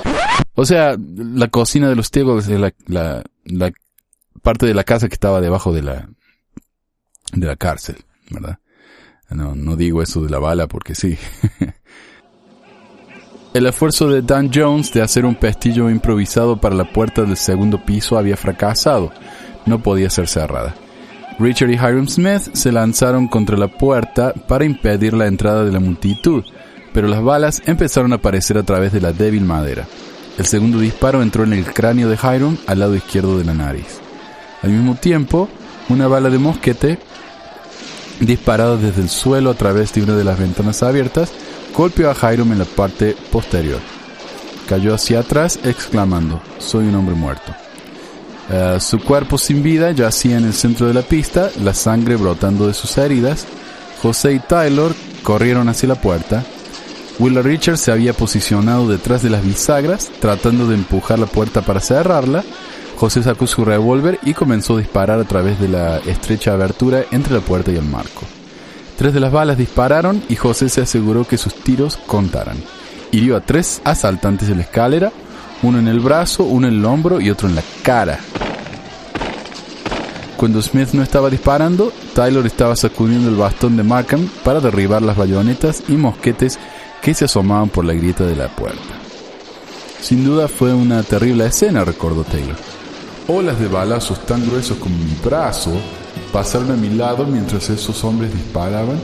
O 0.55 0.65
sea, 0.65 0.95
la 0.97 1.47
cocina 1.47 1.89
de 1.89 1.95
los 1.95 2.11
Tegos 2.11 2.47
es 2.47 2.59
la, 2.59 2.73
la, 2.87 3.23
la, 3.45 3.71
parte 4.41 4.65
de 4.65 4.73
la 4.73 4.83
casa 4.83 5.07
que 5.07 5.13
estaba 5.13 5.39
debajo 5.39 5.71
de 5.71 5.81
la, 5.83 6.09
de 7.33 7.47
la 7.47 7.55
cárcel, 7.55 7.97
¿verdad? 8.29 8.57
No, 9.29 9.55
no 9.55 9.75
digo 9.75 10.01
eso 10.01 10.21
de 10.21 10.29
la 10.29 10.39
bala 10.39 10.67
porque 10.67 10.93
sí. 10.93 11.17
El 13.53 13.65
esfuerzo 13.65 14.09
de 14.09 14.21
Dan 14.21 14.49
Jones 14.53 14.93
de 14.93 15.01
hacer 15.01 15.25
un 15.25 15.35
pestillo 15.35 15.89
improvisado 15.89 16.59
para 16.59 16.73
la 16.73 16.85
puerta 16.85 17.23
del 17.23 17.35
segundo 17.35 17.83
piso 17.83 18.17
había 18.17 18.37
fracasado. 18.37 19.11
No 19.65 19.83
podía 19.83 20.09
ser 20.09 20.29
cerrada. 20.29 20.73
Richard 21.39 21.69
y 21.71 21.73
Hiram 21.73 22.07
Smith 22.07 22.53
se 22.53 22.71
lanzaron 22.71 23.27
contra 23.27 23.57
la 23.57 23.67
puerta 23.67 24.33
para 24.47 24.65
impedir 24.65 25.13
la 25.13 25.27
entrada 25.27 25.63
de 25.63 25.71
la 25.71 25.79
multitud, 25.79 26.43
pero 26.93 27.07
las 27.07 27.23
balas 27.23 27.61
empezaron 27.65 28.11
a 28.11 28.17
aparecer 28.17 28.57
a 28.57 28.63
través 28.63 28.91
de 28.91 29.01
la 29.01 29.13
débil 29.13 29.43
madera. 29.43 29.87
El 30.37 30.45
segundo 30.45 30.79
disparo 30.79 31.21
entró 31.21 31.43
en 31.43 31.53
el 31.53 31.65
cráneo 31.65 32.09
de 32.09 32.15
Hiram 32.15 32.57
al 32.67 32.79
lado 32.79 32.95
izquierdo 32.95 33.37
de 33.37 33.45
la 33.45 33.53
nariz. 33.53 33.99
Al 34.61 34.69
mismo 34.69 34.95
tiempo, 34.95 35.49
una 35.89 36.07
bala 36.07 36.29
de 36.29 36.37
mosquete, 36.37 36.99
disparada 38.19 38.77
desde 38.77 39.01
el 39.01 39.09
suelo 39.09 39.49
a 39.49 39.55
través 39.55 39.93
de 39.93 40.03
una 40.03 40.15
de 40.15 40.23
las 40.23 40.39
ventanas 40.39 40.83
abiertas, 40.83 41.31
golpeó 41.75 42.11
a 42.11 42.33
Hiram 42.33 42.51
en 42.51 42.59
la 42.59 42.65
parte 42.65 43.15
posterior. 43.31 43.79
Cayó 44.67 44.93
hacia 44.93 45.19
atrás 45.19 45.59
exclamando, 45.63 46.41
soy 46.59 46.87
un 46.87 46.95
hombre 46.95 47.15
muerto. 47.15 47.53
Eh, 48.53 48.79
su 48.81 48.99
cuerpo 48.99 49.37
sin 49.37 49.63
vida 49.63 49.91
yacía 49.91 50.37
en 50.37 50.43
el 50.43 50.53
centro 50.53 50.87
de 50.87 50.93
la 50.93 51.03
pista, 51.03 51.49
la 51.63 51.73
sangre 51.73 52.17
brotando 52.17 52.67
de 52.67 52.73
sus 52.73 52.97
heridas. 52.97 53.47
José 54.01 54.33
y 54.33 54.39
Taylor 54.39 54.93
corrieron 55.23 55.69
hacia 55.69 55.87
la 55.87 55.95
puerta. 55.95 56.43
Willa 57.17 57.41
Richards 57.41 57.79
se 57.79 57.91
había 57.91 58.13
posicionado 58.13 58.89
detrás 58.89 59.21
de 59.21 59.29
las 59.29 59.45
bisagras, 59.45 60.11
tratando 60.19 60.67
de 60.67 60.75
empujar 60.75 61.17
la 61.17 61.27
puerta 61.27 61.61
para 61.61 61.79
cerrarla. 61.79 62.43
José 62.97 63.23
sacó 63.23 63.47
su 63.47 63.63
revólver 63.63 64.19
y 64.23 64.33
comenzó 64.33 64.75
a 64.75 64.79
disparar 64.79 65.19
a 65.19 65.23
través 65.23 65.59
de 65.59 65.69
la 65.69 65.99
estrecha 65.99 66.51
abertura 66.51 67.05
entre 67.11 67.35
la 67.35 67.39
puerta 67.39 67.71
y 67.71 67.77
el 67.77 67.85
marco. 67.85 68.23
Tres 68.97 69.13
de 69.13 69.19
las 69.21 69.31
balas 69.31 69.57
dispararon 69.57 70.23
y 70.27 70.35
José 70.35 70.67
se 70.67 70.81
aseguró 70.81 71.25
que 71.25 71.37
sus 71.37 71.55
tiros 71.55 71.97
contaran. 72.05 72.57
Hirió 73.11 73.37
a 73.37 73.41
tres 73.41 73.81
asaltantes 73.85 74.49
de 74.49 74.55
la 74.55 74.61
escalera, 74.63 75.11
uno 75.63 75.79
en 75.79 75.87
el 75.87 75.99
brazo, 75.99 76.43
uno 76.43 76.67
en 76.67 76.75
el 76.75 76.85
hombro 76.85 77.21
y 77.21 77.29
otro 77.29 77.47
en 77.47 77.55
la 77.55 77.63
cara. 77.83 78.19
Cuando 80.37 80.61
Smith 80.61 80.89
no 80.93 81.03
estaba 81.03 81.29
disparando, 81.29 81.93
Taylor 82.15 82.45
estaba 82.47 82.75
sacudiendo 82.75 83.29
el 83.29 83.35
bastón 83.35 83.77
de 83.77 83.83
Markham 83.83 84.27
para 84.43 84.59
derribar 84.59 85.03
las 85.03 85.15
bayonetas 85.15 85.83
y 85.87 85.93
mosquetes 85.93 86.57
que 87.01 87.13
se 87.13 87.25
asomaban 87.25 87.69
por 87.69 87.85
la 87.85 87.93
grieta 87.93 88.25
de 88.25 88.35
la 88.35 88.47
puerta. 88.47 88.79
Sin 90.01 90.25
duda 90.25 90.47
fue 90.47 90.73
una 90.73 91.03
terrible 91.03 91.45
escena, 91.45 91.85
recordó 91.85 92.23
Taylor. 92.23 92.55
Olas 93.27 93.59
de 93.59 93.67
balazos 93.67 94.25
tan 94.25 94.43
gruesos 94.45 94.77
como 94.77 94.97
mi 94.97 95.15
brazo 95.23 95.71
pasaron 96.33 96.71
a 96.71 96.75
mi 96.75 96.89
lado 96.89 97.25
mientras 97.25 97.69
esos 97.69 98.03
hombres 98.03 98.33
disparaban 98.33 98.99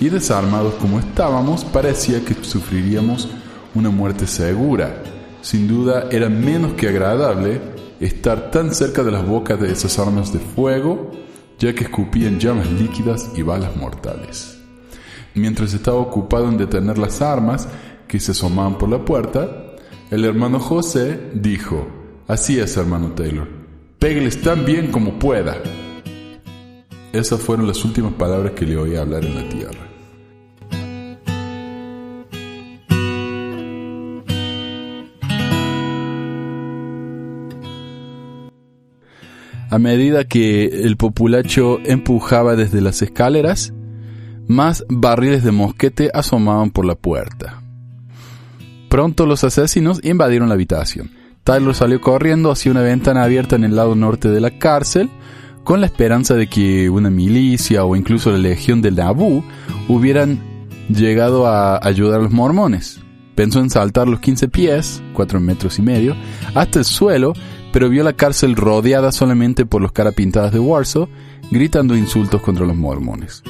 y 0.00 0.08
desarmados 0.08 0.74
como 0.74 0.98
estábamos 0.98 1.64
parecía 1.64 2.24
que 2.24 2.34
sufriríamos 2.42 3.28
una 3.74 3.90
muerte 3.90 4.26
segura. 4.26 5.01
Sin 5.42 5.66
duda 5.66 6.06
era 6.10 6.28
menos 6.28 6.74
que 6.74 6.88
agradable 6.88 7.60
estar 8.00 8.52
tan 8.52 8.72
cerca 8.72 9.02
de 9.02 9.10
las 9.10 9.26
bocas 9.26 9.60
de 9.60 9.72
esas 9.72 9.98
armas 9.98 10.32
de 10.32 10.38
fuego, 10.38 11.10
ya 11.58 11.74
que 11.74 11.84
escupían 11.84 12.38
llamas 12.38 12.70
líquidas 12.70 13.30
y 13.36 13.42
balas 13.42 13.76
mortales. 13.76 14.56
Mientras 15.34 15.74
estaba 15.74 15.98
ocupado 15.98 16.48
en 16.48 16.58
detener 16.58 16.96
las 16.96 17.20
armas 17.22 17.68
que 18.06 18.20
se 18.20 18.32
asomaban 18.32 18.78
por 18.78 18.88
la 18.88 19.04
puerta, 19.04 19.48
el 20.10 20.24
hermano 20.24 20.60
José 20.60 21.30
dijo, 21.34 21.88
Así 22.28 22.60
es, 22.60 22.76
hermano 22.76 23.12
Taylor, 23.12 23.48
Pégueles 23.98 24.40
tan 24.42 24.64
bien 24.64 24.92
como 24.92 25.18
pueda. 25.18 25.56
Esas 27.12 27.40
fueron 27.40 27.66
las 27.66 27.84
últimas 27.84 28.12
palabras 28.14 28.52
que 28.52 28.66
le 28.66 28.76
oí 28.76 28.94
hablar 28.96 29.24
en 29.24 29.34
la 29.34 29.48
tierra. 29.48 29.91
A 39.72 39.78
medida 39.78 40.24
que 40.24 40.66
el 40.66 40.98
populacho 40.98 41.78
empujaba 41.86 42.56
desde 42.56 42.82
las 42.82 43.00
escaleras, 43.00 43.72
más 44.46 44.84
barriles 44.90 45.44
de 45.44 45.50
mosquete 45.50 46.10
asomaban 46.12 46.70
por 46.70 46.84
la 46.84 46.94
puerta. 46.94 47.62
Pronto 48.90 49.24
los 49.24 49.44
asesinos 49.44 50.00
invadieron 50.04 50.48
la 50.50 50.56
habitación. 50.56 51.10
Tyler 51.42 51.74
salió 51.74 52.02
corriendo 52.02 52.50
hacia 52.50 52.70
una 52.70 52.82
ventana 52.82 53.22
abierta 53.22 53.56
en 53.56 53.64
el 53.64 53.74
lado 53.74 53.94
norte 53.94 54.28
de 54.28 54.42
la 54.42 54.58
cárcel, 54.58 55.08
con 55.64 55.80
la 55.80 55.86
esperanza 55.86 56.34
de 56.34 56.48
que 56.48 56.90
una 56.90 57.08
milicia 57.08 57.86
o 57.86 57.96
incluso 57.96 58.30
la 58.30 58.36
legión 58.36 58.82
del 58.82 58.96
Nabu 58.96 59.42
hubieran 59.88 60.38
llegado 60.90 61.46
a 61.46 61.80
ayudar 61.82 62.20
a 62.20 62.24
los 62.24 62.32
mormones. 62.32 63.00
Pensó 63.34 63.60
en 63.60 63.70
saltar 63.70 64.06
los 64.06 64.20
15 64.20 64.48
pies, 64.48 65.02
4 65.14 65.40
metros 65.40 65.78
y 65.78 65.82
medio, 65.82 66.14
hasta 66.54 66.80
el 66.80 66.84
suelo 66.84 67.32
pero 67.72 67.88
vio 67.88 68.04
la 68.04 68.12
cárcel 68.12 68.54
rodeada 68.54 69.12
solamente 69.12 69.66
por 69.66 69.82
los 69.82 69.92
carapintadas 69.92 70.52
de 70.52 70.58
Warsaw, 70.58 71.08
gritando 71.50 71.96
insultos 71.96 72.42
contra 72.42 72.66
los 72.66 72.76
mormones. 72.76 73.42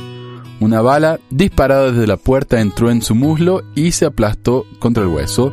Una 0.61 0.81
bala 0.81 1.19
disparada 1.31 1.91
desde 1.91 2.07
la 2.07 2.17
puerta 2.17 2.61
entró 2.61 2.91
en 2.91 3.03
su 3.03 3.17
muslo 3.17 3.63
y 3.75 3.93
se 3.93 4.07
aplastó 4.07 4.65
contra 4.79 5.03
el 5.03 5.09
hueso. 5.09 5.53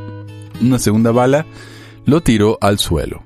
Una 0.62 0.78
segunda 0.78 1.12
bala 1.12 1.48
lo 2.06 2.22
tiró 2.22 2.60
al 2.62 2.78
suelo. 2.78 3.24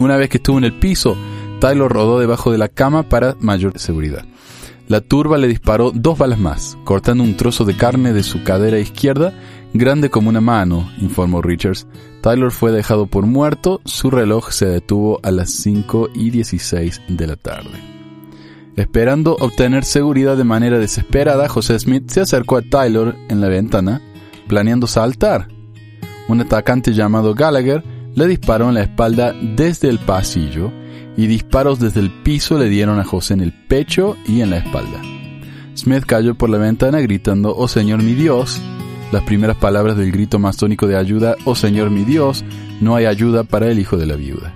Una 0.00 0.16
vez 0.16 0.28
que 0.28 0.38
estuvo 0.38 0.58
en 0.58 0.64
el 0.64 0.72
piso, 0.72 1.16
Tyler 1.60 1.88
rodó 1.88 2.18
debajo 2.18 2.50
de 2.50 2.58
la 2.58 2.68
cama 2.68 3.04
para 3.04 3.36
mayor 3.40 3.78
seguridad. 3.78 4.24
La 4.88 5.02
turba 5.02 5.36
le 5.36 5.48
disparó 5.48 5.92
dos 5.94 6.16
balas 6.16 6.38
más, 6.38 6.78
cortando 6.84 7.22
un 7.22 7.36
trozo 7.36 7.66
de 7.66 7.76
carne 7.76 8.14
de 8.14 8.22
su 8.22 8.42
cadera 8.42 8.78
izquierda, 8.78 9.34
grande 9.74 10.08
como 10.08 10.30
una 10.30 10.40
mano, 10.40 10.90
informó 10.98 11.42
Richards, 11.42 11.86
Tyler 12.22 12.50
fue 12.50 12.72
dejado 12.72 13.06
por 13.06 13.26
muerto, 13.26 13.82
su 13.84 14.10
reloj 14.10 14.50
se 14.50 14.64
detuvo 14.64 15.20
a 15.22 15.30
las 15.30 15.50
5 15.50 16.08
y 16.14 16.30
16 16.30 17.02
de 17.06 17.26
la 17.26 17.36
tarde. 17.36 17.78
Esperando 18.76 19.36
obtener 19.40 19.84
seguridad 19.84 20.38
de 20.38 20.44
manera 20.44 20.78
desesperada, 20.78 21.50
José 21.50 21.78
Smith 21.78 22.08
se 22.08 22.22
acercó 22.22 22.56
a 22.56 22.62
Tyler 22.62 23.14
en 23.28 23.42
la 23.42 23.48
ventana, 23.48 24.00
planeando 24.46 24.86
saltar. 24.86 25.48
Un 26.28 26.40
atacante 26.40 26.94
llamado 26.94 27.34
Gallagher 27.34 27.84
le 28.14 28.26
disparó 28.26 28.68
en 28.68 28.74
la 28.74 28.84
espalda 28.84 29.34
desde 29.34 29.90
el 29.90 29.98
pasillo 29.98 30.72
y 31.18 31.26
disparos 31.26 31.80
desde 31.80 31.98
el 31.98 32.10
piso 32.10 32.56
le 32.58 32.68
dieron 32.68 33.00
a 33.00 33.04
José 33.04 33.34
en 33.34 33.40
el 33.40 33.52
pecho 33.52 34.16
y 34.24 34.40
en 34.40 34.50
la 34.50 34.58
espalda. 34.58 35.02
Smith 35.76 36.04
cayó 36.06 36.36
por 36.36 36.48
la 36.48 36.58
ventana 36.58 37.00
gritando, 37.00 37.56
Oh 37.56 37.66
Señor 37.66 38.04
mi 38.04 38.14
Dios, 38.14 38.60
las 39.10 39.24
primeras 39.24 39.56
palabras 39.56 39.96
del 39.96 40.12
grito 40.12 40.38
masónico 40.38 40.86
de 40.86 40.96
ayuda, 40.96 41.34
Oh 41.44 41.56
Señor 41.56 41.90
mi 41.90 42.04
Dios, 42.04 42.44
no 42.80 42.94
hay 42.94 43.06
ayuda 43.06 43.42
para 43.42 43.66
el 43.68 43.80
hijo 43.80 43.96
de 43.96 44.06
la 44.06 44.14
viuda. 44.14 44.54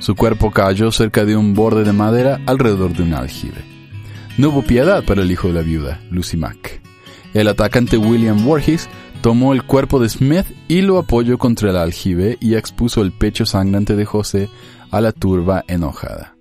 Su 0.00 0.16
cuerpo 0.16 0.50
cayó 0.50 0.90
cerca 0.90 1.24
de 1.24 1.36
un 1.36 1.54
borde 1.54 1.84
de 1.84 1.92
madera 1.92 2.40
alrededor 2.46 2.92
de 2.92 3.04
un 3.04 3.14
aljibe. 3.14 3.64
No 4.36 4.48
hubo 4.48 4.62
piedad 4.62 5.04
para 5.04 5.22
el 5.22 5.30
hijo 5.30 5.46
de 5.46 5.54
la 5.54 5.62
viuda, 5.62 6.00
Lucy 6.10 6.36
Mack. 6.36 6.82
El 7.34 7.46
atacante 7.46 7.98
William 7.98 8.44
Voorhees 8.44 8.88
tomó 9.20 9.52
el 9.52 9.62
cuerpo 9.62 10.00
de 10.00 10.08
Smith 10.08 10.46
y 10.66 10.80
lo 10.80 10.98
apoyó 10.98 11.38
contra 11.38 11.70
el 11.70 11.76
aljibe 11.76 12.36
y 12.40 12.56
expuso 12.56 13.00
el 13.00 13.12
pecho 13.12 13.46
sangrante 13.46 13.94
de 13.94 14.04
José 14.04 14.50
a 14.90 15.00
la 15.00 15.12
turba 15.12 15.64
enojada. 15.68 16.36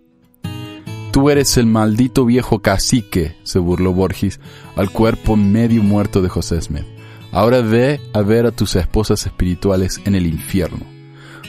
Tú 1.11 1.29
eres 1.29 1.57
el 1.57 1.67
maldito 1.67 2.25
viejo 2.25 2.59
cacique, 2.59 3.35
se 3.43 3.59
burló 3.59 3.93
Voorhees 3.93 4.39
al 4.75 4.89
cuerpo 4.89 5.35
medio 5.35 5.83
muerto 5.83 6.21
de 6.21 6.29
José 6.29 6.59
Smith. 6.61 6.85
Ahora 7.31 7.61
ve 7.61 7.99
a 8.13 8.21
ver 8.21 8.45
a 8.45 8.51
tus 8.51 8.75
esposas 8.75 9.25
espirituales 9.25 10.01
en 10.05 10.15
el 10.15 10.25
infierno. 10.25 10.93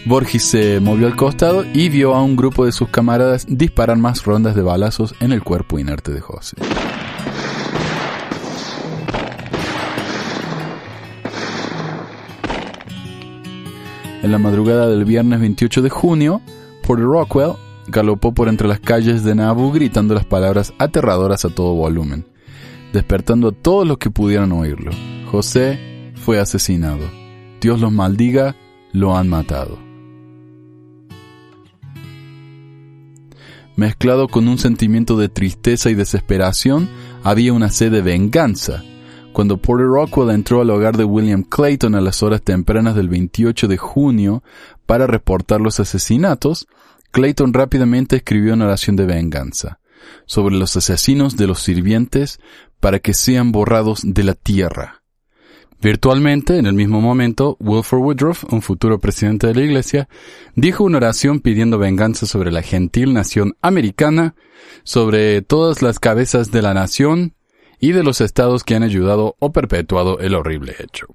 Borges 0.06 0.42
se 0.42 0.80
movió 0.80 1.06
al 1.06 1.16
costado 1.16 1.64
y 1.72 1.88
vio 1.88 2.14
a 2.14 2.22
un 2.22 2.36
grupo 2.36 2.66
de 2.66 2.72
sus 2.72 2.90
camaradas 2.90 3.46
disparar 3.48 3.96
más 3.96 4.24
rondas 4.24 4.54
de 4.54 4.60
balazos 4.60 5.14
en 5.20 5.32
el 5.32 5.42
cuerpo 5.42 5.78
inerte 5.78 6.12
de 6.12 6.20
José. 6.20 6.58
En 14.22 14.30
la 14.30 14.38
madrugada 14.38 14.88
del 14.88 15.06
viernes 15.06 15.40
28 15.40 15.80
de 15.80 15.90
junio, 15.90 16.42
Porter 16.86 17.06
Rockwell 17.06 17.54
galopó 17.88 18.32
por 18.32 18.48
entre 18.48 18.68
las 18.68 18.80
calles 18.80 19.24
de 19.24 19.34
Nauvoo 19.34 19.72
gritando 19.72 20.14
las 20.14 20.24
palabras 20.24 20.74
aterradoras 20.78 21.44
a 21.44 21.50
todo 21.50 21.74
volumen, 21.74 22.26
despertando 22.92 23.48
a 23.48 23.52
todos 23.52 23.86
los 23.86 23.98
que 23.98 24.10
pudieran 24.10 24.52
oírlo. 24.52 24.92
José 25.30 26.12
fue 26.14 26.38
asesinado. 26.38 27.10
Dios 27.60 27.80
los 27.80 27.92
maldiga, 27.92 28.56
lo 28.92 29.16
han 29.16 29.28
matado. 29.28 29.78
Mezclado 33.76 34.28
con 34.28 34.46
un 34.46 34.58
sentimiento 34.58 35.16
de 35.16 35.28
tristeza 35.28 35.90
y 35.90 35.94
desesperación, 35.94 36.88
había 37.24 37.52
una 37.52 37.70
sed 37.70 37.90
de 37.90 38.02
venganza. 38.02 38.84
Cuando 39.34 39.56
Porter 39.56 39.88
Rockwell 39.88 40.30
entró 40.30 40.60
al 40.60 40.70
hogar 40.70 40.96
de 40.96 41.02
William 41.02 41.42
Clayton 41.42 41.96
a 41.96 42.00
las 42.00 42.22
horas 42.22 42.40
tempranas 42.40 42.94
del 42.94 43.08
28 43.08 43.66
de 43.66 43.76
junio 43.76 44.44
para 44.86 45.08
reportar 45.08 45.60
los 45.60 45.80
asesinatos, 45.80 46.68
Clayton 47.10 47.52
rápidamente 47.52 48.14
escribió 48.14 48.54
una 48.54 48.66
oración 48.66 48.94
de 48.94 49.06
venganza 49.06 49.80
sobre 50.24 50.54
los 50.54 50.76
asesinos 50.76 51.36
de 51.36 51.48
los 51.48 51.58
sirvientes 51.58 52.38
para 52.78 53.00
que 53.00 53.12
sean 53.12 53.50
borrados 53.50 54.02
de 54.04 54.22
la 54.22 54.34
tierra. 54.34 55.02
Virtualmente, 55.82 56.56
en 56.56 56.66
el 56.66 56.74
mismo 56.74 57.00
momento, 57.00 57.56
Wilford 57.58 58.02
Woodruff, 58.02 58.44
un 58.52 58.62
futuro 58.62 59.00
presidente 59.00 59.48
de 59.48 59.56
la 59.56 59.62
Iglesia, 59.62 60.08
dijo 60.54 60.84
una 60.84 60.98
oración 60.98 61.40
pidiendo 61.40 61.78
venganza 61.78 62.26
sobre 62.26 62.52
la 62.52 62.62
gentil 62.62 63.12
nación 63.12 63.56
americana, 63.62 64.36
sobre 64.84 65.42
todas 65.42 65.82
las 65.82 65.98
cabezas 65.98 66.52
de 66.52 66.62
la 66.62 66.72
nación 66.72 67.34
y 67.84 67.92
de 67.92 68.02
los 68.02 68.22
estados 68.22 68.64
que 68.64 68.74
han 68.74 68.82
ayudado 68.82 69.36
o 69.40 69.52
perpetuado 69.52 70.18
el 70.18 70.34
horrible 70.34 70.74
hecho. 70.78 71.06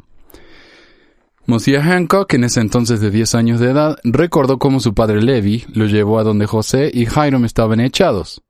Mosiah 1.47 1.81
Hancock, 1.81 2.31
en 2.35 2.43
ese 2.43 2.61
entonces 2.61 3.01
de 3.01 3.09
10 3.09 3.33
años 3.33 3.59
de 3.59 3.71
edad, 3.71 3.97
recordó 4.03 4.59
cómo 4.59 4.79
su 4.79 4.93
padre 4.93 5.19
Levi 5.19 5.65
lo 5.73 5.87
llevó 5.87 6.19
a 6.19 6.23
donde 6.23 6.45
José 6.45 6.91
y 6.93 7.07
Hiram 7.07 7.45
estaban 7.45 7.79
echados. 7.79 8.43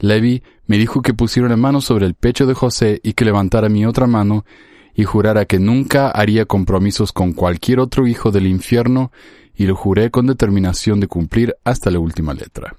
Levi 0.00 0.42
me 0.66 0.78
dijo 0.78 1.00
que 1.00 1.14
pusiera 1.14 1.46
una 1.46 1.56
mano 1.56 1.80
sobre 1.80 2.06
el 2.06 2.14
pecho 2.14 2.44
de 2.44 2.54
José 2.54 2.98
y 3.04 3.12
que 3.12 3.24
levantara 3.24 3.68
mi 3.68 3.86
otra 3.86 4.08
mano 4.08 4.44
y 4.92 5.04
jurara 5.04 5.44
que 5.44 5.60
nunca 5.60 6.10
haría 6.10 6.46
compromisos 6.46 7.12
con 7.12 7.34
cualquier 7.34 7.78
otro 7.78 8.08
hijo 8.08 8.32
del 8.32 8.48
infierno, 8.48 9.12
y 9.54 9.66
lo 9.66 9.76
juré 9.76 10.10
con 10.10 10.26
determinación 10.26 10.98
de 10.98 11.06
cumplir 11.06 11.54
hasta 11.62 11.92
la 11.92 12.00
última 12.00 12.34
letra. 12.34 12.74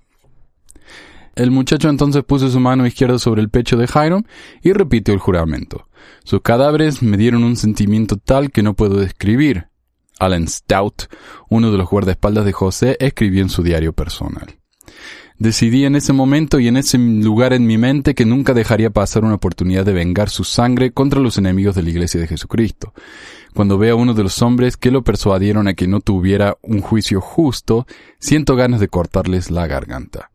El 1.35 1.51
muchacho 1.51 1.89
entonces 1.89 2.23
puso 2.23 2.49
su 2.49 2.59
mano 2.59 2.85
izquierda 2.85 3.17
sobre 3.17 3.41
el 3.41 3.49
pecho 3.49 3.77
de 3.77 3.85
Hiram 3.85 4.23
y 4.61 4.73
repitió 4.73 5.13
el 5.13 5.19
juramento. 5.19 5.87
Sus 6.23 6.41
cadáveres 6.41 7.01
me 7.01 7.17
dieron 7.17 7.43
un 7.43 7.55
sentimiento 7.55 8.17
tal 8.17 8.51
que 8.51 8.63
no 8.63 8.73
puedo 8.73 8.97
describir. 8.97 9.67
Alan 10.19 10.47
Stout, 10.47 11.03
uno 11.49 11.71
de 11.71 11.77
los 11.77 11.89
guardaespaldas 11.89 12.45
de 12.45 12.51
José, 12.51 12.97
escribió 12.99 13.41
en 13.41 13.49
su 13.49 13.63
diario 13.63 13.93
personal. 13.93 14.55
Decidí 15.39 15.85
en 15.85 15.95
ese 15.95 16.13
momento 16.13 16.59
y 16.59 16.67
en 16.67 16.77
ese 16.77 16.99
lugar 16.99 17.53
en 17.53 17.65
mi 17.65 17.79
mente 17.79 18.13
que 18.13 18.25
nunca 18.25 18.53
dejaría 18.53 18.91
pasar 18.91 19.23
una 19.23 19.33
oportunidad 19.33 19.83
de 19.83 19.93
vengar 19.93 20.29
su 20.29 20.43
sangre 20.43 20.91
contra 20.91 21.19
los 21.19 21.39
enemigos 21.39 21.73
de 21.73 21.81
la 21.81 21.89
Iglesia 21.89 22.21
de 22.21 22.27
Jesucristo. 22.27 22.93
Cuando 23.55 23.79
veo 23.79 23.95
a 23.95 23.99
uno 23.99 24.13
de 24.13 24.21
los 24.21 24.39
hombres 24.43 24.77
que 24.77 24.91
lo 24.91 25.01
persuadieron 25.03 25.67
a 25.67 25.73
que 25.73 25.87
no 25.87 25.99
tuviera 25.99 26.57
un 26.61 26.81
juicio 26.81 27.21
justo, 27.21 27.87
siento 28.19 28.55
ganas 28.55 28.79
de 28.79 28.89
cortarles 28.89 29.49
la 29.49 29.65
garganta. 29.65 30.30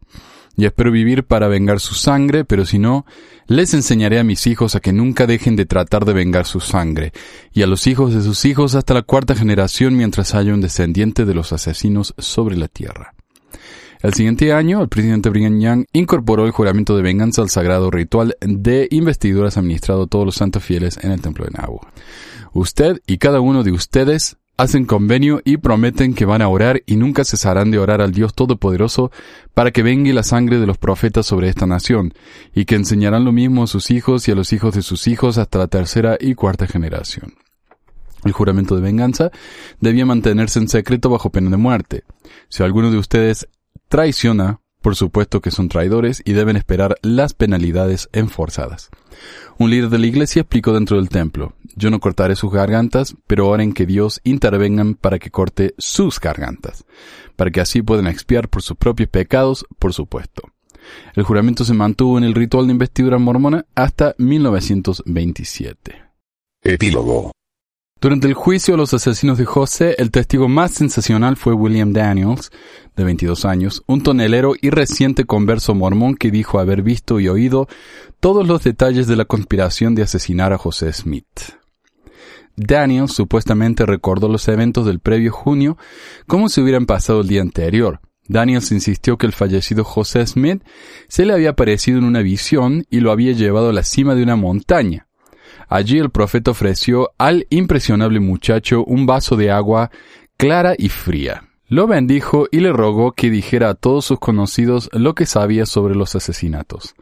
Y 0.56 0.64
espero 0.64 0.90
vivir 0.90 1.24
para 1.24 1.48
vengar 1.48 1.80
su 1.80 1.94
sangre, 1.94 2.44
pero 2.44 2.64
si 2.64 2.78
no, 2.78 3.04
les 3.46 3.74
enseñaré 3.74 4.18
a 4.18 4.24
mis 4.24 4.46
hijos 4.46 4.74
a 4.74 4.80
que 4.80 4.92
nunca 4.92 5.26
dejen 5.26 5.54
de 5.54 5.66
tratar 5.66 6.04
de 6.04 6.14
vengar 6.14 6.46
su 6.46 6.60
sangre, 6.60 7.12
y 7.52 7.62
a 7.62 7.66
los 7.66 7.86
hijos 7.86 8.14
de 8.14 8.22
sus 8.22 8.44
hijos 8.44 8.74
hasta 8.74 8.94
la 8.94 9.02
cuarta 9.02 9.34
generación 9.34 9.96
mientras 9.96 10.34
haya 10.34 10.54
un 10.54 10.62
descendiente 10.62 11.24
de 11.24 11.34
los 11.34 11.52
asesinos 11.52 12.14
sobre 12.16 12.56
la 12.56 12.68
tierra. 12.68 13.12
El 14.02 14.14
siguiente 14.14 14.52
año, 14.52 14.82
el 14.82 14.88
presidente 14.88 15.30
Brigham 15.30 15.58
Young 15.58 15.86
incorporó 15.92 16.46
el 16.46 16.52
juramento 16.52 16.96
de 16.96 17.02
venganza 17.02 17.42
al 17.42 17.50
sagrado 17.50 17.90
ritual 17.90 18.36
de 18.40 18.88
investiduras 18.90 19.56
administrado 19.56 20.04
a 20.04 20.06
todos 20.06 20.24
los 20.26 20.36
santos 20.36 20.62
fieles 20.62 20.98
en 21.02 21.12
el 21.12 21.20
templo 21.20 21.44
de 21.44 21.52
Nabu. 21.52 21.80
Usted 22.52 23.00
y 23.06 23.18
cada 23.18 23.40
uno 23.40 23.62
de 23.62 23.72
ustedes 23.72 24.36
hacen 24.56 24.86
convenio 24.86 25.40
y 25.44 25.58
prometen 25.58 26.14
que 26.14 26.24
van 26.24 26.42
a 26.42 26.48
orar 26.48 26.82
y 26.86 26.96
nunca 26.96 27.24
cesarán 27.24 27.70
de 27.70 27.78
orar 27.78 28.00
al 28.00 28.12
Dios 28.12 28.34
Todopoderoso 28.34 29.10
para 29.54 29.70
que 29.70 29.82
vengue 29.82 30.12
la 30.12 30.22
sangre 30.22 30.58
de 30.58 30.66
los 30.66 30.78
profetas 30.78 31.26
sobre 31.26 31.48
esta 31.48 31.66
nación, 31.66 32.14
y 32.54 32.64
que 32.64 32.74
enseñarán 32.74 33.24
lo 33.24 33.32
mismo 33.32 33.64
a 33.64 33.66
sus 33.66 33.90
hijos 33.90 34.28
y 34.28 34.32
a 34.32 34.34
los 34.34 34.52
hijos 34.52 34.74
de 34.74 34.82
sus 34.82 35.06
hijos 35.06 35.38
hasta 35.38 35.58
la 35.58 35.66
tercera 35.66 36.16
y 36.18 36.34
cuarta 36.34 36.66
generación. 36.66 37.34
El 38.24 38.32
juramento 38.32 38.74
de 38.74 38.82
venganza 38.82 39.30
debía 39.80 40.06
mantenerse 40.06 40.58
en 40.58 40.68
secreto 40.68 41.10
bajo 41.10 41.30
pena 41.30 41.50
de 41.50 41.56
muerte. 41.58 42.04
Si 42.48 42.62
alguno 42.62 42.90
de 42.90 42.98
ustedes 42.98 43.48
traiciona, 43.88 44.60
por 44.86 44.94
supuesto 44.94 45.40
que 45.40 45.50
son 45.50 45.68
traidores 45.68 46.22
y 46.24 46.32
deben 46.32 46.56
esperar 46.56 46.94
las 47.02 47.34
penalidades 47.34 48.08
enforzadas. 48.12 48.88
Un 49.58 49.70
líder 49.70 49.90
de 49.90 49.98
la 49.98 50.06
iglesia 50.06 50.42
explicó 50.42 50.72
dentro 50.72 50.96
del 50.96 51.08
templo, 51.08 51.54
yo 51.74 51.90
no 51.90 51.98
cortaré 51.98 52.36
sus 52.36 52.52
gargantas, 52.52 53.16
pero 53.26 53.48
oren 53.48 53.72
que 53.72 53.84
Dios 53.84 54.20
intervengan 54.22 54.94
para 54.94 55.18
que 55.18 55.32
corte 55.32 55.74
sus 55.76 56.20
gargantas, 56.20 56.84
para 57.34 57.50
que 57.50 57.60
así 57.60 57.82
puedan 57.82 58.06
expiar 58.06 58.48
por 58.48 58.62
sus 58.62 58.76
propios 58.76 59.08
pecados, 59.08 59.66
por 59.80 59.92
supuesto. 59.92 60.52
El 61.16 61.24
juramento 61.24 61.64
se 61.64 61.74
mantuvo 61.74 62.16
en 62.16 62.22
el 62.22 62.34
ritual 62.34 62.68
de 62.68 62.72
investidura 62.74 63.18
mormona 63.18 63.66
hasta 63.74 64.14
1927. 64.18 66.00
Epílogo. 66.62 67.32
Durante 67.98 68.26
el 68.26 68.34
juicio 68.34 68.74
a 68.74 68.76
los 68.76 68.92
asesinos 68.92 69.38
de 69.38 69.46
José, 69.46 69.94
el 69.96 70.10
testigo 70.10 70.48
más 70.48 70.72
sensacional 70.72 71.36
fue 71.36 71.54
William 71.54 71.94
Daniels, 71.94 72.50
de 72.94 73.04
22 73.04 73.46
años, 73.46 73.82
un 73.86 74.02
tonelero 74.02 74.52
y 74.60 74.68
reciente 74.68 75.24
converso 75.24 75.74
mormón 75.74 76.14
que 76.14 76.30
dijo 76.30 76.58
haber 76.58 76.82
visto 76.82 77.20
y 77.20 77.28
oído 77.28 77.68
todos 78.20 78.46
los 78.46 78.62
detalles 78.62 79.06
de 79.06 79.16
la 79.16 79.24
conspiración 79.24 79.94
de 79.94 80.02
asesinar 80.02 80.52
a 80.52 80.58
José 80.58 80.92
Smith. 80.92 81.56
Daniels 82.54 83.14
supuestamente 83.14 83.86
recordó 83.86 84.28
los 84.28 84.46
eventos 84.48 84.84
del 84.84 85.00
previo 85.00 85.32
junio 85.32 85.78
como 86.26 86.50
si 86.50 86.60
hubieran 86.60 86.84
pasado 86.84 87.22
el 87.22 87.28
día 87.28 87.40
anterior. 87.40 88.00
Daniels 88.28 88.72
insistió 88.72 89.16
que 89.16 89.26
el 89.26 89.32
fallecido 89.32 89.84
José 89.84 90.26
Smith 90.26 90.62
se 91.08 91.24
le 91.24 91.32
había 91.32 91.50
aparecido 91.50 91.98
en 91.98 92.04
una 92.04 92.20
visión 92.20 92.84
y 92.90 93.00
lo 93.00 93.10
había 93.10 93.32
llevado 93.32 93.70
a 93.70 93.72
la 93.72 93.84
cima 93.84 94.14
de 94.14 94.22
una 94.22 94.36
montaña. 94.36 95.05
Allí 95.68 95.98
el 95.98 96.10
profeta 96.10 96.52
ofreció 96.52 97.10
al 97.18 97.46
impresionable 97.50 98.20
muchacho 98.20 98.84
un 98.84 99.06
vaso 99.06 99.36
de 99.36 99.50
agua 99.50 99.90
clara 100.36 100.74
y 100.78 100.88
fría. 100.88 101.42
Lo 101.68 101.88
bendijo 101.88 102.46
y 102.52 102.60
le 102.60 102.72
rogó 102.72 103.10
que 103.10 103.28
dijera 103.28 103.70
a 103.70 103.74
todos 103.74 104.04
sus 104.04 104.20
conocidos 104.20 104.88
lo 104.92 105.16
que 105.16 105.26
sabía 105.26 105.66
sobre 105.66 105.96
los 105.96 106.14
asesinatos. 106.14 106.94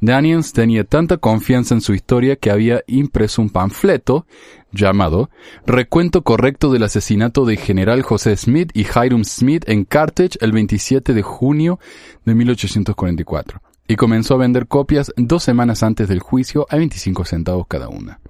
Daniels 0.00 0.52
tenía 0.52 0.84
tanta 0.84 1.16
confianza 1.16 1.74
en 1.74 1.80
su 1.80 1.94
historia 1.94 2.36
que 2.36 2.52
había 2.52 2.84
impreso 2.86 3.42
un 3.42 3.50
panfleto 3.50 4.24
llamado 4.70 5.30
Recuento 5.66 6.22
correcto 6.22 6.70
del 6.70 6.84
asesinato 6.84 7.44
de 7.44 7.56
General 7.56 8.02
José 8.02 8.36
Smith 8.36 8.70
y 8.72 8.82
Hiram 8.82 9.24
Smith 9.24 9.64
en 9.68 9.84
Carthage 9.84 10.38
el 10.40 10.52
27 10.52 11.12
de 11.12 11.22
junio 11.22 11.80
de 12.24 12.36
1844 12.36 13.63
y 13.86 13.96
comenzó 13.96 14.34
a 14.34 14.38
vender 14.38 14.66
copias 14.66 15.12
dos 15.16 15.42
semanas 15.42 15.82
antes 15.82 16.08
del 16.08 16.20
juicio 16.20 16.66
a 16.70 16.76
25 16.76 17.24
centavos 17.24 17.66
cada 17.68 17.88
una. 17.88 18.20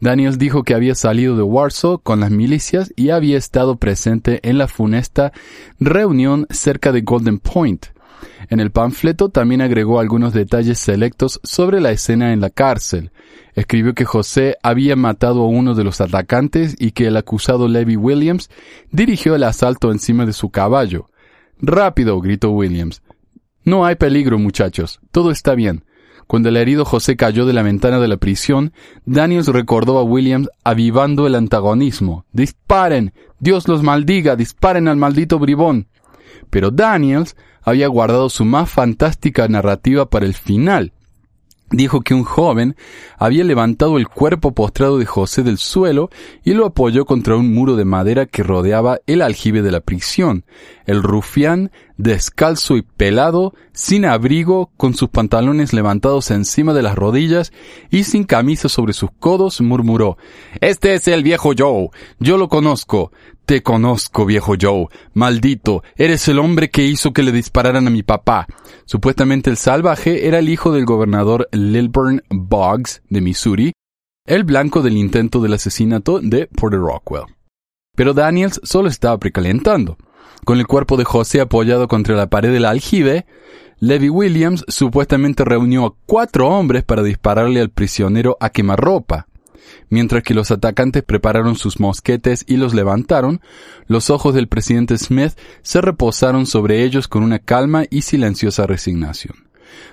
Daniels 0.00 0.38
dijo 0.38 0.62
que 0.62 0.74
había 0.74 0.94
salido 0.94 1.36
de 1.36 1.42
Warsaw 1.42 2.00
con 2.00 2.20
las 2.20 2.30
milicias 2.30 2.92
y 2.96 3.10
había 3.10 3.36
estado 3.36 3.76
presente 3.76 4.40
en 4.48 4.58
la 4.58 4.66
funesta 4.66 5.32
reunión 5.78 6.46
cerca 6.50 6.92
de 6.92 7.02
Golden 7.02 7.38
Point. 7.38 7.86
En 8.48 8.60
el 8.60 8.70
panfleto 8.70 9.28
también 9.28 9.60
agregó 9.60 10.00
algunos 10.00 10.32
detalles 10.32 10.78
selectos 10.78 11.40
sobre 11.42 11.80
la 11.80 11.90
escena 11.90 12.32
en 12.32 12.40
la 12.40 12.50
cárcel. 12.50 13.10
Escribió 13.54 13.94
que 13.94 14.04
José 14.04 14.56
había 14.62 14.96
matado 14.96 15.42
a 15.42 15.48
uno 15.48 15.74
de 15.74 15.84
los 15.84 16.00
atacantes 16.00 16.76
y 16.78 16.92
que 16.92 17.06
el 17.06 17.16
acusado 17.16 17.68
Levy 17.68 17.96
Williams 17.96 18.50
dirigió 18.90 19.34
el 19.34 19.44
asalto 19.44 19.92
encima 19.92 20.26
de 20.26 20.32
su 20.32 20.50
caballo. 20.50 21.10
Rápido, 21.60 22.20
gritó 22.20 22.50
Williams. 22.50 23.02
No 23.64 23.84
hay 23.84 23.96
peligro, 23.96 24.38
muchachos. 24.38 25.00
Todo 25.10 25.30
está 25.30 25.54
bien. 25.54 25.84
Cuando 26.26 26.48
el 26.48 26.56
herido 26.56 26.84
José 26.84 27.16
cayó 27.16 27.44
de 27.44 27.52
la 27.52 27.62
ventana 27.62 27.98
de 27.98 28.08
la 28.08 28.16
prisión, 28.16 28.72
Daniels 29.04 29.48
recordó 29.48 29.98
a 29.98 30.04
Williams 30.04 30.48
avivando 30.62 31.26
el 31.26 31.34
antagonismo. 31.34 32.24
Disparen. 32.32 33.12
Dios 33.40 33.66
los 33.66 33.82
maldiga. 33.82 34.36
Disparen 34.36 34.88
al 34.88 34.96
maldito 34.96 35.38
bribón. 35.38 35.88
Pero 36.48 36.70
Daniels 36.70 37.36
había 37.62 37.88
guardado 37.88 38.28
su 38.28 38.44
más 38.44 38.70
fantástica 38.70 39.48
narrativa 39.48 40.08
para 40.08 40.26
el 40.26 40.34
final 40.34 40.92
dijo 41.70 42.00
que 42.00 42.14
un 42.14 42.24
joven 42.24 42.76
había 43.16 43.44
levantado 43.44 43.96
el 43.98 44.08
cuerpo 44.08 44.52
postrado 44.52 44.98
de 44.98 45.06
José 45.06 45.42
del 45.42 45.58
suelo 45.58 46.10
y 46.44 46.54
lo 46.54 46.66
apoyó 46.66 47.04
contra 47.04 47.36
un 47.36 47.54
muro 47.54 47.76
de 47.76 47.84
madera 47.84 48.26
que 48.26 48.42
rodeaba 48.42 48.98
el 49.06 49.22
aljibe 49.22 49.62
de 49.62 49.70
la 49.70 49.80
prisión. 49.80 50.44
El 50.84 51.02
rufián, 51.02 51.70
descalzo 52.02 52.76
y 52.76 52.82
pelado, 52.82 53.54
sin 53.72 54.04
abrigo, 54.04 54.70
con 54.76 54.94
sus 54.94 55.10
pantalones 55.10 55.72
levantados 55.72 56.30
encima 56.30 56.72
de 56.72 56.82
las 56.82 56.94
rodillas 56.94 57.52
y 57.90 58.04
sin 58.04 58.24
camisa 58.24 58.68
sobre 58.68 58.92
sus 58.92 59.10
codos, 59.18 59.60
murmuró 59.60 60.16
Este 60.60 60.94
es 60.94 61.06
el 61.08 61.22
viejo 61.22 61.52
Joe. 61.56 61.88
Yo 62.18 62.38
lo 62.38 62.48
conozco. 62.48 63.12
Te 63.44 63.62
conozco, 63.62 64.26
viejo 64.26 64.54
Joe. 64.60 64.86
Maldito, 65.12 65.82
eres 65.96 66.28
el 66.28 66.38
hombre 66.38 66.70
que 66.70 66.84
hizo 66.84 67.12
que 67.12 67.22
le 67.22 67.32
dispararan 67.32 67.86
a 67.86 67.90
mi 67.90 68.02
papá. 68.02 68.46
Supuestamente 68.84 69.50
el 69.50 69.56
salvaje 69.56 70.26
era 70.26 70.38
el 70.38 70.48
hijo 70.48 70.72
del 70.72 70.84
gobernador 70.84 71.48
Lilburn 71.52 72.22
Boggs 72.30 73.02
de 73.08 73.20
Missouri, 73.20 73.72
el 74.26 74.44
blanco 74.44 74.82
del 74.82 74.96
intento 74.96 75.40
del 75.40 75.54
asesinato 75.54 76.20
de 76.20 76.46
Porter 76.46 76.80
Rockwell. 76.80 77.24
Pero 77.96 78.14
Daniels 78.14 78.60
solo 78.62 78.88
estaba 78.88 79.18
precalentando. 79.18 79.98
Con 80.50 80.58
el 80.58 80.66
cuerpo 80.66 80.96
de 80.96 81.04
José 81.04 81.40
apoyado 81.40 81.86
contra 81.86 82.16
la 82.16 82.28
pared 82.28 82.52
del 82.52 82.64
aljibe, 82.64 83.24
Levi 83.78 84.08
Williams 84.08 84.64
supuestamente 84.66 85.44
reunió 85.44 85.86
a 85.86 85.94
cuatro 86.06 86.48
hombres 86.48 86.82
para 86.82 87.04
dispararle 87.04 87.60
al 87.60 87.70
prisionero 87.70 88.36
a 88.40 88.50
quemarropa. 88.50 89.28
Mientras 89.90 90.24
que 90.24 90.34
los 90.34 90.50
atacantes 90.50 91.04
prepararon 91.04 91.54
sus 91.54 91.78
mosquetes 91.78 92.44
y 92.48 92.56
los 92.56 92.74
levantaron, 92.74 93.40
los 93.86 94.10
ojos 94.10 94.34
del 94.34 94.48
presidente 94.48 94.98
Smith 94.98 95.38
se 95.62 95.80
reposaron 95.82 96.46
sobre 96.46 96.82
ellos 96.82 97.06
con 97.06 97.22
una 97.22 97.38
calma 97.38 97.84
y 97.88 98.02
silenciosa 98.02 98.66
resignación. 98.66 99.46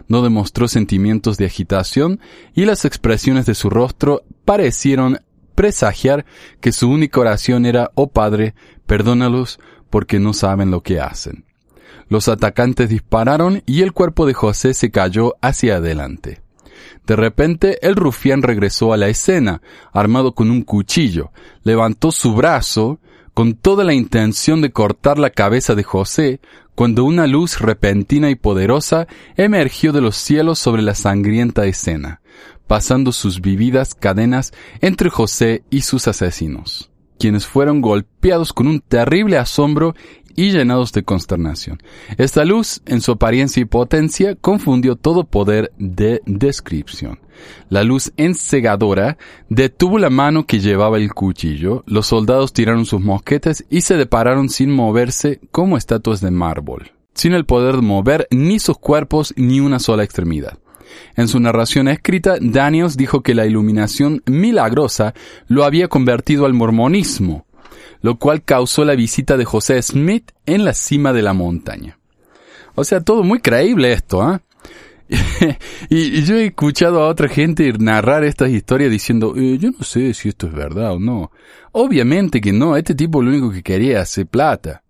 No 0.07 0.23
demostró 0.23 0.67
sentimientos 0.67 1.37
de 1.37 1.45
agitación 1.45 2.19
y 2.55 2.65
las 2.65 2.83
expresiones 2.83 3.45
de 3.45 3.53
su 3.53 3.69
rostro 3.69 4.23
parecieron 4.43 5.19
presagiar 5.53 6.25
que 6.61 6.71
su 6.71 6.89
única 6.89 7.19
oración 7.19 7.67
era, 7.67 7.91
oh 7.93 8.09
Padre, 8.09 8.55
perdónalos 8.87 9.59
porque 9.89 10.19
no 10.19 10.33
saben 10.33 10.71
lo 10.71 10.81
que 10.81 10.99
hacen. 10.99 11.45
Los 12.09 12.27
atacantes 12.27 12.89
dispararon 12.89 13.63
y 13.65 13.81
el 13.81 13.93
cuerpo 13.93 14.25
de 14.25 14.33
José 14.33 14.73
se 14.73 14.91
cayó 14.91 15.35
hacia 15.41 15.77
adelante. 15.77 16.41
De 17.05 17.15
repente 17.15 17.85
el 17.87 17.95
rufián 17.95 18.41
regresó 18.41 18.93
a 18.93 18.97
la 18.97 19.07
escena, 19.07 19.61
armado 19.93 20.33
con 20.33 20.51
un 20.51 20.61
cuchillo, 20.61 21.31
levantó 21.63 22.11
su 22.11 22.33
brazo, 22.33 22.99
con 23.33 23.53
toda 23.53 23.83
la 23.83 23.93
intención 23.93 24.61
de 24.61 24.71
cortar 24.71 25.19
la 25.19 25.29
cabeza 25.29 25.75
de 25.75 25.83
José, 25.83 26.41
cuando 26.75 27.05
una 27.05 27.27
luz 27.27 27.59
repentina 27.59 28.29
y 28.29 28.35
poderosa 28.35 29.07
emergió 29.35 29.93
de 29.93 30.01
los 30.01 30.15
cielos 30.15 30.59
sobre 30.59 30.81
la 30.81 30.95
sangrienta 30.95 31.65
escena, 31.65 32.21
pasando 32.67 33.11
sus 33.11 33.41
vividas 33.41 33.95
cadenas 33.95 34.51
entre 34.81 35.09
José 35.09 35.63
y 35.69 35.81
sus 35.81 36.07
asesinos, 36.07 36.91
quienes 37.17 37.45
fueron 37.45 37.81
golpeados 37.81 38.53
con 38.53 38.67
un 38.67 38.79
terrible 38.79 39.37
asombro 39.37 39.95
y 40.37 40.51
llenados 40.51 40.93
de 40.93 41.03
consternación. 41.03 41.81
Esta 42.17 42.45
luz, 42.45 42.81
en 42.85 43.01
su 43.01 43.13
apariencia 43.13 43.59
y 43.59 43.65
potencia, 43.65 44.35
confundió 44.35 44.95
todo 44.95 45.25
poder 45.25 45.73
de 45.77 46.21
descripción. 46.25 47.19
La 47.69 47.83
luz 47.83 48.13
encegadora 48.17 49.17
detuvo 49.49 49.97
la 49.97 50.09
mano 50.09 50.45
que 50.45 50.59
llevaba 50.59 50.97
el 50.97 51.13
cuchillo, 51.13 51.83
los 51.87 52.07
soldados 52.07 52.53
tiraron 52.53 52.85
sus 52.85 53.01
mosquetes 53.01 53.65
y 53.69 53.81
se 53.81 53.97
depararon 53.97 54.49
sin 54.49 54.71
moverse 54.71 55.41
como 55.51 55.75
estatuas 55.75 56.21
de 56.21 56.31
mármol, 56.31 56.91
sin 57.13 57.33
el 57.33 57.45
poder 57.45 57.75
de 57.75 57.81
mover 57.81 58.27
ni 58.29 58.59
sus 58.59 58.77
cuerpos 58.77 59.33
ni 59.37 59.59
una 59.59 59.79
sola 59.79 60.03
extremidad. 60.03 60.59
En 61.15 61.27
su 61.27 61.39
narración 61.39 61.87
escrita, 61.87 62.37
Daniels 62.39 62.97
dijo 62.97 63.21
que 63.21 63.35
la 63.35 63.45
iluminación 63.45 64.21
milagrosa 64.25 65.13
lo 65.47 65.63
había 65.63 65.87
convertido 65.87 66.45
al 66.45 66.53
mormonismo, 66.53 67.45
lo 68.01 68.17
cual 68.17 68.43
causó 68.43 68.85
la 68.85 68.95
visita 68.95 69.37
de 69.37 69.45
José 69.45 69.81
Smith 69.81 70.31
en 70.45 70.65
la 70.65 70.73
cima 70.73 71.13
de 71.13 71.21
la 71.21 71.33
montaña. 71.33 71.97
O 72.75 72.83
sea, 72.83 73.01
todo 73.01 73.23
muy 73.23 73.39
creíble 73.39 73.91
esto, 73.91 74.21
¿ah? 74.21 74.41
y, 75.89 76.21
yo 76.23 76.35
he 76.35 76.47
escuchado 76.47 77.01
a 77.01 77.07
otra 77.07 77.29
gente 77.29 77.71
narrar 77.79 78.23
estas 78.23 78.49
historias 78.49 78.91
diciendo, 78.91 79.33
eh, 79.37 79.57
yo 79.57 79.71
no 79.71 79.83
sé 79.83 80.13
si 80.13 80.29
esto 80.29 80.47
es 80.47 80.53
verdad 80.53 80.93
o 80.93 80.99
no. 80.99 81.31
Obviamente 81.71 82.41
que 82.41 82.51
no, 82.51 82.75
este 82.75 82.93
tipo 82.93 83.21
lo 83.21 83.29
único 83.29 83.51
que 83.51 83.63
quería 83.63 83.91
era 83.91 84.01
hacer 84.01 84.27
plata. 84.27 84.83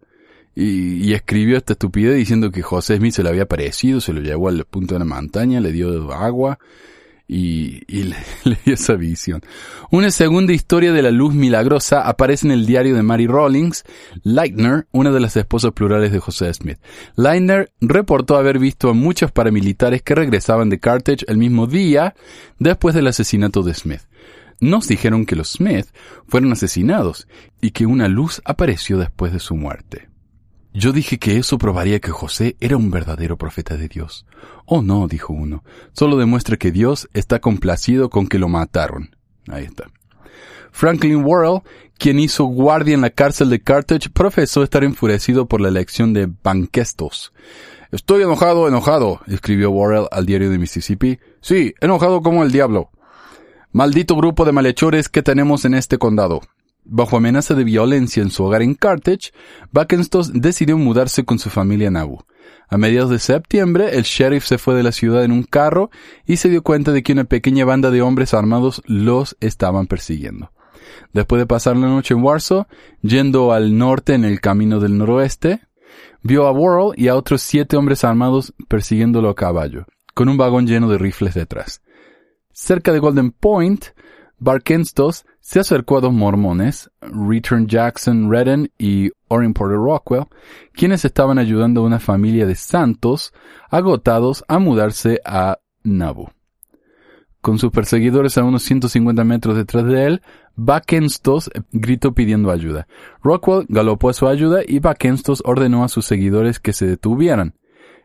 Y, 0.60 1.14
escribió 1.14 1.56
esta 1.56 1.74
estupidez 1.74 2.16
diciendo 2.16 2.50
que 2.50 2.64
José 2.64 2.98
Smith 2.98 3.14
se 3.14 3.22
le 3.22 3.30
había 3.30 3.46
parecido, 3.46 4.02
se 4.02 4.12
lo 4.12 4.22
llevó 4.22 4.50
al 4.50 4.66
punto 4.66 4.96
de 4.96 5.00
la 5.00 5.06
montaña, 5.06 5.62
le 5.62 5.72
dio 5.72 6.12
agua 6.12 6.58
y, 7.28 7.86
le, 7.94 8.58
dio 8.66 8.74
esa 8.74 8.96
visión. 8.96 9.44
Una 9.92 10.10
segunda 10.10 10.54
historia 10.54 10.92
de 10.94 11.04
la 11.04 11.12
luz 11.12 11.36
milagrosa 11.36 12.02
aparece 12.02 12.48
en 12.48 12.54
el 12.54 12.66
diario 12.66 12.96
de 12.96 13.04
Mary 13.04 13.28
Rawlings, 13.28 13.84
Leitner, 14.24 14.88
una 14.92 15.12
de 15.12 15.20
las 15.20 15.38
esposas 15.38 15.74
plurales 15.74 16.12
de 16.12 16.18
José 16.18 16.52
Smith. 16.56 16.80
Leitner 17.16 17.72
reportó 17.80 18.36
haber 18.36 18.58
visto 18.58 18.90
a 18.90 18.94
muchos 18.94 19.32
paramilitares 19.32 20.02
que 20.02 20.16
regresaban 20.16 20.70
de 20.72 20.80
Carthage 20.80 21.24
el 21.28 21.38
mismo 21.38 21.68
día 21.68 22.16
después 22.58 22.96
del 22.96 23.06
asesinato 23.06 23.62
de 23.62 23.76
Smith. 23.76 24.02
Nos 24.60 24.88
dijeron 24.88 25.28
que 25.28 25.36
los 25.36 25.52
Smith 25.52 25.86
fueron 26.28 26.52
asesinados 26.52 27.28
y 27.62 27.70
que 27.70 27.86
una 27.86 28.08
luz 28.08 28.42
apareció 28.44 28.98
después 28.98 29.32
de 29.34 29.40
su 29.40 29.56
muerte. 29.56 30.07
Yo 30.80 30.92
dije 30.92 31.18
que 31.18 31.38
eso 31.38 31.58
probaría 31.58 32.00
que 32.00 32.12
José 32.12 32.56
era 32.60 32.78
un 32.78 32.92
verdadero 32.92 33.36
profeta 33.36 33.78
de 33.78 33.88
Dios. 33.88 34.28
Oh 34.68 34.84
no, 34.84 35.08
dijo 35.08 35.34
uno, 35.34 35.64
solo 35.92 36.18
demuestra 36.18 36.56
que 36.56 36.72
Dios 36.72 37.10
está 37.16 37.40
complacido 37.40 38.12
con 38.12 38.28
que 38.28 38.38
lo 38.38 38.48
mataron. 38.48 39.10
Ahí 39.48 39.64
está. 39.64 39.86
Franklin 40.72 41.26
Worrell, 41.26 41.64
quien 41.98 42.20
hizo 42.20 42.44
guardia 42.46 42.94
en 42.94 43.02
la 43.02 43.10
cárcel 43.10 43.50
de 43.50 43.60
Carthage, 43.60 44.12
profesó 44.12 44.62
estar 44.62 44.84
enfurecido 44.84 45.48
por 45.48 45.62
la 45.62 45.70
elección 45.70 46.14
de 46.14 46.30
Banquestos. 46.44 47.34
Estoy 47.92 48.22
enojado, 48.22 48.68
enojado, 48.68 49.22
escribió 49.26 49.72
Worrell 49.72 50.06
al 50.12 50.28
diario 50.28 50.52
de 50.52 50.60
Mississippi. 50.60 51.18
Sí, 51.42 51.74
enojado 51.82 52.22
como 52.22 52.44
el 52.44 52.52
diablo. 52.52 52.92
Maldito 53.72 54.16
grupo 54.16 54.46
de 54.46 54.52
malhechores 54.52 55.10
que 55.10 55.24
tenemos 55.24 55.66
en 55.66 55.74
este 55.74 55.98
condado. 55.98 56.42
Bajo 56.90 57.18
amenaza 57.18 57.54
de 57.54 57.66
violencia 57.66 58.24
en 58.24 58.32
su 58.32 58.46
hogar 58.46 58.62
en 58.62 58.74
Carthage, 58.74 59.34
Buckenstos 59.74 60.32
decidió 60.34 60.78
mudarse 60.78 61.26
con 61.26 61.38
su 61.38 61.50
familia 61.50 61.90
a 61.90 61.92
Nauvoo. 61.92 62.26
A 62.70 62.78
mediados 62.78 63.10
de 63.10 63.20
septiembre, 63.20 63.98
el 63.98 64.04
sheriff 64.04 64.46
se 64.46 64.58
fue 64.58 64.74
de 64.74 64.84
la 64.84 64.94
ciudad 64.94 65.26
en 65.26 65.34
un 65.34 65.44
carro 65.44 65.90
y 66.26 66.38
se 66.38 66.48
dio 66.48 66.64
cuenta 66.64 66.94
de 66.94 67.04
que 67.04 67.12
una 67.12 67.26
pequeña 67.26 67.66
banda 67.66 67.92
de 67.92 68.02
hombres 68.02 68.34
armados 68.34 68.82
los 68.86 69.36
estaban 69.42 69.88
persiguiendo. 69.88 70.54
Después 71.12 71.42
de 71.42 71.46
pasar 71.46 71.76
la 71.76 71.88
noche 71.88 72.14
en 72.14 72.24
Warsaw, 72.24 72.68
yendo 73.02 73.52
al 73.52 73.78
norte 73.78 74.14
en 74.14 74.24
el 74.24 74.40
camino 74.40 74.80
del 74.80 74.98
noroeste, 74.98 75.60
vio 76.24 76.48
a 76.48 76.52
Worrell 76.52 76.98
y 76.98 77.10
a 77.10 77.16
otros 77.16 77.42
siete 77.42 77.76
hombres 77.76 78.06
armados 78.06 78.54
persiguiéndolo 78.70 79.30
a 79.30 79.36
caballo, 79.36 79.86
con 80.14 80.30
un 80.30 80.38
vagón 80.38 80.68
lleno 80.68 80.88
de 80.88 80.98
rifles 80.98 81.34
detrás. 81.34 81.82
Cerca 82.54 82.94
de 82.94 83.00
Golden 83.00 83.32
Point, 83.32 83.88
Barkenstos 84.40 85.26
se 85.40 85.60
acercó 85.60 85.98
a 85.98 86.02
dos 86.02 86.14
mormones, 86.14 86.92
Return 87.02 87.68
Jackson 87.68 88.32
Redden 88.32 88.72
y 88.78 89.12
Orrin 89.30 89.54
Porter 89.54 89.78
Rockwell, 89.78 90.26
quienes 90.74 91.06
estaban 91.06 91.40
ayudando 91.40 91.82
a 91.82 91.86
una 91.86 92.00
familia 92.00 92.46
de 92.46 92.56
santos 92.56 93.34
agotados 93.70 94.44
a 94.48 94.60
mudarse 94.60 95.20
a 95.26 95.58
Nauvoo. 95.84 96.32
Con 97.42 97.60
sus 97.60 97.72
perseguidores 97.72 98.38
a 98.38 98.44
unos 98.44 98.64
150 98.64 99.24
metros 99.24 99.56
detrás 99.56 99.86
de 99.86 100.06
él, 100.06 100.22
Bakenstos 100.56 101.50
gritó 101.72 102.14
pidiendo 102.14 102.52
ayuda. 102.52 102.88
Rockwell 103.24 103.66
galopó 103.70 104.10
a 104.10 104.14
su 104.14 104.28
ayuda 104.28 104.62
y 104.68 104.80
Bakenstos 104.80 105.42
ordenó 105.46 105.84
a 105.84 105.88
sus 105.88 106.06
seguidores 106.06 106.60
que 106.60 106.74
se 106.74 106.86
detuvieran. 106.86 107.56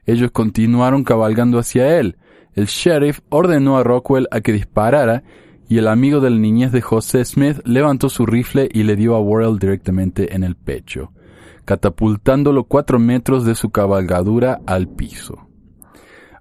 Ellos 0.07 0.31
continuaron 0.31 1.05
cabalgando 1.05 1.59
hacia 1.59 1.99
él. 1.99 2.17
El 2.55 2.67
sheriff 2.67 3.21
ordenó 3.31 3.79
a 3.79 3.83
Rockwell 3.83 4.29
a 4.31 4.41
que 4.41 4.53
disparara 4.53 5.25
y 5.73 5.79
el 5.79 5.89
amigo 5.89 6.21
de 6.21 6.29
la 6.29 6.37
niñez 6.37 6.71
de 6.71 6.83
José 6.83 7.25
Smith 7.25 7.63
levantó 7.65 8.11
su 8.11 8.27
rifle 8.27 8.69
y 8.71 8.83
le 8.83 8.95
dio 8.95 9.15
a 9.15 9.21
Worrell 9.21 9.59
directamente 9.59 10.37
en 10.37 10.45
el 10.45 10.55
pecho, 10.55 11.15
catapultándolo 11.65 12.65
cuatro 12.65 12.99
metros 12.99 13.47
de 13.47 13.55
su 13.55 13.71
cabalgadura 13.71 14.61
al 14.67 14.87
piso. 14.87 15.49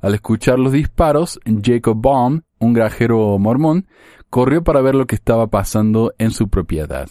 Al 0.01 0.15
escuchar 0.15 0.59
los 0.59 0.73
disparos, 0.73 1.39
Jacob 1.63 2.01
Baum, 2.01 2.41
un 2.59 2.73
grajero 2.73 3.39
mormón, 3.39 3.87
corrió 4.29 4.65
para 4.65 4.81
ver 4.81 4.95
lo 4.95 5.07
que 5.07 5.15
estaba 5.15 5.47
pasando 5.47 6.13
en 6.17 6.31
su 6.31 6.49
propiedad. 6.49 7.07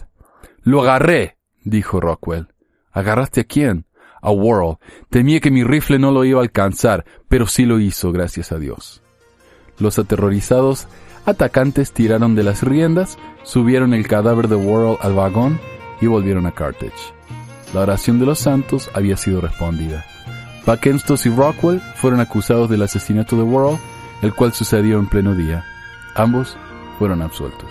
Lo 0.60 0.82
agarré, 0.82 1.38
dijo 1.64 2.00
Rockwell. 2.00 2.48
¿Agarraste 2.92 3.40
a 3.40 3.44
quién? 3.44 3.86
A 4.20 4.30
Worrell. 4.30 4.76
Temía 5.08 5.40
que 5.40 5.50
mi 5.50 5.64
rifle 5.64 5.98
no 5.98 6.10
lo 6.10 6.26
iba 6.26 6.40
a 6.40 6.42
alcanzar, 6.42 7.06
pero 7.28 7.46
sí 7.46 7.64
lo 7.64 7.80
hizo, 7.80 8.12
gracias 8.12 8.52
a 8.52 8.58
Dios. 8.58 9.02
Los 9.78 9.98
aterrorizados 9.98 10.86
atacantes 11.24 11.92
tiraron 11.92 12.34
de 12.34 12.42
las 12.42 12.62
riendas, 12.62 13.18
subieron 13.42 13.94
el 13.94 14.06
cadáver 14.06 14.48
de 14.48 14.56
Worrell 14.56 14.98
al 15.00 15.14
vagón 15.14 15.60
y 16.00 16.06
volvieron 16.06 16.46
a 16.46 16.52
Carthage. 16.52 17.14
La 17.74 17.80
oración 17.80 18.18
de 18.18 18.26
los 18.26 18.38
santos 18.38 18.90
había 18.94 19.16
sido 19.16 19.40
respondida. 19.40 20.04
Buckenstos 20.66 21.26
y 21.26 21.30
Rockwell 21.30 21.80
fueron 21.96 22.20
acusados 22.20 22.68
del 22.68 22.82
asesinato 22.82 23.36
de 23.36 23.42
Worrell, 23.42 23.78
el 24.22 24.34
cual 24.34 24.52
sucedió 24.52 24.98
en 24.98 25.06
pleno 25.06 25.34
día. 25.34 25.64
Ambos 26.14 26.56
fueron 26.98 27.22
absueltos. 27.22 27.70